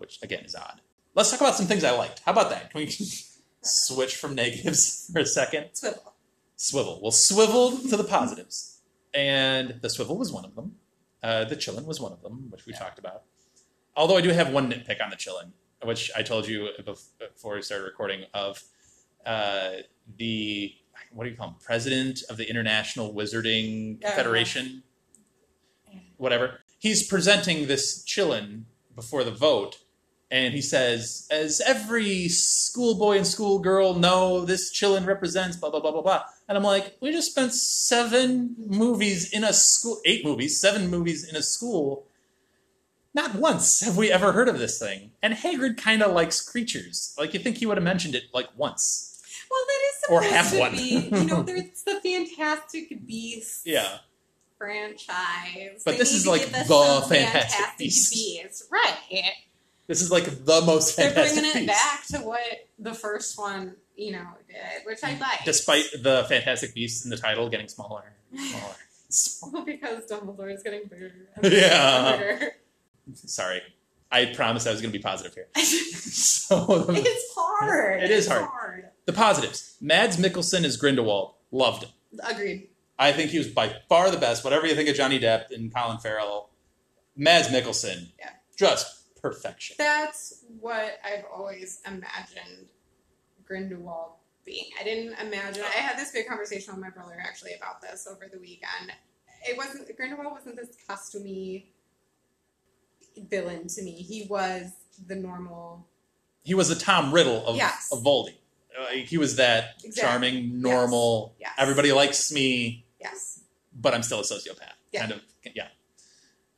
which 0.00 0.18
again 0.22 0.44
is 0.44 0.54
odd. 0.54 0.80
Let's 1.14 1.30
talk 1.30 1.40
about 1.40 1.54
some 1.56 1.66
things 1.66 1.82
I 1.84 1.90
liked. 1.92 2.20
How 2.24 2.32
about 2.32 2.50
that? 2.50 2.70
Can 2.70 2.80
we 2.80 2.90
switch 3.62 4.16
from 4.16 4.34
negatives 4.34 5.08
for 5.12 5.20
a 5.20 5.26
second? 5.26 5.70
swivel. 5.72 6.14
Swivel. 6.56 7.00
Well, 7.02 7.10
swivel 7.12 7.78
to 7.88 7.96
the 7.96 8.04
positives. 8.04 8.80
And 9.12 9.78
the 9.80 9.88
swivel 9.90 10.16
was 10.18 10.32
one 10.32 10.44
of 10.44 10.54
them. 10.56 10.76
Uh, 11.22 11.44
the 11.44 11.56
qilin 11.56 11.84
was 11.84 12.00
one 12.00 12.12
of 12.12 12.22
them, 12.22 12.46
which 12.50 12.66
we 12.66 12.72
talked 12.72 12.98
about. 12.98 13.22
Although 13.96 14.16
I 14.16 14.20
do 14.20 14.30
have 14.30 14.50
one 14.52 14.70
nitpick 14.70 15.02
on 15.02 15.10
the 15.10 15.16
qilin, 15.16 15.50
which 15.84 16.10
I 16.16 16.22
told 16.22 16.46
you 16.48 16.68
before 16.84 17.54
we 17.54 17.62
started 17.62 17.84
recording 17.84 18.24
of 18.32 18.62
uh, 19.26 19.70
the, 20.18 20.74
what 21.12 21.24
do 21.24 21.30
you 21.30 21.36
call 21.36 21.48
him? 21.48 21.54
President 21.62 22.20
of 22.28 22.36
the 22.36 22.48
International 22.48 23.12
Wizarding 23.14 23.98
Yeah. 24.00 24.14
Federation? 24.16 24.82
Whatever. 26.16 26.60
He's 26.78 27.06
presenting 27.06 27.66
this 27.66 28.04
qilin 28.04 28.64
before 28.94 29.24
the 29.24 29.30
vote, 29.30 29.78
and 30.30 30.54
he 30.54 30.60
says, 30.60 31.26
"As 31.30 31.60
every 31.64 32.28
schoolboy 32.28 33.16
and 33.16 33.26
schoolgirl 33.26 33.94
know, 33.94 34.44
this 34.44 34.72
qilin 34.72 35.06
represents 35.06 35.56
blah 35.56 35.70
blah 35.70 35.80
blah 35.80 35.92
blah 35.92 36.02
blah." 36.02 36.22
And 36.48 36.56
I'm 36.58 36.64
like, 36.64 36.96
"We 37.00 37.10
just 37.10 37.30
spent 37.30 37.52
seven 37.54 38.54
movies 38.58 39.32
in 39.32 39.44
a 39.44 39.52
school, 39.52 40.00
eight 40.04 40.24
movies, 40.24 40.60
seven 40.60 40.88
movies 40.88 41.24
in 41.28 41.36
a 41.36 41.42
school." 41.42 42.06
Not 43.14 43.36
once 43.36 43.80
have 43.80 43.96
we 43.96 44.10
ever 44.10 44.32
heard 44.32 44.48
of 44.48 44.58
this 44.58 44.78
thing. 44.78 45.12
And 45.22 45.34
Hagrid 45.34 45.76
kind 45.76 46.02
of 46.02 46.12
likes 46.12 46.40
creatures. 46.40 47.14
Like 47.16 47.32
you 47.32 47.40
think 47.40 47.58
he 47.58 47.66
would 47.66 47.76
have 47.76 47.84
mentioned 47.84 48.14
it 48.14 48.24
like 48.34 48.48
once. 48.56 49.22
Well, 49.50 49.60
that 49.66 49.80
is 49.88 50.00
supposed 50.00 50.24
Or 50.26 50.36
have 50.36 50.50
to 50.52 50.58
one. 50.58 50.72
be. 50.72 51.08
You 51.12 51.24
know, 51.24 51.42
there's 51.42 51.82
the 51.84 52.00
Fantastic 52.02 53.06
Beasts 53.06 53.62
Yeah. 53.64 53.98
franchise. 54.58 55.82
But 55.84 55.92
They 55.92 55.98
this 55.98 56.12
is 56.12 56.26
like 56.26 56.46
the 56.50 56.64
some 56.64 57.08
Fantastic 57.08 57.78
Beasts. 57.78 58.10
Beasts. 58.12 58.68
right? 58.70 59.32
This 59.86 60.00
is 60.02 60.10
like 60.10 60.24
the 60.44 60.62
most 60.62 60.96
They're 60.96 61.10
fantastic 61.10 61.42
bringing 61.42 61.62
it 61.62 61.66
Beasts. 61.66 62.10
back 62.10 62.20
to 62.20 62.26
what 62.26 62.40
the 62.78 62.94
first 62.94 63.38
one, 63.38 63.76
you 63.96 64.12
know, 64.12 64.26
did, 64.48 64.84
which 64.86 64.98
I 65.04 65.10
like. 65.18 65.44
Despite 65.44 65.84
the 66.02 66.24
Fantastic 66.28 66.74
Beasts 66.74 67.04
in 67.04 67.10
the 67.10 67.16
title 67.18 67.48
getting 67.48 67.68
smaller 67.68 68.14
and 68.32 68.40
smaller. 68.40 68.74
Well, 69.52 69.64
because 69.64 70.06
Dumbledore 70.10 70.52
is 70.52 70.64
getting 70.64 70.88
bigger. 70.88 71.12
and 71.36 71.42
bigger. 71.42 71.56
Yeah. 71.60 72.16
bigger. 72.16 72.52
Sorry. 73.12 73.60
I 74.10 74.26
promised 74.26 74.66
I 74.66 74.70
was 74.70 74.80
going 74.80 74.92
to 74.92 74.98
be 74.98 75.02
positive 75.02 75.34
here. 75.34 75.48
So 76.44 76.86
it's 76.90 77.34
hard. 77.34 78.02
It 78.02 78.10
is 78.10 78.26
It's 78.26 78.34
hard. 78.34 78.90
the 79.06 79.12
positives. 79.14 79.76
Mads 79.80 80.18
Mikkelsen 80.18 80.64
as 80.64 80.76
Grindelwald. 80.76 81.34
Loved 81.50 81.84
him. 81.84 81.90
Agreed. 82.22 82.68
I 82.98 83.12
think 83.12 83.30
he 83.30 83.38
was 83.38 83.48
by 83.48 83.74
far 83.88 84.10
the 84.10 84.18
best. 84.18 84.44
Whatever 84.44 84.66
you 84.66 84.74
think 84.74 84.88
of 84.90 84.94
Johnny 84.94 85.18
Depp 85.18 85.50
and 85.50 85.74
Colin 85.74 85.98
Farrell, 85.98 86.50
Mads 87.16 87.48
Mikkelsen, 87.48 88.08
Yeah. 88.18 88.30
just 88.58 89.20
perfection. 89.20 89.76
That's 89.78 90.44
what 90.60 90.98
I've 91.04 91.24
always 91.34 91.80
imagined 91.86 92.68
Grindelwald 93.46 94.12
being. 94.44 94.66
I 94.78 94.84
didn't 94.84 95.14
imagine. 95.18 95.64
I 95.64 95.78
had 95.78 95.98
this 95.98 96.10
big 96.12 96.26
conversation 96.28 96.74
with 96.74 96.82
my 96.82 96.90
brother 96.90 97.16
actually 97.20 97.54
about 97.54 97.80
this 97.80 98.06
over 98.10 98.28
the 98.30 98.38
weekend. 98.38 98.92
It 99.48 99.56
wasn't 99.56 99.94
Grindelwald 99.96 100.32
wasn't 100.32 100.56
this 100.56 100.76
costumey 100.88 101.66
villain 103.16 103.68
to 103.68 103.82
me. 103.82 103.92
He 103.92 104.26
was 104.28 104.70
the 105.06 105.14
normal. 105.16 105.86
He 106.42 106.54
was 106.54 106.68
the 106.68 106.74
Tom 106.74 107.12
Riddle 107.12 107.46
of, 107.46 107.56
Yes. 107.56 107.88
of 107.92 108.02
Voldy. 108.02 108.34
Uh, 108.78 108.86
he 108.88 109.16
was 109.18 109.36
that 109.36 109.74
Exactly. 109.84 110.02
charming, 110.02 110.60
normal, 110.60 111.34
Yes. 111.38 111.52
everybody 111.58 111.92
likes 111.92 112.30
me, 112.32 112.84
Yes. 113.00 113.40
but 113.74 113.94
I'm 113.94 114.02
still 114.02 114.20
a 114.20 114.24
sociopath. 114.24 114.72
Yeah. 114.92 115.00
Kind 115.00 115.12
of, 115.12 115.20
yeah. 115.54 115.68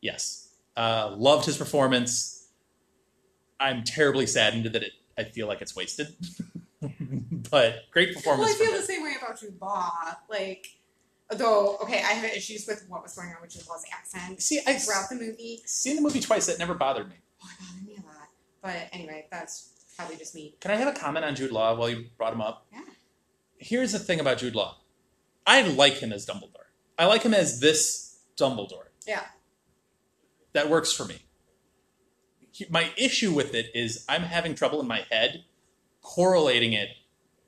Yes. 0.01 0.49
Uh, 0.77 1.15
loved 1.17 1.47
his 1.47 1.57
performance. 1.57 2.49
I'm 3.61 3.85
terribly 3.85 4.27
saddened 4.27 4.67
that 4.67 4.83
it. 4.83 4.93
I 5.19 5.25
feel 5.25 5.47
like 5.47 5.63
it's 5.63 5.75
wasted, 5.75 6.15
but 7.51 7.85
great 7.91 8.15
performance. 8.15 8.49
Well. 8.51 8.55
I 8.55 8.59
feel 8.59 8.73
the 8.73 8.79
him. 8.81 8.85
same 8.85 9.03
way 9.03 9.15
about 9.21 9.41
Jude 9.41 9.57
Law. 9.61 9.93
Like, 10.29 10.67
though, 11.31 11.77
okay, 11.83 11.99
I 11.99 12.13
have 12.13 12.25
issues 12.33 12.67
with 12.67 12.85
what 12.89 13.03
was 13.03 13.15
going 13.15 13.29
on 13.31 13.37
with 13.41 13.51
Jude 13.51 13.67
Law's 13.69 13.85
accent 13.93 14.41
See, 14.43 14.61
I 14.67 14.75
throughout 14.75 15.09
the 15.09 15.17
movie. 15.17 15.63
seen 15.67 15.97
the 15.97 16.03
movie 16.03 16.21
twice. 16.21 16.47
That 16.47 16.59
never 16.59 16.75
bothered 16.75 17.09
me. 17.09 17.17
Oh, 17.43 17.49
it 17.53 17.65
bothered 17.67 17.87
me 17.87 17.95
a 18.03 18.07
lot. 18.07 18.29
But 18.63 18.89
anyway, 18.93 19.27
that's 19.31 19.71
probably 19.97 20.17
just 20.17 20.35
me. 20.35 20.55
Can 20.61 20.71
I 20.71 20.77
have 20.77 20.89
a 20.95 20.99
comment 20.99 21.25
on 21.25 21.35
Jude 21.35 21.51
Law 21.53 21.75
while 21.75 21.91
you 21.91 22.07
brought 22.17 22.33
him 22.33 22.41
up? 22.41 22.67
Yeah. 22.73 22.81
Here's 23.59 23.93
the 23.93 23.99
thing 23.99 24.21
about 24.21 24.39
Jude 24.39 24.55
Law. 24.55 24.79
I 25.47 25.63
like 25.63 25.95
him 25.95 26.13
as 26.13 26.27
Dumbledore. 26.27 26.67
I 26.99 27.07
like 27.07 27.23
him 27.23 27.35
as 27.35 27.61
this 27.61 28.19
Dumbledore. 28.37 28.89
Yeah. 29.07 29.23
That 30.53 30.69
works 30.71 30.93
for 30.93 31.05
me. 31.05 31.19
He- 32.51 32.67
My 32.71 32.91
issue 32.97 33.33
with 33.33 33.55
it 33.55 33.71
is 33.75 34.05
I'm 34.09 34.23
having 34.23 34.55
trouble 34.55 34.81
in 34.81 34.87
my 34.89 35.05
head 35.11 35.45
correlating 36.03 36.73
it 36.73 36.89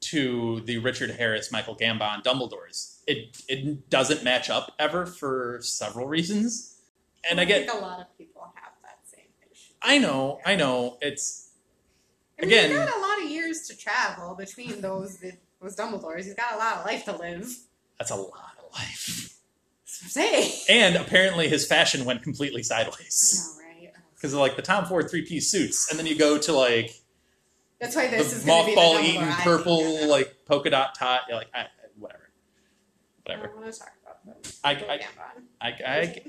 to 0.01 0.61
the 0.61 0.79
Richard 0.79 1.11
Harris, 1.13 1.51
Michael 1.51 1.75
Gambon 1.77 2.23
Dumbledores. 2.23 2.98
It 3.11 3.43
it 3.49 3.89
doesn't 3.91 4.23
match 4.23 4.51
up 4.51 4.75
ever 4.79 5.07
for 5.07 5.59
several 5.63 6.07
reasons. 6.07 6.77
And 7.29 7.41
I 7.41 7.45
get 7.47 7.67
think 7.69 7.81
a 7.81 7.83
lot 7.85 8.01
of 8.01 8.07
people 8.19 8.43
have 8.55 8.73
that 8.83 8.99
same 9.05 9.25
issue. 9.51 9.73
I 9.83 9.97
know, 9.99 10.41
I 10.45 10.55
know. 10.57 10.99
It's 11.01 11.51
I 12.39 12.43
mean, 12.47 12.51
Again- 12.53 12.71
he's 12.71 12.79
got 12.79 12.97
a 12.97 13.01
lot 13.01 13.23
of 13.25 13.31
years 13.31 13.67
to 13.69 13.77
travel 13.77 14.35
between 14.35 14.81
those 14.83 15.19
those 15.61 15.75
Dumbledores. 15.75 16.25
He's 16.25 16.35
got 16.35 16.55
a 16.55 16.59
lot 16.59 16.77
of 16.79 16.85
life 16.87 17.05
to 17.07 17.17
live. 17.17 17.49
that's 17.99 18.11
a 18.11 18.15
lot 18.17 18.53
of 18.65 18.73
life. 18.75 19.35
Saying. 19.85 20.53
And 20.69 20.97
apparently 20.97 21.49
his 21.49 21.67
fashion 21.67 22.05
went 22.05 22.23
completely 22.23 22.61
I 22.61 22.63
sideways. 22.63 23.57
know, 23.59 23.65
right? 23.65 23.93
Because 24.15 24.33
of 24.35 24.39
like 24.41 24.55
the 24.57 24.63
Tom 24.63 24.85
Ford 24.85 25.11
three 25.11 25.25
piece 25.25 25.51
suits, 25.51 25.91
and 25.91 25.99
then 25.99 26.07
you 26.07 26.17
go 26.17 26.39
to 26.39 26.53
like 26.53 26.95
That's 27.81 27.97
why 27.97 28.07
the 28.09 28.19
this 28.19 28.33
is 28.33 28.45
going 28.45 28.65
to 28.65 28.67
be 28.71 28.75
the 28.75 28.81
mothball 28.81 28.95
Dumbledore 28.99 29.05
eating 29.05 29.29
purple 29.43 30.07
like 30.09 30.45
polka 30.47 30.71
dot 30.71 30.95
tot. 30.95 31.23
You're 31.29 31.39
like 31.39 31.49
I, 31.55 31.61
I- 31.61 31.63
I 31.63 31.78
whatever. 33.29 33.47
don't 33.49 33.63
want 33.63 33.73
to 33.73 33.79
talk 33.79 33.93
about 34.03 34.25
them. 34.25 34.53
I, 34.65 34.73
I, 35.61 35.69
I, 35.69 35.69
I, 35.87 36.23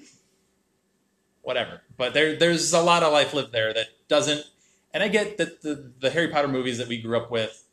whatever. 1.41 1.81
But 1.97 2.13
there, 2.13 2.35
there's 2.35 2.73
a 2.73 2.81
lot 2.81 3.03
of 3.03 3.11
life 3.13 3.33
lived 3.33 3.51
there 3.51 3.73
that 3.73 3.87
doesn't. 4.07 4.45
And 4.93 5.03
I 5.03 5.07
get 5.07 5.37
that 5.37 5.61
the 5.61 5.93
the 5.99 6.09
Harry 6.09 6.29
Potter 6.29 6.47
movies 6.47 6.77
that 6.79 6.87
we 6.87 6.99
grew 7.01 7.17
up 7.17 7.29
with 7.29 7.63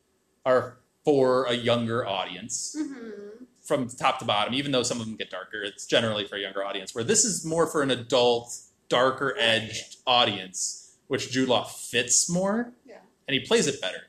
are 0.45 0.79
for 1.05 1.45
a 1.47 1.55
younger 1.55 2.07
audience 2.07 2.77
hmm 2.79 3.21
from 3.67 3.89
top 3.89 4.21
to 4.21 4.25
bottom. 4.25 4.55
Even 4.55 4.71
though 4.71 4.85
some 4.85 5.01
of 5.01 5.07
them 5.07 5.17
get 5.17 5.29
darker, 5.29 5.61
it's 5.63 5.87
generally 5.87 6.25
for 6.25 6.37
a 6.37 6.41
younger 6.41 6.65
audience. 6.65 6.95
Where 6.95 7.03
this 7.03 7.25
is 7.25 7.45
more 7.45 7.67
for 7.67 7.83
an 7.83 7.91
adult, 7.91 8.57
darker 8.89 9.35
edged 9.39 9.97
audience, 10.07 10.97
which 11.09 11.33
Jude 11.33 11.49
Law 11.49 11.65
fits 11.65 12.31
more. 12.31 12.73
Yeah. 12.87 12.99
and 13.27 13.35
he 13.35 13.41
plays 13.41 13.67
it 13.67 13.81
better. 13.81 14.07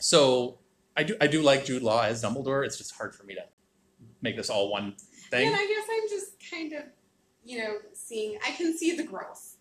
So 0.00 0.58
I 0.96 1.04
do 1.04 1.16
I 1.20 1.26
do 1.28 1.40
like 1.40 1.64
Jude 1.64 1.82
Law 1.82 2.02
as 2.02 2.22
Dumbledore. 2.22 2.64
It's 2.66 2.76
just 2.76 2.96
hard 2.96 3.14
for 3.14 3.22
me 3.24 3.34
to 3.34 3.42
make 4.24 4.36
this 4.36 4.50
all 4.50 4.70
one 4.72 4.94
thing. 5.30 5.46
And 5.46 5.54
I 5.54 5.66
guess 5.66 5.84
I'm 5.88 6.08
just 6.08 6.50
kind 6.50 6.72
of, 6.72 6.82
you 7.44 7.58
know, 7.58 7.76
seeing. 7.92 8.38
I 8.44 8.50
can 8.50 8.76
see 8.76 8.96
the 8.96 9.04
growth. 9.04 9.56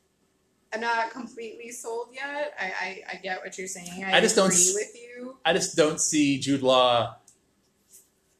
I'm 0.74 0.82
not 0.82 1.12
completely 1.12 1.70
sold 1.70 2.08
yet. 2.14 2.56
I, 2.60 2.66
I, 2.66 3.04
I 3.12 3.16
get 3.18 3.44
what 3.44 3.56
you're 3.60 3.68
saying. 3.68 4.04
I, 4.06 4.18
I 4.18 4.22
just 4.22 4.36
don't 4.36 4.48
agree 4.48 4.58
s- 4.58 4.74
with 4.74 4.96
you. 4.96 5.38
I 5.46 5.54
just 5.54 5.76
don't 5.76 6.02
see 6.02 6.40
Jude 6.40 6.64
Law 6.64 7.16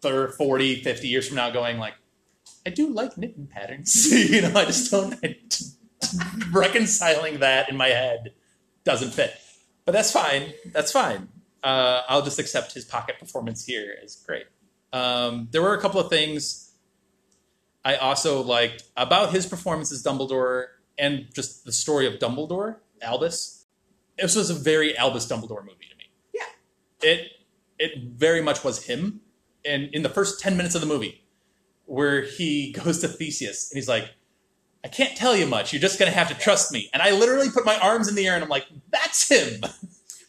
30, 0.02 0.34
40, 0.34 0.82
50 0.82 1.08
years 1.08 1.28
from 1.28 1.36
now 1.38 1.52
going 1.52 1.78
like, 1.78 1.94
I 2.66 2.72
do 2.72 2.90
like 2.90 3.18
knitting 3.18 3.48
patterns. 3.48 4.12
you 4.32 4.42
know, 4.42 4.52
I 4.56 4.66
just 4.66 4.90
don't 4.90 5.16
I, 5.24 5.38
reconciling 6.52 7.40
that 7.40 7.70
in 7.70 7.78
my 7.78 7.90
head 7.90 8.34
doesn't 8.84 9.12
fit. 9.12 9.36
But 9.86 9.92
that's 9.92 10.12
fine. 10.12 10.54
That's 10.72 10.92
fine. 10.92 11.28
Uh, 11.62 12.02
I'll 12.10 12.24
just 12.24 12.40
accept 12.40 12.74
his 12.74 12.84
pocket 12.84 13.20
performance 13.20 13.66
here 13.66 13.96
as 14.04 14.16
great. 14.16 14.46
Um, 14.94 15.50
there 15.52 15.62
were 15.62 15.74
a 15.74 15.82
couple 15.82 16.00
of 16.00 16.10
things 16.10 16.72
I 17.84 17.96
also 17.96 18.42
liked 18.42 18.84
about 18.96 19.32
his 19.32 19.46
performance 19.46 19.92
as 19.92 20.04
Dumbledore 20.04 20.68
and 20.98 21.28
just 21.34 21.66
the 21.66 21.72
story 21.72 22.08
of 22.08 22.14
Dumbledore, 22.14 22.78
Albus. 23.02 23.66
This 24.18 24.36
was 24.36 24.50
a 24.50 24.54
very 24.54 24.96
Albus 24.98 25.26
Dumbledore 25.28 25.66
movie 25.66 25.88
to 25.90 25.98
me. 25.98 26.12
Yeah. 26.34 26.44
It 27.02 27.32
it 27.80 27.92
very 28.14 28.42
much 28.42 28.64
was 28.64 28.86
him. 28.86 29.22
And 29.66 29.90
in 29.94 30.04
the 30.04 30.10
first 30.10 30.40
10 30.40 30.56
minutes 30.56 30.76
of 30.76 30.82
the 30.82 30.88
movie, 30.88 31.24
where 31.86 32.22
he 32.22 32.72
goes 32.84 33.00
to 33.00 33.08
Theseus 33.08 33.72
and 33.72 33.78
he's 33.78 33.90
like, 33.90 34.12
I 34.86 34.90
can't 34.90 35.18
tell 35.18 35.36
you 35.36 35.48
much. 35.48 35.74
You're 35.74 35.82
just 35.82 35.98
going 35.98 36.12
to 36.12 36.18
have 36.18 36.28
to 36.28 36.36
trust 36.36 36.72
me. 36.72 36.90
And 36.94 37.02
I 37.02 37.12
literally 37.12 37.50
put 37.50 37.66
my 37.66 37.78
arms 37.78 38.08
in 38.10 38.16
the 38.16 38.28
air 38.28 38.36
and 38.36 38.44
I'm 38.44 38.50
like, 38.50 38.68
that's 38.92 39.30
him. 39.30 39.62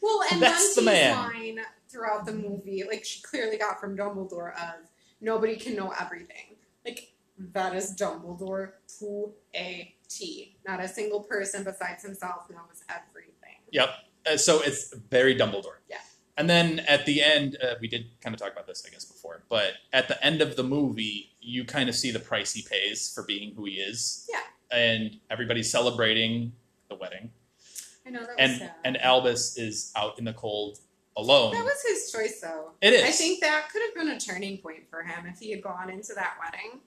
Well, 0.00 0.20
and 0.32 0.40
That's 0.40 0.74
the 0.76 0.82
man. 0.82 1.16
line 1.16 1.60
throughout 1.94 2.26
the 2.26 2.32
movie, 2.32 2.82
like 2.88 3.04
she 3.04 3.22
clearly 3.22 3.56
got 3.56 3.80
from 3.80 3.96
Dumbledore 3.96 4.52
of 4.54 4.90
nobody 5.20 5.56
can 5.56 5.76
know 5.76 5.94
everything. 6.00 6.56
Like 6.84 7.12
that 7.52 7.74
is 7.74 7.94
Dumbledore 7.94 8.72
to 8.98 9.32
a 9.54 9.94
T. 10.08 10.56
Not 10.66 10.80
a 10.80 10.88
single 10.88 11.20
person 11.20 11.62
besides 11.62 12.02
himself 12.02 12.50
knows 12.50 12.82
everything. 12.88 13.58
Yep. 13.70 13.90
Uh, 14.30 14.36
so 14.36 14.60
it's 14.62 14.92
very 15.10 15.36
Dumbledore. 15.36 15.78
Yeah. 15.88 15.98
And 16.36 16.50
then 16.50 16.80
at 16.80 17.06
the 17.06 17.22
end, 17.22 17.56
uh, 17.62 17.74
we 17.80 17.86
did 17.86 18.06
kind 18.20 18.34
of 18.34 18.40
talk 18.40 18.52
about 18.52 18.66
this, 18.66 18.84
I 18.86 18.90
guess, 18.90 19.04
before, 19.04 19.44
but 19.48 19.74
at 19.92 20.08
the 20.08 20.22
end 20.24 20.42
of 20.42 20.56
the 20.56 20.64
movie, 20.64 21.30
you 21.40 21.64
kind 21.64 21.88
of 21.88 21.94
see 21.94 22.10
the 22.10 22.18
price 22.18 22.52
he 22.52 22.62
pays 22.62 23.12
for 23.14 23.22
being 23.22 23.54
who 23.54 23.66
he 23.66 23.74
is. 23.74 24.28
Yeah. 24.28 24.40
And 24.76 25.20
everybody's 25.30 25.70
celebrating 25.70 26.52
the 26.88 26.96
wedding. 26.96 27.30
I 28.04 28.10
know 28.10 28.20
that 28.20 28.28
was 28.30 28.36
And 28.38 28.58
sad. 28.58 28.72
and 28.84 29.00
Albus 29.00 29.56
is 29.56 29.92
out 29.94 30.18
in 30.18 30.24
the 30.24 30.32
cold 30.32 30.78
alone. 31.16 31.54
that 31.54 31.64
was 31.64 31.82
his 31.86 32.10
choice, 32.12 32.40
though. 32.40 32.72
It 32.80 32.92
is. 32.92 33.04
I 33.04 33.10
think 33.10 33.40
that 33.40 33.68
could 33.72 33.82
have 33.82 33.94
been 33.94 34.08
a 34.14 34.20
turning 34.20 34.58
point 34.58 34.88
for 34.88 35.02
him 35.02 35.26
if 35.26 35.38
he 35.38 35.50
had 35.50 35.62
gone 35.62 35.90
into 35.90 36.12
that 36.14 36.34
wedding. 36.42 36.80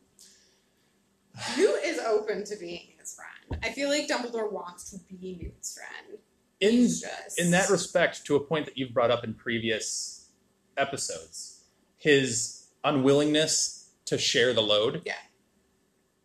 Newt 1.57 1.83
is 1.83 1.99
open 1.99 2.43
to 2.45 2.55
being 2.55 2.93
his 2.99 3.15
friend. 3.15 3.61
I 3.63 3.71
feel 3.71 3.89
like 3.89 4.07
Dumbledore 4.07 4.51
wants 4.51 4.89
to 4.91 4.97
be 5.13 5.37
Newt's 5.41 5.77
friend. 5.77 6.19
in 6.59 6.87
just 6.87 7.39
in 7.39 7.51
that 7.51 7.69
respect, 7.69 8.25
to 8.25 8.35
a 8.35 8.39
point 8.39 8.65
that 8.65 8.77
you've 8.77 8.93
brought 8.93 9.11
up 9.11 9.23
in 9.23 9.33
previous 9.33 10.29
episodes, 10.77 11.63
his 11.97 12.67
unwillingness 12.83 13.91
to 14.05 14.17
share 14.17 14.53
the 14.53 14.61
load. 14.61 15.03
Yeah. 15.05 15.13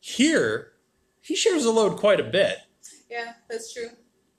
Here, 0.01 0.73
he 1.21 1.37
shares 1.37 1.65
the 1.65 1.71
load 1.71 1.99
quite 1.99 2.21
a 2.21 2.25
bit. 2.25 2.59
Yeah, 3.11 3.35
that's 3.49 3.73
true. 3.73 3.91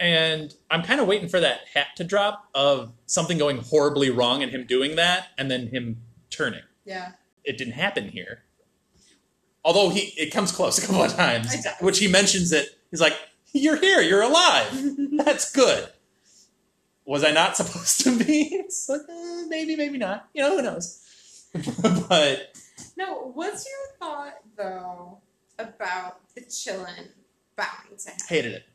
And 0.03 0.53
I'm 0.69 0.83
kind 0.83 0.99
of 0.99 1.07
waiting 1.07 1.29
for 1.29 1.39
that 1.39 1.61
hat 1.73 1.87
to 1.95 2.03
drop 2.03 2.49
of 2.53 2.91
something 3.05 3.37
going 3.37 3.59
horribly 3.59 4.09
wrong 4.09 4.43
and 4.43 4.51
him 4.51 4.65
doing 4.65 4.97
that 4.97 5.29
and 5.37 5.49
then 5.49 5.67
him 5.67 6.01
turning. 6.29 6.63
Yeah. 6.83 7.13
It 7.45 7.57
didn't 7.57 7.75
happen 7.75 8.09
here. 8.09 8.43
Although 9.63 9.91
he 9.91 10.13
it 10.17 10.33
comes 10.33 10.51
close 10.51 10.77
a 10.77 10.85
couple 10.85 11.01
of 11.01 11.15
times, 11.15 11.55
which 11.79 11.99
he 11.99 12.09
mentions 12.09 12.51
it. 12.51 12.77
He's 12.91 12.99
like, 12.99 13.17
"You're 13.53 13.77
here. 13.77 14.01
You're 14.01 14.23
alive. 14.23 14.67
That's 15.23 15.49
good." 15.53 15.87
Was 17.05 17.23
I 17.23 17.31
not 17.31 17.55
supposed 17.55 18.01
to 18.01 18.17
be? 18.17 18.49
It's 18.51 18.89
like, 18.89 19.01
uh, 19.09 19.43
maybe, 19.47 19.77
maybe 19.77 19.97
not. 19.97 20.27
You 20.33 20.43
know, 20.43 20.57
who 20.57 20.63
knows? 20.63 21.01
but 22.09 22.57
No, 22.97 23.31
what's 23.33 23.65
your 23.65 23.97
thought 23.99 24.35
though 24.57 25.19
about 25.57 26.19
the 26.35 26.41
qilin 26.41 27.07
bowing 27.55 27.97
to 27.97 28.09
him? 28.09 28.17
hated 28.27 28.51
it. 28.53 28.65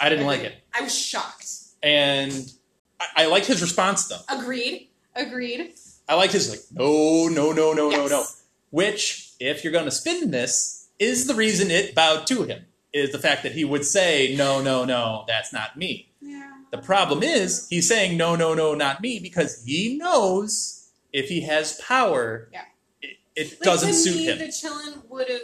I 0.00 0.08
didn't 0.08 0.26
like 0.26 0.40
it, 0.40 0.54
I 0.74 0.82
was 0.82 0.94
shocked. 0.96 1.48
and 1.82 2.52
I, 3.00 3.24
I 3.24 3.26
liked 3.26 3.46
his 3.46 3.60
response 3.62 4.08
though. 4.08 4.20
Agreed. 4.28 4.88
Agreed. 5.14 5.72
I 6.08 6.14
liked 6.14 6.32
his 6.34 6.50
like, 6.50 6.60
no, 6.72 7.28
no, 7.28 7.52
no, 7.52 7.72
no, 7.72 7.90
no, 7.90 8.02
Yes. 8.02 8.10
no. 8.10 8.24
Which, 8.70 9.32
if 9.40 9.64
you're 9.64 9.72
going 9.72 9.84
to 9.86 9.90
spin 9.90 10.30
this, 10.30 10.88
is 10.98 11.26
the 11.26 11.34
reason 11.34 11.70
it 11.70 11.94
bowed 11.94 12.26
to 12.28 12.42
him. 12.44 12.66
Is 12.92 13.12
the 13.12 13.18
fact 13.18 13.42
that 13.42 13.52
he 13.52 13.64
would 13.64 13.84
say, 13.84 14.34
no, 14.36 14.62
no, 14.62 14.84
no, 14.84 15.24
that's 15.28 15.52
not 15.52 15.76
me. 15.76 16.10
Yeah. 16.20 16.50
The 16.70 16.78
problem 16.78 17.22
is 17.22 17.66
he's 17.68 17.86
saying 17.88 18.16
no, 18.16 18.36
no, 18.36 18.54
no, 18.54 18.74
not 18.74 19.00
me 19.02 19.18
because 19.18 19.62
he 19.64 19.96
knows 19.98 20.88
if 21.12 21.28
he 21.28 21.42
has 21.42 21.78
power, 21.80 22.48
Yeah. 22.52 22.62
it, 23.02 23.16
it 23.34 23.50
Like, 23.52 23.60
doesn't 23.60 23.92
suit 23.94 24.16
me, 24.16 24.26
him. 24.26 24.38
The 24.38 24.44
qilin 24.46 25.08
would 25.10 25.28
have 25.28 25.40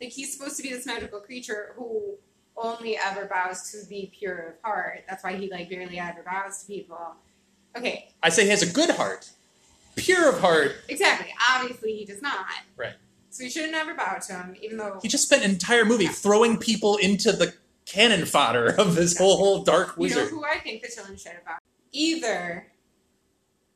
like 0.00 0.10
he's 0.10 0.36
supposed 0.36 0.56
to 0.56 0.62
be 0.62 0.70
this 0.70 0.84
magical 0.86 1.20
creature 1.20 1.74
who 1.76 2.16
only 2.56 2.96
ever 2.96 3.26
bows 3.26 3.70
to 3.70 3.86
the 3.88 4.10
pure 4.18 4.38
of 4.38 4.54
heart. 4.62 5.04
That's 5.08 5.22
why 5.24 5.36
he 5.36 5.50
like 5.50 5.68
barely 5.68 5.98
ever 5.98 6.22
bows 6.24 6.60
to 6.62 6.66
people. 6.66 7.14
Okay, 7.76 8.08
I 8.22 8.30
say 8.30 8.44
he 8.44 8.50
has 8.50 8.62
a 8.62 8.72
good 8.72 8.90
heart, 8.90 9.28
pure 9.96 10.28
of 10.30 10.40
heart. 10.40 10.72
exactly. 10.88 11.32
Obviously, 11.50 11.96
he 11.96 12.04
does 12.04 12.22
not. 12.22 12.46
Right. 12.76 12.94
So 13.30 13.44
he 13.44 13.50
should 13.50 13.62
have 13.64 13.72
never 13.72 13.94
bow 13.94 14.18
to 14.28 14.32
him, 14.32 14.56
even 14.62 14.78
though 14.78 14.98
He 15.02 15.08
just 15.08 15.24
spent 15.24 15.44
an 15.44 15.50
entire 15.50 15.84
movie 15.84 16.06
throwing 16.06 16.56
people 16.56 16.96
into 16.96 17.32
the 17.32 17.52
cannon 17.84 18.24
fodder 18.24 18.74
of 18.78 18.94
this 18.94 19.18
whole, 19.18 19.36
whole 19.36 19.62
dark 19.62 19.96
wizard. 19.98 20.16
you 20.16 20.24
know 20.24 20.38
who 20.38 20.44
I 20.44 20.58
think 20.58 20.80
the 20.82 20.88
qilin 20.88 21.20
should 21.22 21.32
bowed. 21.44 21.58
Either 21.92 22.66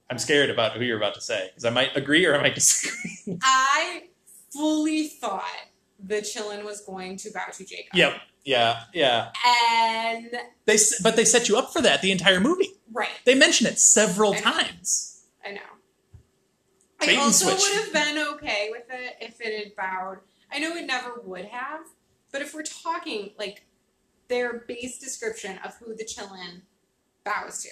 I'm 0.09 0.18
scared 0.18 0.49
about 0.51 0.72
who 0.72 0.85
you're 0.85 0.97
about 0.97 1.14
to 1.14 1.20
say 1.20 1.49
because 1.51 1.64
I 1.66 1.70
might 1.70 1.95
agree 1.95 2.24
or 2.24 2.35
I 2.35 2.41
might 2.43 2.55
disagree. 2.55 3.39
I 3.43 4.05
fully 4.51 5.09
thought 5.09 5.45
the 6.03 6.16
qilin 6.22 6.64
was 6.64 6.81
going 6.81 7.16
to 7.18 7.31
bow 7.31 7.45
to 7.53 7.64
Jacob. 7.64 7.95
yep. 7.95 8.14
Yeah. 8.45 8.84
Yeah. 8.95 9.30
And 9.68 10.30
They 10.66 10.76
but 11.03 11.16
they 11.16 11.24
set 11.24 11.49
you 11.49 11.57
up 11.59 11.72
for 11.72 11.82
that 11.82 12.03
the 12.03 12.11
entire 12.11 12.41
movie. 12.41 12.70
right. 12.93 13.09
They 13.24 13.34
mention 13.34 13.66
it 13.66 13.78
several 13.78 14.32
I 14.34 14.41
times. 14.41 15.24
I 15.45 15.53
know. 15.53 15.61
Bait 17.01 17.18
I 17.18 17.22
also 17.22 17.47
switch. 17.51 17.61
would 17.62 17.84
have 17.84 17.93
been 17.93 18.18
okay 18.34 18.68
with 18.70 18.84
it 18.91 19.16
if 19.20 19.41
it 19.41 19.64
had 19.64 19.76
bowed. 19.76 20.18
I 20.53 20.59
know 20.59 20.74
it 20.76 20.86
never 20.86 21.20
would 21.24 21.47
have, 21.47 21.80
but 22.32 22.43
if 22.43 22.55
we're 22.55 22.62
talking 22.62 23.30
like 23.38 23.66
their 24.28 24.64
base 24.66 24.99
description 24.99 25.59
of 25.64 25.76
who 25.76 25.95
the 25.95 26.05
qilin 26.05 26.62
bows 27.24 27.62
to, 27.64 27.70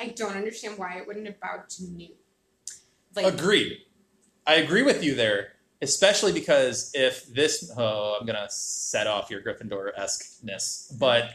I 0.00 0.08
don't 0.08 0.36
understand 0.36 0.78
why 0.78 0.96
it 0.98 1.06
wouldn't 1.06 1.26
have 1.26 1.40
bowed 1.40 1.68
to 1.70 1.84
Newt. 1.84 2.16
Like, 3.14 3.26
Agreed. 3.26 3.78
I 4.46 4.56
agree 4.56 4.82
with 4.82 5.02
you 5.04 5.14
there, 5.14 5.52
especially 5.84 6.32
because 6.32 6.90
if 6.94 7.32
this, 7.32 7.72
oh, 7.76 8.18
I'm 8.18 8.26
gonna 8.26 8.48
set 8.50 9.06
off 9.06 9.30
your 9.30 9.40
Gryffindor 9.40 9.90
esqueness, 9.96 10.92
but 10.98 11.30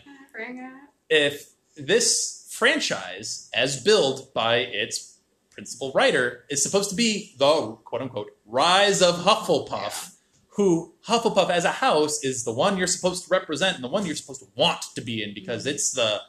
if 1.10 1.52
this 1.78 2.48
franchise, 2.52 3.50
as 3.54 3.82
billed 3.82 4.34
by 4.34 4.58
its 4.58 5.20
principal 5.52 5.92
writer, 5.94 6.46
is 6.50 6.62
supposed 6.62 6.90
to 6.90 6.96
be 6.96 7.36
the 7.38 7.78
quote 7.86 8.02
unquote 8.02 8.32
rise 8.46 9.02
of 9.02 9.16
Hufflepuff, 9.16 10.16
who 10.56 10.94
Hufflepuff 11.08 11.50
as 11.50 11.64
a 11.64 11.72
house 11.72 12.24
is 12.24 12.44
the 12.44 12.52
one 12.52 12.76
you're 12.76 12.88
supposed 12.88 13.26
to 13.26 13.30
represent 13.30 13.76
and 13.76 13.84
the 13.84 13.88
one 13.88 14.06
you're 14.06 14.16
supposed 14.16 14.42
to 14.42 14.48
want 14.56 14.82
to 14.96 15.02
be 15.02 15.24
in 15.24 15.34
because 15.34 15.66
it's 15.66 15.94
the, 15.94 16.20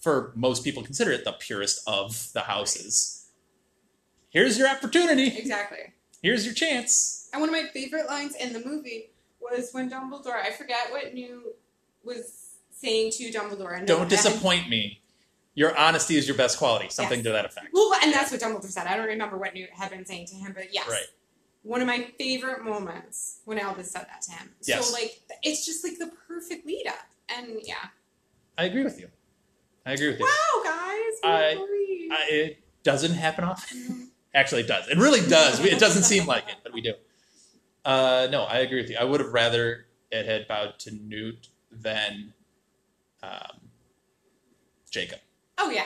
for 0.00 0.32
most 0.36 0.64
people, 0.64 0.82
consider 0.82 1.12
it 1.12 1.24
the 1.24 1.32
purest 1.32 1.80
of 1.86 2.30
the 2.34 2.42
houses. 2.42 3.28
Here's 4.28 4.58
your 4.58 4.68
opportunity. 4.68 5.28
Exactly. 5.38 5.94
Here's 6.24 6.46
your 6.46 6.54
chance. 6.54 7.28
And 7.34 7.40
one 7.42 7.50
of 7.50 7.52
my 7.52 7.68
favorite 7.74 8.06
lines 8.06 8.34
in 8.34 8.54
the 8.54 8.64
movie 8.64 9.10
was 9.42 9.72
when 9.72 9.90
Dumbledore, 9.90 10.32
I 10.42 10.52
forget 10.52 10.90
what 10.90 11.12
Newt 11.12 11.54
was 12.02 12.52
saying 12.70 13.12
to 13.18 13.30
Dumbledore. 13.30 13.76
And 13.76 13.86
Don't 13.86 14.08
disappoint 14.08 14.70
me. 14.70 15.02
Your 15.54 15.76
honesty 15.76 16.16
is 16.16 16.26
your 16.26 16.34
best 16.38 16.56
quality. 16.56 16.88
Something 16.88 17.18
Yes. 17.18 17.26
to 17.26 17.32
that 17.32 17.44
effect. 17.44 17.66
Well, 17.74 17.92
and 18.02 18.10
that's 18.10 18.32
what 18.32 18.40
Dumbledore 18.40 18.70
said. 18.70 18.86
I 18.86 18.96
don't 18.96 19.06
remember 19.06 19.36
what 19.36 19.52
Newt 19.52 19.68
had 19.74 19.90
been 19.90 20.06
saying 20.06 20.28
to 20.28 20.34
him, 20.36 20.54
but 20.56 20.72
yes. 20.72 20.88
Right. 20.88 21.04
One 21.62 21.82
of 21.82 21.86
my 21.86 22.08
favorite 22.18 22.64
moments 22.64 23.40
when 23.44 23.58
Albus 23.58 23.90
said 23.90 24.06
that 24.10 24.22
to 24.22 24.30
him. 24.30 24.54
Yes. 24.66 24.86
So, 24.86 24.94
like, 24.94 25.20
it's 25.42 25.66
just 25.66 25.84
like 25.84 25.98
the 25.98 26.10
perfect 26.26 26.66
lead 26.66 26.86
up. 26.86 27.06
And 27.36 27.58
yeah. 27.64 27.74
I 28.56 28.64
agree 28.64 28.82
with 28.82 28.98
you. 28.98 29.08
I 29.84 29.92
agree 29.92 30.08
with 30.08 30.20
you. 30.20 30.24
Wow, 30.24 30.62
guys. 30.64 31.20
I- 31.22 32.08
I, 32.10 32.26
it 32.30 32.58
doesn't 32.82 33.12
happen 33.12 33.44
often. 33.44 33.78
Mm-hmm. 33.78 34.04
Actually, 34.34 34.62
it 34.62 34.68
does. 34.68 34.88
It 34.88 34.98
really 34.98 35.26
does. 35.28 35.64
It 35.64 35.78
doesn't 35.78 36.02
seem 36.02 36.26
like 36.26 36.48
it, 36.48 36.56
but 36.62 36.72
we 36.72 36.80
do. 36.80 36.94
Uh, 37.84 38.26
no, 38.30 38.42
I 38.42 38.58
agree 38.58 38.80
with 38.80 38.90
you. 38.90 38.96
I 38.98 39.04
would 39.04 39.20
have 39.20 39.32
rather 39.32 39.86
it 40.10 40.26
had 40.26 40.48
bowed 40.48 40.78
to 40.80 40.90
Newt 40.92 41.48
than 41.70 42.32
um, 43.22 43.60
Jacob. 44.90 45.20
oh, 45.58 45.70
yeah. 45.70 45.84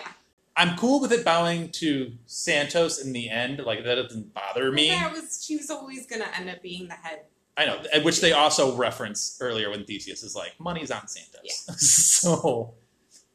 I'm 0.56 0.76
cool 0.76 1.00
with 1.00 1.12
it 1.12 1.24
bowing 1.24 1.70
to 1.72 2.12
Santos 2.26 3.00
in 3.00 3.12
the 3.12 3.30
end. 3.30 3.60
Like 3.60 3.84
that 3.84 3.94
doesn't 3.94 4.34
bother 4.34 4.72
me. 4.72 4.88
That 4.88 5.12
was, 5.12 5.44
she 5.46 5.56
was 5.56 5.70
always 5.70 6.04
going 6.04 6.20
to 6.20 6.36
end 6.36 6.50
up 6.50 6.60
being 6.62 6.88
the 6.88 6.94
head. 6.94 7.20
I 7.56 7.66
know, 7.66 7.80
which 8.02 8.20
they 8.20 8.32
also 8.32 8.76
reference 8.76 9.38
earlier 9.40 9.70
when 9.70 9.84
Theseus 9.84 10.22
is 10.22 10.34
like, 10.34 10.58
"Money's 10.58 10.90
on 10.90 11.06
Santos." 11.08 11.40
Yeah. 11.44 11.74
so, 11.76 12.74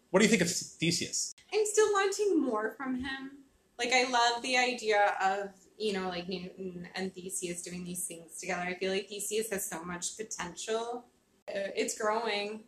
what 0.09 0.19
do 0.19 0.25
you 0.25 0.29
think 0.29 0.41
of 0.41 0.49
Theseus? 0.49 1.33
I'm 1.53 1.65
still 1.65 1.91
wanting 1.93 2.41
more 2.41 2.71
from 2.71 2.95
him. 2.95 3.42
Like, 3.79 3.91
I 3.91 4.09
love 4.09 4.41
the 4.41 4.57
idea 4.57 5.13
of, 5.21 5.49
you 5.77 5.93
know, 5.93 6.07
like 6.07 6.29
Newton 6.29 6.87
and 6.95 7.13
Theseus 7.13 7.61
doing 7.61 7.83
these 7.83 8.05
things 8.05 8.37
together. 8.39 8.61
I 8.61 8.75
feel 8.75 8.91
like 8.91 9.09
Theseus 9.09 9.49
has 9.51 9.67
so 9.69 9.83
much 9.83 10.15
potential. 10.17 11.05
Uh, 11.49 11.73
it's 11.75 11.97
growing. 11.99 12.61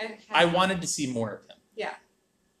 And 0.00 0.14
I 0.30 0.44
wanted 0.44 0.80
to 0.82 0.86
see 0.86 1.06
more 1.10 1.34
of 1.34 1.40
him. 1.42 1.56
Yeah. 1.74 1.94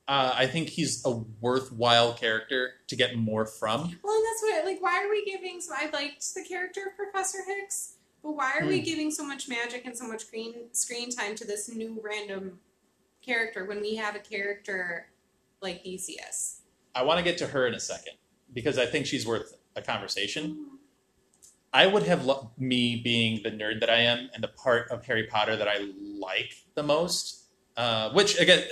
Uh, 0.08 0.32
I 0.34 0.46
think 0.46 0.68
he's 0.68 1.04
a 1.04 1.10
worthwhile 1.40 2.14
character 2.14 2.74
to 2.86 2.96
get 2.96 3.16
more 3.16 3.44
from. 3.44 3.80
Well, 4.04 4.14
and 4.16 4.24
that's 4.24 4.42
what, 4.42 4.64
like, 4.64 4.80
why 4.80 5.04
are 5.04 5.10
we 5.10 5.24
giving, 5.24 5.60
so 5.60 5.72
I 5.76 5.90
liked 5.90 6.32
the 6.34 6.44
character 6.44 6.82
of 6.88 6.96
Professor 6.96 7.38
Hicks, 7.44 7.94
but 8.22 8.32
why 8.36 8.52
are 8.58 8.66
we 8.66 8.78
Hmm. 8.78 8.84
giving 8.84 9.10
so 9.10 9.24
much 9.24 9.48
magic 9.48 9.84
and 9.84 9.98
so 9.98 10.06
much 10.06 10.20
screen, 10.26 10.72
screen 10.72 11.10
time 11.10 11.34
to 11.34 11.44
this 11.44 11.68
new 11.68 12.00
random 12.02 12.60
character 13.20 13.64
when 13.64 13.80
we 13.80 13.96
have 13.96 14.14
a 14.14 14.20
character 14.20 15.08
like 15.60 15.82
Theseus? 15.82 16.60
I 16.96 17.02
want 17.02 17.18
to 17.18 17.22
get 17.24 17.38
to 17.38 17.46
her 17.48 17.66
in 17.66 17.74
a 17.74 17.80
second 17.80 18.14
because 18.52 18.78
I 18.78 18.86
think 18.86 19.06
she's 19.06 19.26
worth 19.26 19.54
a 19.76 19.82
conversation. 19.82 20.66
I 21.72 21.86
would 21.86 22.04
have 22.04 22.24
lo- 22.24 22.50
me 22.56 23.00
being 23.04 23.42
the 23.42 23.50
nerd 23.50 23.80
that 23.80 23.90
I 23.90 23.98
am 23.98 24.30
and 24.32 24.42
the 24.42 24.48
part 24.48 24.88
of 24.90 25.04
Harry 25.06 25.26
Potter 25.26 25.56
that 25.56 25.68
I 25.68 25.90
like 26.18 26.54
the 26.74 26.82
most. 26.82 27.42
Uh, 27.76 28.10
which 28.12 28.38
again, 28.40 28.64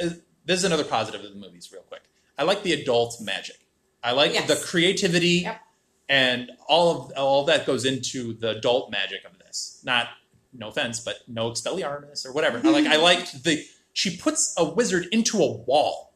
this 0.46 0.58
is 0.60 0.64
another 0.64 0.84
positive 0.84 1.22
of 1.22 1.28
the 1.30 1.36
movies. 1.38 1.70
Real 1.70 1.82
quick, 1.82 2.02
I 2.38 2.44
like 2.44 2.62
the 2.62 2.72
adult 2.72 3.20
magic. 3.20 3.58
I 4.02 4.12
like 4.12 4.32
Yes. 4.32 4.48
the 4.48 4.56
creativity 4.56 5.40
Yep. 5.42 5.60
and 6.08 6.50
all 6.66 6.90
of 6.90 7.12
all 7.18 7.44
that 7.44 7.66
goes 7.66 7.84
into 7.84 8.32
the 8.32 8.50
adult 8.56 8.90
magic 8.90 9.24
of 9.26 9.38
this. 9.38 9.80
Not 9.84 10.08
no 10.54 10.68
offense, 10.68 11.00
but 11.00 11.18
no 11.28 11.50
Expelliarmus 11.50 12.24
or 12.24 12.32
whatever. 12.32 12.58
I 12.66 12.70
like 12.70 12.86
I 12.86 12.96
liked 12.96 13.44
the 13.44 13.66
she 13.92 14.16
puts 14.16 14.54
a 14.56 14.64
wizard 14.64 15.06
into 15.12 15.42
a 15.42 15.46
wall. 15.52 16.13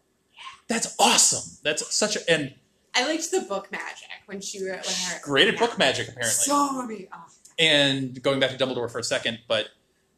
That's 0.69 0.95
awesome. 0.99 1.59
That's 1.63 1.95
such 1.95 2.17
a 2.17 2.31
and 2.31 2.55
I 2.95 3.07
liked 3.07 3.31
the 3.31 3.41
book 3.43 3.71
magic 3.71 4.09
when 4.27 4.41
she 4.41 4.63
when 4.63 4.75
her 4.79 5.21
great 5.23 5.49
at 5.49 5.59
book 5.59 5.79
magic 5.79 6.09
apparently. 6.09 6.31
So 6.31 6.83
many. 6.83 7.09
Oh. 7.13 7.25
and 7.59 8.23
going 8.23 8.41
back 8.41 8.51
to 8.51 8.57
Dumbledore 8.57 8.91
for 8.91 8.99
a 8.99 9.05
second, 9.05 9.41
but 9.49 9.67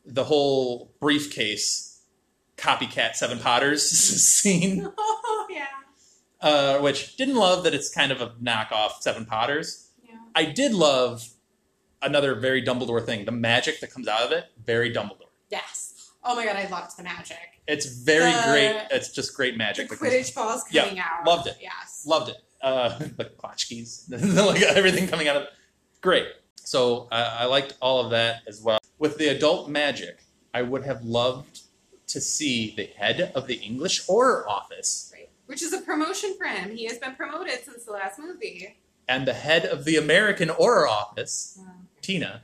the 0.04 0.24
whole 0.24 0.90
briefcase 1.00 2.00
copycat 2.56 3.14
Seven 3.14 3.38
Potters 3.38 3.82
scene, 3.90 4.90
Oh 4.98 5.46
yeah. 5.50 5.66
uh, 6.40 6.78
which 6.80 7.16
didn't 7.16 7.36
love 7.36 7.64
that 7.64 7.74
it's 7.74 7.92
kind 7.92 8.10
of 8.12 8.20
a 8.20 8.30
knockoff 8.42 9.00
Seven 9.00 9.24
Potters. 9.26 9.88
Yeah. 10.02 10.14
I 10.34 10.44
did 10.46 10.72
love 10.72 11.28
another 12.02 12.34
very 12.34 12.62
Dumbledore 12.62 13.04
thing. 13.04 13.24
The 13.24 13.32
magic 13.32 13.80
that 13.80 13.92
comes 13.92 14.08
out 14.08 14.22
of 14.22 14.32
it, 14.32 14.46
very 14.64 14.92
Dumbledore. 14.92 15.28
Yes. 15.50 15.89
Oh 16.22 16.36
my 16.36 16.44
god, 16.44 16.56
I 16.56 16.68
loved 16.68 16.96
the 16.96 17.02
magic. 17.02 17.38
It's 17.66 17.86
very 17.86 18.32
The- 18.32 18.42
great. 18.48 18.86
It's 18.90 19.08
just 19.10 19.34
great 19.34 19.56
magic. 19.56 19.88
The 19.88 19.96
Quidditch 19.96 20.34
balls 20.34 20.64
Yeah, 20.70 20.84
coming 20.84 20.98
out. 21.00 21.26
loved 21.26 21.46
it. 21.48 21.56
Yes. 21.60 22.04
Loved 22.06 22.30
it. 22.30 22.36
Uh, 22.62 22.98
the 23.16 23.24
tchotchkes, 23.24 24.04
like 24.46 24.62
everything 24.62 25.08
coming 25.08 25.28
out 25.28 25.36
of 25.36 25.42
it. 25.44 25.48
Great. 26.00 26.26
So 26.56 27.08
I 27.10 27.22
I 27.40 27.44
liked 27.46 27.74
all 27.80 28.04
of 28.04 28.10
that 28.10 28.42
as 28.46 28.60
well. 28.60 28.78
With 28.98 29.16
the 29.18 29.28
adult 29.28 29.68
magic, 29.70 30.18
I 30.52 30.62
would 30.62 30.84
have 30.84 31.02
loved 31.04 31.60
to 32.08 32.20
see 32.20 32.74
the 32.76 32.86
head 32.96 33.32
of 33.34 33.46
the 33.46 33.54
English 33.54 34.04
Auror 34.06 34.46
office 34.46 35.10
Right. 35.14 35.30
Which 35.46 35.62
is 35.62 35.72
a 35.72 35.80
promotion 35.80 36.34
for 36.36 36.46
him. 36.46 36.76
He 36.76 36.84
has 36.86 36.98
been 36.98 37.14
promoted 37.14 37.64
since 37.64 37.84
the 37.84 37.92
last 37.92 38.18
movie. 38.18 38.76
and 39.08 39.26
the 39.26 39.32
head 39.32 39.64
of 39.64 39.84
the 39.84 39.96
American 39.96 40.48
Auror 40.50 40.88
office, 40.88 41.56
Wow. 41.58 41.72
Tina. 42.02 42.42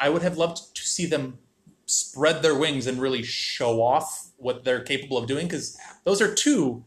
I 0.00 0.08
would 0.08 0.22
have 0.22 0.36
loved 0.36 0.74
to 0.74 0.82
see 0.82 1.06
them 1.06 1.38
spread 1.86 2.42
their 2.42 2.54
wings 2.54 2.86
and 2.86 3.00
really 3.00 3.22
show 3.22 3.80
off 3.82 4.30
what 4.36 4.64
they're 4.64 4.82
capable 4.82 5.16
of 5.16 5.26
doing 5.26 5.46
because 5.46 5.78
those 6.04 6.20
are 6.20 6.34
two 6.34 6.84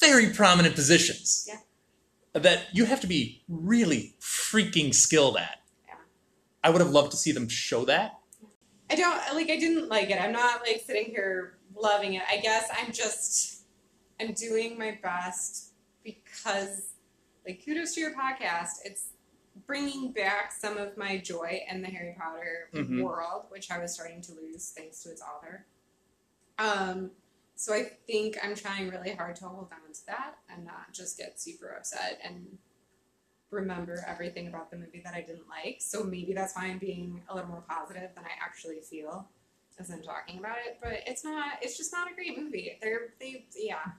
very 0.00 0.30
prominent 0.30 0.74
positions 0.74 1.46
Yeah. 1.48 1.58
that 2.40 2.66
you 2.72 2.84
have 2.86 3.00
to 3.00 3.06
be 3.06 3.42
really 3.48 4.14
freaking 4.20 4.94
skilled 4.94 5.36
at. 5.36 5.58
Yeah. 5.86 5.94
I 6.64 6.70
would 6.70 6.80
have 6.80 6.90
loved 6.90 7.10
to 7.10 7.16
see 7.16 7.32
them 7.32 7.48
show 7.48 7.84
that. 7.84 8.18
I 8.88 8.96
don't 8.96 9.16
like. 9.34 9.50
I 9.50 9.56
didn't 9.56 9.88
like 9.88 10.10
it. 10.10 10.20
I'm 10.20 10.32
not 10.32 10.62
like 10.62 10.82
sitting 10.84 11.06
here 11.06 11.58
loving 11.76 12.14
it. 12.14 12.22
I 12.28 12.38
guess 12.38 12.68
I'm 12.76 12.92
just. 12.92 13.58
I'm 14.20 14.32
doing 14.34 14.76
my 14.78 14.98
best 15.02 15.72
because, 16.04 16.88
like, 17.46 17.64
kudos 17.64 17.94
to 17.94 18.00
your 18.00 18.12
podcast. 18.14 18.80
It's 18.84 19.04
bringing 19.66 20.12
back 20.12 20.52
some 20.52 20.76
of 20.76 20.96
my 20.96 21.18
joy 21.18 21.62
in 21.70 21.82
the 21.82 21.88
Harry 21.88 22.14
Potter 22.18 22.68
Mhm. 22.72 23.02
world, 23.02 23.46
which 23.50 23.70
I 23.70 23.78
was 23.78 23.92
starting 23.94 24.20
to 24.22 24.32
lose 24.32 24.70
thanks 24.70 25.02
to 25.02 25.10
its 25.10 25.22
author. 25.22 25.66
Um, 26.58 27.12
so 27.56 27.74
I 27.74 27.84
think 28.06 28.36
I'm 28.42 28.54
trying 28.54 28.88
really 28.88 29.12
hard 29.12 29.36
to 29.36 29.48
hold 29.48 29.70
on 29.72 29.92
to 29.92 30.06
that 30.06 30.38
and 30.48 30.64
not 30.64 30.92
just 30.92 31.18
get 31.18 31.40
super 31.40 31.68
upset 31.68 32.20
and 32.22 32.58
remember 33.50 34.04
everything 34.06 34.46
about 34.46 34.70
the 34.70 34.76
movie 34.76 35.00
that 35.04 35.14
I 35.14 35.20
didn't 35.22 35.48
like. 35.48 35.80
So 35.80 36.04
maybe 36.04 36.32
that's 36.32 36.54
why 36.54 36.66
I'm 36.66 36.78
being 36.78 37.22
a 37.28 37.34
little 37.34 37.50
more 37.50 37.62
positive 37.68 38.14
than 38.14 38.24
I 38.24 38.30
actually 38.40 38.80
feel 38.80 39.28
as 39.78 39.90
I'm 39.90 40.02
talking 40.02 40.38
about 40.38 40.58
it. 40.66 40.78
But 40.82 41.02
it's 41.06 41.24
not. 41.24 41.58
It's 41.62 41.76
just 41.76 41.92
not 41.92 42.10
a 42.10 42.14
great 42.14 42.38
movie. 42.38 42.78
They're 42.80 43.14
they 43.18 43.46
yeah. 43.56 43.92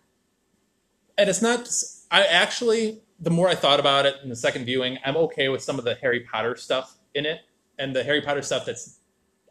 And 1.22 1.30
it's 1.30 1.40
not. 1.42 1.70
I 2.10 2.24
actually, 2.24 3.00
the 3.20 3.30
more 3.30 3.48
I 3.48 3.54
thought 3.54 3.80
about 3.80 4.08
it 4.08 4.16
in 4.24 4.30
the 4.30 4.36
second 4.36 4.66
viewing, 4.66 4.98
I'm 5.06 5.16
okay 5.18 5.50
with 5.50 5.62
some 5.62 5.78
of 5.78 5.86
the 5.86 5.94
Harry 6.02 6.22
Potter 6.22 6.56
stuff 6.56 6.98
in 7.14 7.28
it, 7.28 7.42
and 7.78 7.96
the 7.96 8.04
Harry 8.04 8.22
Potter 8.22 8.42
stuff 8.42 8.66
that's 8.66 8.98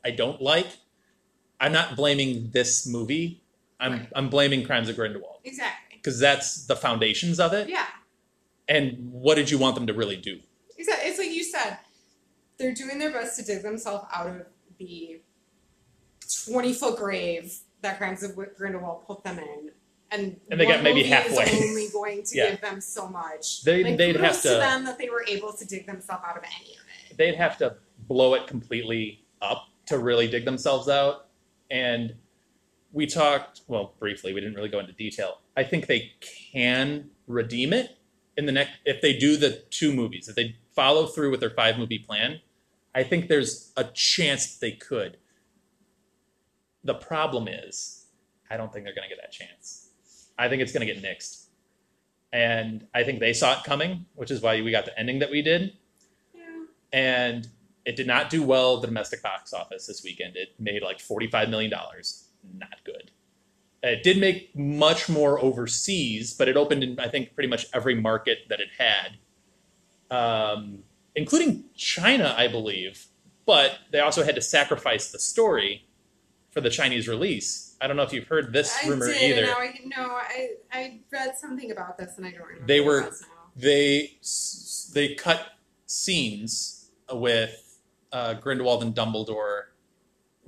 I 0.04 0.10
don't 0.10 0.42
like. 0.42 0.66
I'm 1.60 1.72
not 1.72 1.94
blaming 1.94 2.50
this 2.50 2.88
movie. 2.88 3.44
I'm 3.78 3.92
Right. 3.92 4.08
I'm 4.16 4.28
blaming 4.30 4.64
Crimes 4.64 4.88
of 4.88 4.96
Grindelwald 4.96 5.42
Exactly. 5.44 5.98
because 5.98 6.18
that's 6.18 6.66
the 6.66 6.74
foundations 6.74 7.38
of 7.38 7.52
it. 7.52 7.68
Yeah. 7.68 7.86
And 8.66 9.12
what 9.12 9.36
did 9.36 9.48
you 9.48 9.56
want 9.58 9.76
them 9.76 9.86
to 9.86 9.92
really 9.94 10.16
do? 10.16 10.40
Exactly. 10.76 11.08
It's 11.08 11.18
like 11.20 11.30
you 11.30 11.44
said. 11.44 11.78
They're 12.58 12.74
doing 12.74 12.98
their 12.98 13.12
best 13.12 13.38
to 13.38 13.44
dig 13.44 13.62
themselves 13.62 14.06
out 14.12 14.26
of 14.26 14.42
the 14.78 15.20
twenty 16.46 16.72
foot 16.72 16.98
grave 16.98 17.54
that 17.82 17.96
Crimes 17.98 18.24
of 18.24 18.34
Grindelwald 18.56 19.06
put 19.06 19.22
them 19.22 19.38
in. 19.38 19.70
And, 20.12 20.40
And 20.50 20.60
they 20.60 20.64
got 20.66 20.76
one 20.76 20.84
maybe 20.84 21.00
movie 21.00 21.08
halfway. 21.10 21.44
Is 21.44 21.62
only 21.62 21.88
going 21.92 22.22
to 22.24 22.30
Yeah. 22.36 22.50
give 22.50 22.60
them 22.60 22.80
so 22.80 23.08
much. 23.08 23.62
They- 23.62 23.84
like, 23.84 23.96
they'd 23.96 24.16
kudos 24.16 24.26
have 24.26 24.42
to 24.42 24.48
to- 24.48 24.54
them 24.56 24.84
that 24.86 24.98
they 24.98 25.08
were 25.08 25.24
able 25.28 25.52
to 25.52 25.64
dig 25.64 25.86
themselves 25.86 26.24
out 26.26 26.36
of 26.36 26.42
any 26.42 26.72
of 26.74 26.80
it. 27.10 27.16
They'd 27.16 27.36
have 27.36 27.56
to 27.58 27.76
blow 28.08 28.34
it 28.34 28.46
completely 28.46 29.24
up 29.40 29.66
to 29.86 29.98
really 29.98 30.26
dig 30.28 30.44
themselves 30.44 30.88
out. 30.88 31.28
And 31.70 32.14
we 32.92 33.06
talked, 33.06 33.60
well, 33.68 33.94
briefly. 34.00 34.32
We 34.32 34.40
didn't 34.40 34.56
really 34.56 34.68
go 34.68 34.80
into 34.80 34.92
detail. 34.92 35.38
I 35.56 35.62
think 35.62 35.86
they 35.86 36.12
can 36.52 37.10
redeem 37.28 37.72
it 37.72 37.90
in 38.36 38.46
the 38.46 38.52
next 38.52 38.72
if 38.84 39.00
they 39.00 39.16
do 39.16 39.36
the 39.36 39.62
two 39.70 39.92
movies. 39.92 40.28
If 40.28 40.34
they 40.34 40.56
follow 40.74 41.06
through 41.06 41.30
with 41.30 41.38
their 41.40 41.50
five 41.50 41.78
movie 41.78 41.98
plan, 42.00 42.40
I 42.94 43.04
think 43.04 43.28
there's 43.28 43.72
a 43.76 43.84
chance 43.84 44.56
they 44.56 44.72
could. 44.72 45.18
The 46.82 46.94
problem 46.94 47.46
is, 47.46 48.06
I 48.50 48.56
don't 48.56 48.72
think 48.72 48.84
they're 48.84 48.94
going 48.94 49.08
to 49.08 49.14
get 49.14 49.22
that 49.22 49.30
chance. 49.32 49.89
I 50.40 50.48
think 50.48 50.62
it's 50.62 50.72
going 50.72 50.86
to 50.86 50.92
get 50.92 51.02
nixed. 51.02 51.46
And 52.32 52.86
I 52.94 53.04
think 53.04 53.20
they 53.20 53.32
saw 53.34 53.58
it 53.58 53.64
coming, 53.64 54.06
which 54.14 54.30
is 54.30 54.40
why 54.40 54.62
we 54.62 54.70
got 54.70 54.86
the 54.86 54.98
ending 54.98 55.18
that 55.18 55.30
we 55.30 55.42
did. 55.42 55.74
Yeah. 56.34 56.64
And 56.92 57.48
it 57.84 57.96
did 57.96 58.06
not 58.06 58.30
do 58.30 58.42
well 58.42 58.76
at 58.76 58.80
the 58.80 58.86
domestic 58.86 59.22
box 59.22 59.52
office 59.52 59.86
this 59.86 60.02
weekend. 60.02 60.36
It 60.36 60.54
made 60.58 60.82
like 60.82 60.98
$45 60.98 61.50
million. 61.50 61.70
Not 61.70 62.84
good. 62.84 63.10
It 63.82 64.02
did 64.02 64.18
make 64.18 64.56
much 64.56 65.08
more 65.08 65.42
overseas, 65.42 66.32
but 66.32 66.48
it 66.48 66.56
opened 66.56 66.84
in, 66.84 67.00
I 67.00 67.08
think, 67.08 67.34
pretty 67.34 67.48
much 67.48 67.66
every 67.74 67.94
market 67.94 68.38
that 68.48 68.60
it 68.60 68.68
had, 68.78 69.18
um, 70.14 70.80
including 71.14 71.64
China, 71.74 72.34
I 72.36 72.48
believe. 72.48 73.06
But 73.44 73.78
they 73.90 74.00
also 74.00 74.22
had 74.22 74.34
to 74.36 74.42
sacrifice 74.42 75.10
the 75.10 75.18
story 75.18 75.86
for 76.50 76.60
the 76.60 76.70
Chinese 76.70 77.08
release. 77.08 77.69
I 77.80 77.86
don't 77.86 77.96
know 77.96 78.02
if 78.02 78.12
you've 78.12 78.26
heard 78.28 78.52
this 78.52 78.76
I 78.84 78.88
rumor 78.88 79.06
did, 79.06 79.22
either. 79.22 79.46
now 79.46 79.54
I 79.58 79.80
no, 79.84 80.02
I 80.12 80.48
I 80.72 81.00
read 81.10 81.36
something 81.38 81.70
about 81.70 81.96
this 81.98 82.16
and 82.18 82.26
I 82.26 82.30
don't 82.32 82.42
remember. 82.46 82.66
They 82.66 82.80
were- 82.80 83.00
it 83.00 83.06
was 83.10 83.22
now. 83.22 83.28
they 83.56 84.18
they 84.94 85.14
cut 85.14 85.46
scenes 85.86 86.90
with 87.12 87.78
uh, 88.12 88.34
Grindelwald 88.34 88.82
and 88.82 88.94
Dumbledore 88.94 89.62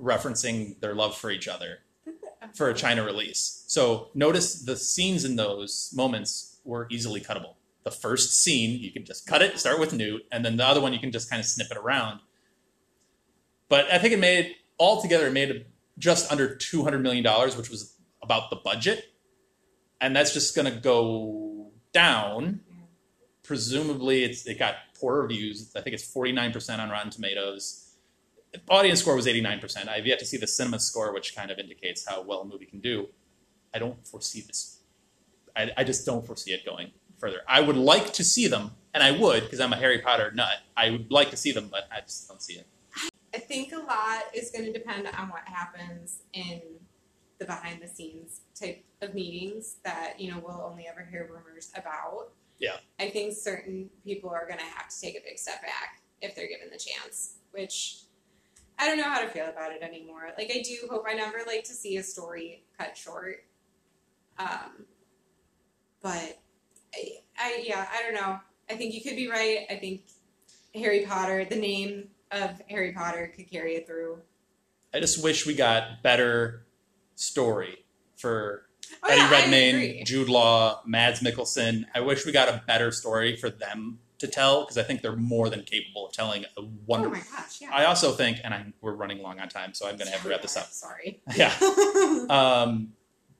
referencing 0.01 0.79
their 0.79 0.93
love 0.93 1.17
for 1.17 1.31
each 1.31 1.47
other 1.47 1.79
for 2.55 2.69
a 2.69 2.73
China 2.73 3.03
release. 3.03 3.63
So 3.67 4.09
notice 4.13 4.61
the 4.61 4.75
scenes 4.75 5.25
in 5.25 5.35
those 5.35 5.91
moments 5.95 6.59
were 6.65 6.87
easily 6.91 7.19
cuttable. 7.21 7.55
The 7.83 7.91
first 7.91 8.41
scene 8.41 8.79
you 8.79 8.91
can 8.91 9.03
just 9.05 9.25
cut 9.27 9.41
it, 9.41 9.59
start 9.59 9.79
with 9.79 9.91
Newt, 9.93 10.25
and 10.31 10.45
then 10.45 10.55
the 10.57 10.65
other 10.65 10.79
one 10.81 10.93
you 10.93 10.99
can 10.99 11.11
just 11.11 11.29
kind 11.29 11.39
of 11.39 11.45
snip 11.45 11.67
it 11.71 11.77
around. 11.77 12.19
But 13.69 13.91
I 13.91 13.97
think 13.97 14.13
it 14.13 14.19
made 14.19 14.55
altogether 14.79 15.27
it 15.27 15.33
made 15.33 15.65
just 15.97 16.31
under 16.31 16.55
two 16.55 16.83
hundred 16.83 17.01
million 17.01 17.23
dollars, 17.23 17.55
which 17.55 17.69
was 17.69 17.95
about 18.21 18.49
the 18.49 18.55
budget, 18.55 19.05
and 20.01 20.15
that's 20.15 20.33
just 20.33 20.55
going 20.55 20.71
to 20.71 20.79
go 20.79 21.71
down 21.93 22.61
presumably 23.43 24.23
it's 24.23 24.47
it 24.47 24.57
got 24.57 24.75
poor 24.99 25.21
reviews. 25.21 25.71
I 25.75 25.81
think 25.81 25.93
it's 25.93 26.11
49% 26.11 26.79
on 26.79 26.89
Rotten 26.89 27.11
Tomatoes. 27.11 27.95
Audience 28.69 29.01
score 29.01 29.15
was 29.15 29.27
89%. 29.27 29.89
I've 29.89 30.05
yet 30.05 30.19
to 30.19 30.25
see 30.25 30.37
the 30.37 30.47
cinema 30.47 30.79
score, 30.79 31.13
which 31.13 31.35
kind 31.35 31.51
of 31.51 31.59
indicates 31.59 32.07
how 32.07 32.21
well 32.21 32.41
a 32.41 32.45
movie 32.45 32.65
can 32.65 32.79
do. 32.79 33.09
I 33.73 33.79
don't 33.79 34.05
foresee 34.07 34.41
this. 34.41 34.79
I, 35.55 35.71
I 35.77 35.83
just 35.83 36.05
don't 36.05 36.25
foresee 36.25 36.53
it 36.53 36.65
going 36.65 36.91
further. 37.19 37.41
I 37.47 37.61
would 37.61 37.75
like 37.75 38.13
to 38.13 38.23
see 38.23 38.47
them, 38.47 38.71
and 38.93 39.03
I 39.03 39.11
would 39.11 39.43
because 39.43 39.59
I'm 39.59 39.73
a 39.73 39.75
Harry 39.75 39.99
Potter 39.99 40.31
nut. 40.31 40.57
I 40.77 40.91
would 40.91 41.11
like 41.11 41.31
to 41.31 41.37
see 41.37 41.51
them, 41.51 41.67
but 41.71 41.87
I 41.91 42.01
just 42.01 42.27
don't 42.27 42.41
see 42.41 42.53
it. 42.53 42.67
I 43.33 43.39
think 43.39 43.73
a 43.73 43.79
lot 43.79 44.23
is 44.33 44.51
going 44.51 44.65
to 44.65 44.71
depend 44.71 45.07
on 45.07 45.29
what 45.29 45.41
happens 45.45 46.21
in 46.33 46.61
the 47.39 47.45
behind 47.45 47.81
the 47.81 47.87
scenes 47.87 48.41
type 48.59 48.83
of 49.01 49.13
meetings 49.13 49.77
that 49.83 50.19
you 50.19 50.31
know 50.31 50.41
we'll 50.45 50.61
only 50.61 50.87
ever 50.87 51.07
hear 51.09 51.29
rumors 51.31 51.71
about. 51.75 52.29
Yeah. 52.59 52.77
I 52.99 53.09
think 53.09 53.33
certain 53.33 53.89
people 54.05 54.29
are 54.29 54.45
going 54.45 54.59
to 54.59 54.65
have 54.65 54.87
to 54.87 55.01
take 55.01 55.15
a 55.15 55.21
big 55.25 55.37
step 55.37 55.61
back 55.61 56.01
if 56.21 56.35
they're 56.35 56.47
given 56.47 56.69
the 56.71 56.77
chance, 56.77 57.35
which 57.51 58.03
I 58.79 58.87
don't 58.87 58.97
know 58.97 59.09
how 59.09 59.21
to 59.21 59.27
feel 59.27 59.47
about 59.47 59.71
it 59.71 59.81
anymore. 59.81 60.29
Like 60.37 60.51
I 60.53 60.61
do 60.61 60.87
hope 60.89 61.05
I 61.07 61.13
never 61.13 61.39
like 61.45 61.63
to 61.65 61.73
see 61.73 61.97
a 61.97 62.03
story 62.03 62.63
cut 62.77 62.95
short. 62.95 63.45
Um, 64.37 64.85
but 66.01 66.39
I, 66.93 67.17
I 67.37 67.63
yeah, 67.65 67.87
I 67.91 68.01
don't 68.03 68.13
know. 68.13 68.39
I 68.69 68.75
think 68.75 68.93
you 68.93 69.01
could 69.01 69.15
be 69.15 69.27
right. 69.27 69.65
I 69.69 69.75
think 69.75 70.03
Harry 70.75 71.05
Potter, 71.05 71.45
the 71.45 71.55
name 71.55 72.09
of 72.33 72.61
Harry 72.69 72.91
Potter 72.91 73.31
could 73.35 73.49
carry 73.49 73.75
it 73.75 73.87
through. 73.87 74.19
I 74.93 74.99
just 74.99 75.23
wish 75.23 75.45
we 75.45 75.55
got 75.55 76.03
better 76.03 76.65
story 77.15 77.79
for 78.17 78.63
Oh, 79.01 79.09
Eddie 79.09 79.21
yeah, 79.21 79.31
Redmayne. 79.31 80.05
Jude 80.05 80.29
Law, 80.29 80.81
Mads 80.85 81.21
Mikkelsen. 81.21 81.85
I 81.95 82.01
wish 82.01 82.25
we 82.25 82.31
got 82.31 82.49
a 82.49 82.61
better 82.67 82.91
story 82.91 83.35
for 83.35 83.49
them 83.49 83.99
to 84.19 84.27
tell 84.27 84.61
because 84.61 84.77
I 84.77 84.83
think 84.83 85.01
they're 85.01 85.15
more 85.15 85.49
than 85.49 85.63
capable 85.63 86.05
of 86.07 86.13
telling 86.13 86.43
a 86.43 86.47
Oh 86.59 86.69
wonderful. 86.85 87.17
my 87.17 87.37
gosh, 87.37 87.61
yeah. 87.61 87.69
I 87.73 87.85
also 87.85 88.11
think, 88.11 88.39
and 88.43 88.53
I'm, 88.53 88.73
we're 88.81 88.93
running 88.93 89.21
long 89.21 89.39
on 89.39 89.49
time, 89.49 89.73
so 89.73 89.87
I'm 89.87 89.95
going 89.97 90.07
to 90.07 90.13
have 90.13 90.21
to 90.23 90.29
wrap 90.29 90.41
this 90.41 90.55
up. 90.57 90.65
Sorry. 90.67 91.21
Yeah. 91.35 91.53
Um, 92.29 92.93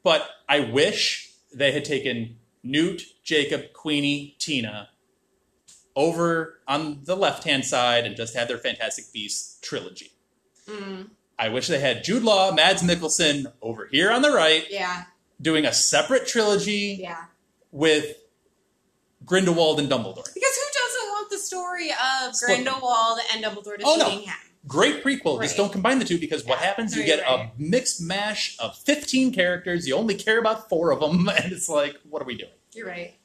but 0.03 0.28
I 0.49 0.60
wish 0.61 1.32
they 1.53 1.72
had 1.72 1.86
taken 1.86 2.38
Newt, 2.64 3.03
Jacob, 3.24 3.74
Queenie, 3.74 4.36
Tina 4.40 4.90
over 5.95 6.60
on 6.68 6.99
the 7.03 7.15
left 7.15 7.44
hand 7.44 7.65
side 7.65 8.06
and 8.06 8.15
just 8.15 8.36
had 8.36 8.48
their 8.48 8.57
Fantastic 8.57 9.06
Beasts 9.14 9.60
trilogy. 9.61 10.11
Mm, 10.68 11.10
I 11.38 11.49
wish 11.49 11.68
they 11.68 11.80
had 11.80 12.03
Jude 12.03 12.24
Law, 12.24 12.52
Mads 12.52 12.82
Mikkelsen 12.84 13.45
over 13.61 13.88
here 13.91 14.11
on 14.11 14.22
the 14.22 14.32
right 14.32 14.65
yeah, 14.70 15.03
doing 15.41 15.65
a 15.65 15.74
separate 15.74 16.28
trilogy 16.28 16.98
yeah. 17.02 17.26
with 17.72 18.18
Grindelwald 19.26 19.80
and 19.80 19.90
Dumbledore. 19.90 20.15
Because 20.34 20.34
who 20.34 20.72
doesn't 20.74 21.10
want 21.10 21.30
the 21.30 21.38
story 21.38 21.90
of 21.91 22.36
Split. 22.36 22.64
Grindelwald 22.64 23.20
and 23.34 23.44
Dumbledore 23.44 23.78
Oh, 23.84 23.95
no. 23.98 24.10
him? 24.10 24.30
Great 24.65 25.03
prequel. 25.03 25.41
Just 25.41 25.57
don't 25.57 25.72
combine 25.74 25.99
the 25.99 26.06
two 26.06 26.18
because 26.18 26.45
what 26.45 26.60
happens? 26.60 26.94
No, 26.94 27.02
You 27.02 27.06
get 27.06 27.22
right. 27.24 27.52
a 27.57 27.61
mixed 27.61 28.02
mash 28.02 28.57
of 28.60 28.78
15 28.78 29.34
characters. 29.34 29.86
You 29.88 29.95
only 29.95 30.15
care 30.15 30.40
about 30.40 30.70
four 30.70 30.91
of 30.91 31.02
them, 31.02 31.28
and 31.44 31.52
it's 31.52 31.68
like, 31.68 31.98
what 32.10 32.22
are 32.22 32.26
we 32.26 32.36
doing? 32.38 32.52
You're 32.74 32.88
right. 32.88 33.15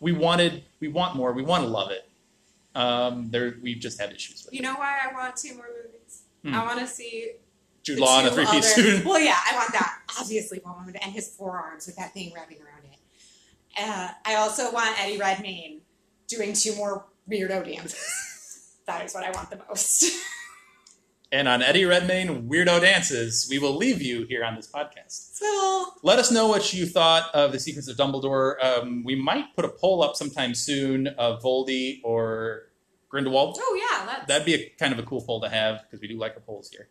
We 0.00 0.12
wanted, 0.12 0.64
we 0.80 0.88
want 0.88 1.16
more. 1.16 1.32
We 1.32 1.42
want 1.42 1.64
to 1.64 1.68
love 1.68 1.90
it. 1.90 2.08
Um, 2.74 3.30
there, 3.30 3.56
we've 3.62 3.78
just 3.80 4.00
had 4.00 4.12
issues 4.12 4.44
with 4.44 4.54
You 4.54 4.60
it. 4.60 4.62
know 4.62 4.74
why 4.74 4.98
I 5.08 5.12
want 5.12 5.36
two 5.36 5.54
more 5.56 5.66
movies? 5.66 6.22
Hmm. 6.44 6.54
I 6.54 6.64
want 6.64 6.78
to 6.80 6.86
see 6.86 7.32
Jude 7.82 7.98
Law 7.98 8.20
in 8.20 8.26
a 8.26 8.30
three 8.30 8.46
piece 8.46 8.74
suit. 8.74 9.04
Well, 9.04 9.18
yeah, 9.18 9.36
I 9.50 9.56
want 9.56 9.72
that 9.72 9.98
obviously 10.20 10.60
one 10.62 10.76
woman 10.76 10.96
and 10.96 11.12
his 11.12 11.28
forearms 11.34 11.86
with 11.86 11.96
that 11.96 12.12
thing 12.14 12.32
wrapping 12.34 12.58
around 12.58 12.84
it. 12.84 12.98
Uh, 13.80 14.08
I 14.24 14.36
also 14.36 14.70
want 14.72 15.00
Eddie 15.00 15.18
Redmayne 15.18 15.80
doing 16.26 16.52
two 16.52 16.74
more 16.76 17.06
weirdo 17.30 17.64
dances. 17.64 18.76
that 18.86 19.04
is 19.04 19.14
what 19.14 19.24
I 19.24 19.30
want 19.30 19.50
the 19.50 19.60
most. 19.68 20.04
And 21.30 21.46
on 21.46 21.60
Eddie 21.60 21.84
Redmayne 21.84 22.48
Weirdo 22.48 22.80
Dances, 22.80 23.48
we 23.50 23.58
will 23.58 23.76
leave 23.76 24.00
you 24.00 24.24
here 24.24 24.42
on 24.44 24.56
this 24.56 24.70
podcast. 24.70 25.34
so 25.36 25.92
Let 26.02 26.18
us 26.18 26.30
know 26.30 26.48
what 26.48 26.72
you 26.72 26.86
thought 26.86 27.34
of 27.34 27.52
the 27.52 27.60
Secrets 27.60 27.86
of 27.86 27.98
Dumbledore. 27.98 28.62
Um, 28.64 29.04
we 29.04 29.14
might 29.14 29.54
put 29.54 29.66
a 29.66 29.68
poll 29.68 30.02
up 30.02 30.16
sometime 30.16 30.54
soon 30.54 31.06
of 31.08 31.42
Voldy 31.42 32.00
or 32.02 32.70
Grindelwald. 33.10 33.58
oh 33.60 33.88
yeah, 33.90 34.06
that's 34.06 34.26
That'd 34.26 34.46
be 34.46 34.54
a 34.54 34.70
kind 34.78 34.92
of 34.92 34.98
a 34.98 35.02
cool 35.02 35.20
poll 35.20 35.40
to 35.42 35.50
have 35.50 35.82
because 35.82 36.00
we 36.00 36.08
do 36.08 36.16
like 36.16 36.32
our 36.34 36.40
polls 36.40 36.70
here. 36.70 36.88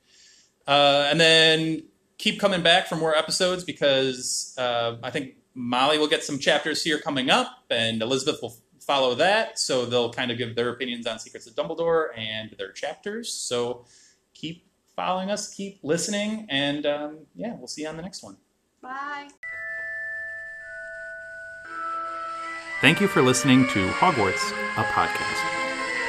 Uh, 0.67 1.07
and 1.09 1.19
then 1.19 1.83
keep 2.19 2.39
coming 2.39 2.61
back 2.61 2.87
for 2.87 2.95
more 2.95 3.15
episodes 3.15 3.63
because 3.63 4.53
uh, 4.59 4.97
I 5.01 5.09
think 5.09 5.35
Molly 5.55 5.97
will 5.97 6.07
get 6.07 6.23
some 6.23 6.37
chapters 6.37 6.83
here 6.83 6.99
coming 6.99 7.31
up, 7.31 7.63
and 7.71 8.03
Elizabeth 8.03 8.39
will 8.41 8.55
follow 8.79 9.15
that. 9.15 9.57
So 9.57 9.85
they'll 9.85 10.13
kind 10.13 10.29
of 10.29 10.37
give 10.37 10.55
their 10.55 10.69
opinions 10.69 11.07
on 11.07 11.17
Secrets 11.17 11.47
of 11.47 11.55
Dumbledore 11.55 12.07
and 12.15 12.55
their 12.59 12.71
chapters. 12.71 13.31
So 13.33 13.85
following 14.97 15.31
us, 15.31 15.53
keep 15.53 15.79
listening, 15.83 16.45
and 16.49 16.85
um, 16.85 17.19
yeah, 17.35 17.55
we'll 17.55 17.67
see 17.67 17.83
you 17.83 17.87
on 17.87 17.95
the 17.95 18.03
next 18.03 18.21
one. 18.23 18.35
bye. 18.81 19.29
Thank 22.81 22.99
you 22.99 23.07
for 23.07 23.21
listening 23.21 23.65
to 23.69 23.87
Hogwarts, 23.89 24.51
a 24.77 24.83
podcast. 24.83 25.57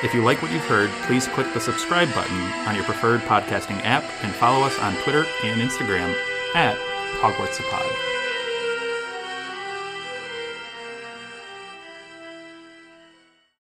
If 0.04 0.12
you 0.12 0.22
like 0.22 0.42
what 0.42 0.52
you've 0.52 0.66
heard, 0.66 0.90
please 1.06 1.26
click 1.28 1.52
the 1.54 1.60
subscribe 1.60 2.12
button 2.14 2.40
on 2.66 2.74
your 2.74 2.84
preferred 2.84 3.20
podcasting 3.22 3.80
app 3.84 4.04
and 4.22 4.34
follow 4.34 4.64
us 4.64 4.78
on 4.80 4.94
Twitter 5.02 5.24
and 5.44 5.60
Instagram 5.60 6.14
at 6.54 6.76
Hogwarts 7.20 7.58
a 7.60 7.62
Pod. 7.64 8.17